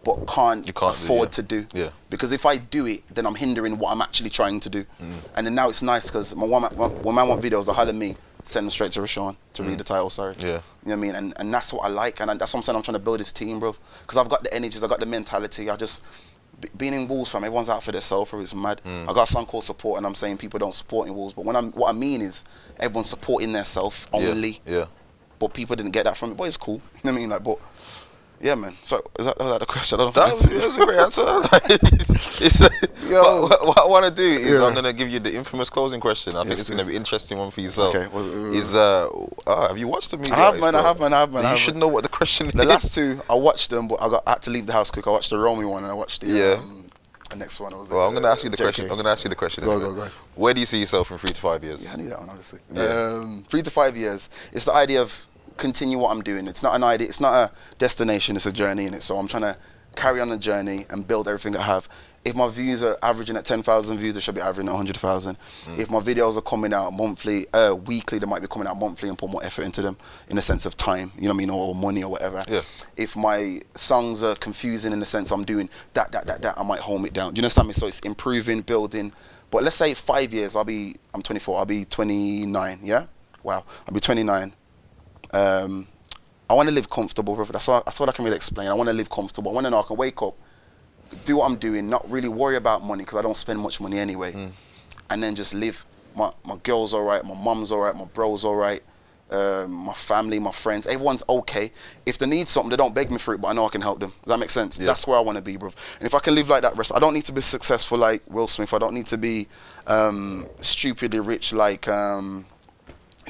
but 0.05 0.26
can't, 0.26 0.64
can't 0.64 0.76
do, 0.76 0.86
afford 0.86 1.28
yeah. 1.28 1.32
to 1.32 1.43
do. 1.43 1.66
Yeah. 1.74 1.89
Because 2.11 2.32
if 2.32 2.47
I 2.47 2.57
do 2.57 2.86
it, 2.86 3.03
then 3.14 3.26
I'm 3.26 3.34
hindering 3.34 3.78
what 3.78 3.91
I'm 3.93 4.03
actually 4.03 4.30
trying 4.30 4.61
to 4.61 4.70
do. 4.70 4.84
Mm. 5.03 5.12
And 5.36 5.47
then 5.47 5.55
now 5.55 5.68
it's 5.68 5.82
nice 5.82 6.07
because 6.07 6.34
my 6.36 6.47
one, 6.47 6.62
when 6.64 7.14
man 7.14 7.28
want 7.28 7.43
videos, 7.43 7.66
they 7.66 7.72
holler 7.72 7.93
me, 7.93 8.16
send 8.45 8.64
them 8.66 8.70
straight 8.70 8.93
to 8.93 9.01
Rashawn 9.01 9.36
to 9.55 9.62
Mm. 9.62 9.68
read 9.68 9.78
the 9.78 9.84
title. 9.84 10.09
Sorry. 10.11 10.34
Yeah. 10.39 10.47
You 10.47 10.53
know 10.53 10.61
what 10.84 10.93
I 10.93 10.97
mean? 10.97 11.14
And 11.14 11.34
and 11.41 11.53
that's 11.53 11.72
what 11.72 11.84
I 11.84 11.89
like, 11.89 12.20
and 12.20 12.30
I, 12.30 12.34
that's 12.34 12.53
what 12.55 12.59
I'm 12.61 12.62
saying. 12.62 12.76
I'm 12.76 12.82
trying 12.82 12.95
to 12.95 12.99
build 13.03 13.20
this 13.20 13.32
team, 13.32 13.59
bro. 13.61 13.74
Because 14.03 14.16
I've 14.16 14.28
got 14.28 14.45
the 14.45 14.55
energies, 14.55 14.82
I've 14.82 14.91
got 14.91 15.01
the 15.01 15.07
mentality. 15.07 15.68
I 15.68 15.76
just 15.76 16.05
be- 16.61 16.68
being 16.76 16.95
in 16.95 17.09
Wolves, 17.09 17.32
fam. 17.32 17.45
Everyone's 17.45 17.68
out 17.68 17.82
for 17.82 17.93
their 17.93 18.01
themselves. 18.01 18.32
It's 18.34 18.55
mad. 18.55 18.80
Mm. 18.86 19.09
I 19.09 19.12
got 19.12 19.28
some 19.28 19.45
called 19.45 19.64
Support, 19.64 19.99
and 19.99 20.07
I'm 20.07 20.14
saying 20.14 20.39
people 20.39 20.59
don't 20.59 20.72
support 20.72 21.09
in 21.09 21.14
Wolves, 21.14 21.34
but 21.34 21.45
when 21.45 21.57
I'm 21.57 21.72
what 21.72 21.89
I 21.91 21.93
mean 21.93 22.22
is 22.22 22.45
everyone's 22.78 23.11
supporting 23.11 23.53
themselves 23.53 24.07
Yeah, 24.14 24.20
only. 24.28 24.61
Yeah. 24.64 24.86
But 25.39 25.55
people 25.55 25.76
didn't 25.76 25.93
get 25.93 26.05
that 26.05 26.16
from 26.16 26.32
it. 26.32 26.36
But 26.36 26.45
it's 26.45 26.57
cool. 26.57 26.76
You 26.76 27.01
know 27.05 27.12
what 27.12 27.18
I 27.18 27.20
mean? 27.20 27.30
Like, 27.30 27.45
but 27.45 27.59
yeah, 28.41 28.55
man. 28.55 28.72
So 28.84 29.01
is 29.18 29.26
that, 29.26 29.39
was 29.39 29.51
that 29.53 29.61
the 29.61 29.66
question? 29.66 29.99
I 30.01 30.05
don't 30.05 30.14
That 30.14 30.32
was, 30.32 30.45
answered 30.47 30.61
that 30.61 30.66
was 30.66 30.76
a 30.76 30.86
great 30.86 30.99
answer. 30.99 32.45
it's, 32.45 32.61
Yo. 33.11 33.43
what, 33.43 33.66
what 33.66 33.78
I 33.80 33.86
want 33.86 34.05
to 34.05 34.11
do 34.11 34.22
is 34.22 34.49
Yeah. 34.49 34.64
I'm 34.66 34.72
going 34.74 34.84
to 34.84 34.93
give 34.93 35.09
you 35.09 35.18
the 35.18 35.34
infamous 35.34 35.70
closing 35.70 36.01
question. 36.01 36.34
I 36.36 36.41
think 36.43 36.51
Yes, 36.51 36.61
it's 36.61 36.70
going 36.70 36.80
to 36.82 36.86
be 36.86 36.93
an 36.95 37.01
interesting 37.03 37.39
one 37.39 37.51
for 37.51 37.61
yourself. 37.62 37.95
Okay, 37.95 38.07
well, 38.12 38.24
uh, 38.24 38.53
is 38.53 38.74
uh, 38.76 39.09
uh, 39.47 39.68
have 39.68 39.78
you 39.78 39.89
watched 39.89 40.11
the 40.12 40.18
movie? 40.18 40.30
I 40.32 40.36
have, 40.36 40.61
man, 40.61 40.74
I 40.74 40.82
have, 40.82 41.01
man, 41.01 41.12
I 41.12 41.20
have, 41.20 41.32
man, 41.32 41.51
You 41.51 41.57
should 41.57 41.76
know 41.76 41.89
what 41.89 42.03
the 42.05 42.09
question 42.11 42.49
The 42.55 42.62
is. 42.62 42.68
last 42.68 42.95
two, 42.95 43.20
I 43.30 43.34
watched 43.34 43.70
them, 43.70 43.89
but 43.89 44.01
I 44.03 44.09
got 44.09 44.22
I 44.26 44.30
had 44.30 44.43
to 44.43 44.51
leave 44.51 44.66
the 44.66 44.72
house 44.72 44.91
quick. 44.91 45.07
I 45.07 45.11
watched 45.11 45.30
the 45.30 45.39
Romy 45.39 45.64
one, 45.64 45.82
and 45.82 45.91
I 45.91 45.95
watched 45.95 46.20
the 46.20 46.28
Yeah. 46.28 46.55
um, 46.62 46.78
the 47.29 47.37
next 47.37 47.61
one. 47.61 47.76
Was 47.76 47.91
Well, 47.91 48.07
I'm 48.07 48.12
going 48.12 48.22
to 48.22 48.29
ask 48.31 48.45
you 48.45 48.51
the 48.51 48.57
JK. 48.57 48.62
question. 48.62 48.85
I'm 48.87 48.91
going 48.97 49.05
to 49.05 49.11
ask 49.11 49.24
you 49.24 49.31
the 49.31 49.37
question. 49.37 49.64
Go, 49.64 49.79
go, 49.79 49.95
go. 49.95 50.09
Where 50.35 50.55
do 50.55 50.61
you 50.61 50.66
see 50.66 50.81
yourself 50.81 51.11
in 51.11 51.18
three 51.18 51.31
to 51.31 51.41
five 51.41 51.62
years? 51.62 51.85
Yeah, 51.85 51.93
I 51.93 51.97
knew 51.97 52.09
that 52.09 52.18
one 52.20 52.29
obviously. 52.31 52.61
Yeah. 52.72 52.83
Um, 52.83 53.45
three 53.49 53.62
to 53.62 53.70
five 53.70 53.97
years. 53.97 54.31
It's 54.53 54.64
the 54.64 54.74
idea 54.74 55.03
of 55.03 55.26
continue 55.57 55.99
what 55.99 56.11
I'm 56.12 56.22
doing. 56.22 56.47
It's 56.47 56.62
not 56.62 56.74
an 56.74 56.85
idea. 56.85 57.09
It's 57.09 57.20
not 57.20 57.35
a 57.35 57.51
destination. 57.79 58.37
It's 58.37 58.47
a 58.47 58.53
journey 58.53 58.87
in 58.87 58.95
it. 58.95 59.03
So 59.03 59.16
I'm 59.18 59.29
trying 59.29 59.43
to 59.43 59.57
carry 59.97 60.20
on 60.20 60.29
the 60.29 60.39
journey 60.39 60.87
and 60.91 61.07
build 61.07 61.29
everything 61.29 61.57
I 61.57 61.62
have. 61.62 61.89
If 62.25 62.35
my 62.35 62.49
views 62.49 62.83
are 62.83 62.99
averaging 63.03 63.37
at 63.37 63.45
10,000 63.45 63.97
views, 63.99 64.14
they 64.14 64.21
should 64.21 64.35
be 64.35 64.41
averaging 64.41 64.69
at 64.69 64.73
100,000. 64.73 65.37
Mm. 65.37 65.79
If 65.79 65.91
my 65.91 66.01
videos 66.01 66.37
are 66.37 66.43
coming 66.43 66.73
out 66.73 66.93
monthly, 66.93 67.47
uh, 67.53 67.75
weekly, 67.87 68.19
they 68.19 68.27
might 68.27 68.43
be 68.43 68.49
coming 68.49 68.69
out 68.69 68.79
monthly 68.79 69.09
and 69.09 69.16
put 69.16 69.31
more 69.31 69.43
effort 69.45 69.62
into 69.62 69.83
them 69.83 69.97
in 70.29 70.37
the 70.37 70.43
sense 70.43 70.66
of 70.66 70.77
time, 70.77 71.12
you 71.16 71.23
know 71.23 71.29
what 71.29 71.35
I 71.35 71.39
mean, 71.39 71.51
or 71.51 71.75
money 71.75 72.03
or 72.03 72.11
whatever. 72.11 72.45
Yeah. 72.49 72.61
If 72.97 73.16
my 73.16 73.61
songs 73.75 74.23
are 74.23 74.35
confusing 74.37 74.93
in 74.93 75.01
the 75.01 75.07
sense 75.07 75.31
I'm 75.31 75.45
doing 75.45 75.71
that, 75.95 76.12
that, 76.12 76.27
that, 76.27 76.43
that, 76.43 76.59
I 76.59 76.62
might 76.62 76.81
home 76.81 77.07
it 77.07 77.12
down. 77.12 77.35
Do 77.35 77.39
you 77.39 77.43
understand 77.43 77.69
me? 77.69 77.75
So 77.75 77.87
it's 77.87 78.01
improving, 78.01 78.61
building. 78.62 79.12
But 79.51 79.62
let's 79.62 79.77
say 79.77 79.95
five 79.95 80.33
years, 80.33 80.57
I'll 80.57 80.64
be, 80.64 80.97
I'm 81.14 81.23
24, 81.23 81.59
I'll 81.59 81.64
be 81.64 81.85
29, 81.85 82.81
yeah? 82.83 83.07
Wow, 83.43 83.64
I'll 83.87 83.95
be 83.95 84.01
29. 84.01 84.53
Um, 85.33 85.87
I 86.51 86.55
want 86.55 86.69
to 86.69 86.75
live 86.75 86.89
comfortable, 86.89 87.35
brother. 87.35 87.53
That's 87.53 87.69
all, 87.69 87.83
that's 87.85 88.01
all 88.01 88.09
I 88.09 88.12
can 88.12 88.25
really 88.25 88.37
explain. 88.37 88.69
I 88.69 88.75
want 88.75 88.89
to 88.89 88.95
live 88.95 89.11
comfortable. 89.11 89.51
I 89.51 89.55
want 89.55 89.66
to 89.66 89.71
know 89.71 89.81
I 89.81 89.83
can 89.83 89.97
wake 89.97 90.23
up, 90.23 90.35
do 91.24 91.36
what 91.36 91.46
I'm 91.50 91.56
doing, 91.56 91.88
not 91.88 92.09
really 92.11 92.28
worry 92.28 92.56
about 92.56 92.84
money 92.84 93.04
because 93.04 93.18
I 93.18 93.22
don't 93.22 93.36
spend 93.36 93.61
much 93.61 93.80
money 93.80 93.98
anyway, 93.98 94.32
Mm. 94.32 94.50
and 95.11 95.22
then 95.22 95.34
just 95.34 95.54
live. 95.54 95.84
My 96.14 96.32
my 96.44 96.56
girl's 96.62 96.92
all 96.94 97.02
right, 97.04 97.24
my 97.24 97.34
mum's 97.34 97.70
all 97.72 97.80
right, 97.80 97.94
my 97.94 98.04
bro's 98.06 98.44
all 98.44 98.56
right, 98.56 98.82
um, 99.30 99.70
my 99.72 99.92
family, 99.92 100.38
my 100.38 100.50
friends, 100.50 100.86
everyone's 100.86 101.22
okay. 101.28 101.70
If 102.06 102.18
they 102.18 102.26
need 102.26 102.48
something, 102.48 102.70
they 102.70 102.76
don't 102.76 102.94
beg 102.94 103.11
me 103.11 103.18
for 103.18 103.34
it, 103.34 103.40
but 103.40 103.48
I 103.48 103.52
know 103.52 103.66
I 103.66 103.68
can 103.68 103.82
help 103.82 104.00
them. 104.00 104.12
Does 104.22 104.30
that 104.32 104.38
make 104.40 104.50
sense? 104.50 104.78
Yeah. 104.78 104.86
That's 104.86 105.06
where 105.06 105.18
I 105.18 105.20
want 105.20 105.36
to 105.36 105.42
be, 105.42 105.56
bro. 105.56 105.70
And 105.98 106.06
if 106.06 106.14
I 106.14 106.18
can 106.18 106.34
live 106.34 106.48
like 106.48 106.62
that, 106.62 106.76
rest, 106.76 106.92
I 106.94 106.98
don't 106.98 107.14
need 107.14 107.24
to 107.26 107.32
be 107.32 107.40
successful 107.42 107.98
like 107.98 108.22
Will 108.28 108.46
Smith. 108.46 108.72
I 108.74 108.78
don't 108.78 108.94
need 108.94 109.06
to 109.09 109.18
be 109.18 109.46
um, 109.86 110.46
stupidly 110.61 111.20
rich 111.20 111.52
like 111.52 111.86
um, 111.88 112.46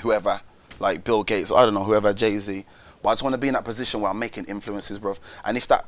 whoever, 0.00 0.40
like 0.80 1.04
Bill 1.04 1.24
Gates, 1.24 1.50
or 1.50 1.58
I 1.58 1.64
don't 1.64 1.74
know, 1.74 1.84
whoever, 1.84 2.12
Jay 2.14 2.36
Z. 2.38 2.64
But 3.02 3.10
I 3.10 3.12
just 3.12 3.22
want 3.22 3.34
to 3.34 3.38
be 3.38 3.48
in 3.48 3.54
that 3.54 3.64
position 3.64 4.00
where 4.00 4.10
I'm 4.10 4.18
making 4.18 4.44
influences, 4.44 4.98
bro. 4.98 5.14
And 5.44 5.56
if 5.56 5.66
that 5.68 5.86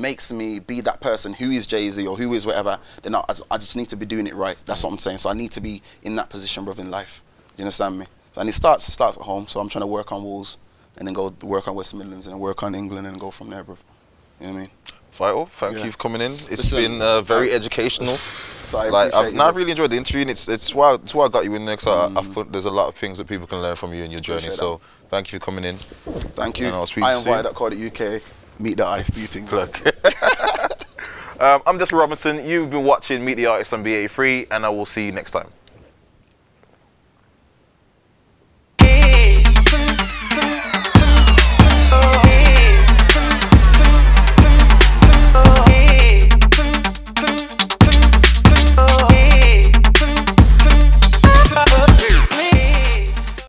makes 0.00 0.32
me 0.32 0.58
be 0.58 0.80
that 0.82 1.00
person 1.00 1.32
who 1.32 1.50
is 1.50 1.66
Jay 1.66 1.88
Z 1.90 2.06
or 2.06 2.16
who 2.16 2.32
is 2.34 2.46
whatever, 2.46 2.78
then 3.02 3.14
I, 3.14 3.20
I 3.28 3.32
just- 3.32 3.46
I 3.52 3.58
just 3.58 3.76
need 3.76 3.88
to 3.90 3.96
be 3.96 4.06
doing 4.06 4.26
it 4.26 4.34
right. 4.34 4.56
That's 4.66 4.82
what 4.84 4.92
I'm 4.92 4.98
saying. 4.98 5.18
So 5.18 5.30
I 5.30 5.34
need 5.34 5.52
to 5.52 5.60
be 5.60 5.82
in 6.02 6.16
that 6.16 6.28
position, 6.30 6.64
bro, 6.64 6.74
in 6.74 6.90
life. 6.90 7.22
You 7.56 7.62
understand 7.64 7.98
me? 7.98 8.06
And 8.36 8.48
it 8.48 8.52
starts 8.52 8.88
it 8.88 8.92
starts 8.92 9.16
at 9.18 9.22
home. 9.24 9.46
So 9.48 9.60
I'm 9.60 9.68
trying 9.68 9.82
to 9.82 9.86
work 9.86 10.12
on 10.12 10.22
Wolves 10.22 10.56
and 10.96 11.06
then 11.06 11.14
go 11.14 11.34
work 11.42 11.68
on 11.68 11.74
West 11.74 11.94
Midlands 11.94 12.26
and 12.26 12.34
then 12.34 12.40
work 12.40 12.62
on 12.62 12.74
England 12.74 13.06
and 13.06 13.18
go 13.20 13.30
from 13.30 13.50
there, 13.50 13.62
bro. 13.64 13.76
You 14.40 14.46
know 14.46 14.52
what 14.52 14.58
I 14.58 14.60
mean? 14.62 14.70
Vital, 15.12 15.46
thank 15.46 15.76
Yeah. 15.78 15.84
you 15.86 15.90
for 15.92 15.98
coming 15.98 16.20
in. 16.22 16.32
It's 16.32 16.50
Listen, 16.72 16.78
been 16.82 17.02
uh, 17.02 17.20
very 17.22 17.50
I- 17.52 17.54
educational. 17.56 18.14
So 18.14 18.78
I 18.78 18.88
like 18.88 19.08
appreciate 19.08 19.26
I've, 19.26 19.32
you, 19.32 19.38
no, 19.38 19.44
I 19.44 19.50
bro. 19.50 19.58
really 19.58 19.70
enjoyed 19.72 19.90
the 19.90 19.96
interview, 19.96 20.20
and 20.22 20.30
it's 20.30 20.48
it's 20.48 20.74
why 20.74 20.94
it's 20.94 21.14
why 21.14 21.24
I 21.24 21.28
got 21.28 21.44
you 21.44 21.54
in 21.56 21.64
there. 21.64 21.76
Cause 21.76 21.88
I, 21.88 22.06
I 22.18 22.22
Mm. 22.22 22.32
thought 22.32 22.52
there's 22.52 22.64
a 22.66 22.70
lot 22.70 22.88
of 22.88 22.94
things 22.94 23.18
that 23.18 23.26
people 23.26 23.46
can 23.48 23.60
learn 23.60 23.74
from 23.76 23.92
you 23.92 24.04
in 24.04 24.10
your 24.12 24.20
journey. 24.20 24.38
Appreciate 24.46 24.58
So 24.58 24.80
thank 25.08 25.32
you 25.32 25.40
for 25.40 25.44
coming 25.44 25.64
in. 25.64 25.76
Thank 25.76 26.60
you. 26.60 26.66
And 26.66 26.76
I'll 26.76 26.86
speak 26.86 27.02
I 27.04 27.12
to 27.14 27.18
you 27.18 27.24
soon. 27.24 27.42
that 27.42 27.54
called 27.54 27.72
the 27.72 27.86
UK. 27.88 28.22
Meet 28.60 28.76
the 28.76 28.86
ice. 28.86 29.10
Do 29.10 29.20
you 29.20 29.26
think? 29.26 29.48
bro? 29.48 29.62
um, 31.40 31.62
I'm 31.66 31.78
Desmond 31.78 31.98
Robinson. 31.98 32.44
You've 32.46 32.70
been 32.70 32.84
watching 32.84 33.24
Meet 33.24 33.34
the 33.34 33.46
Artist 33.46 33.72
on 33.72 33.82
BA3, 33.82 34.48
and 34.50 34.66
I 34.66 34.68
will 34.68 34.84
see 34.84 35.06
you 35.06 35.12
next 35.12 35.30
time. 35.30 35.48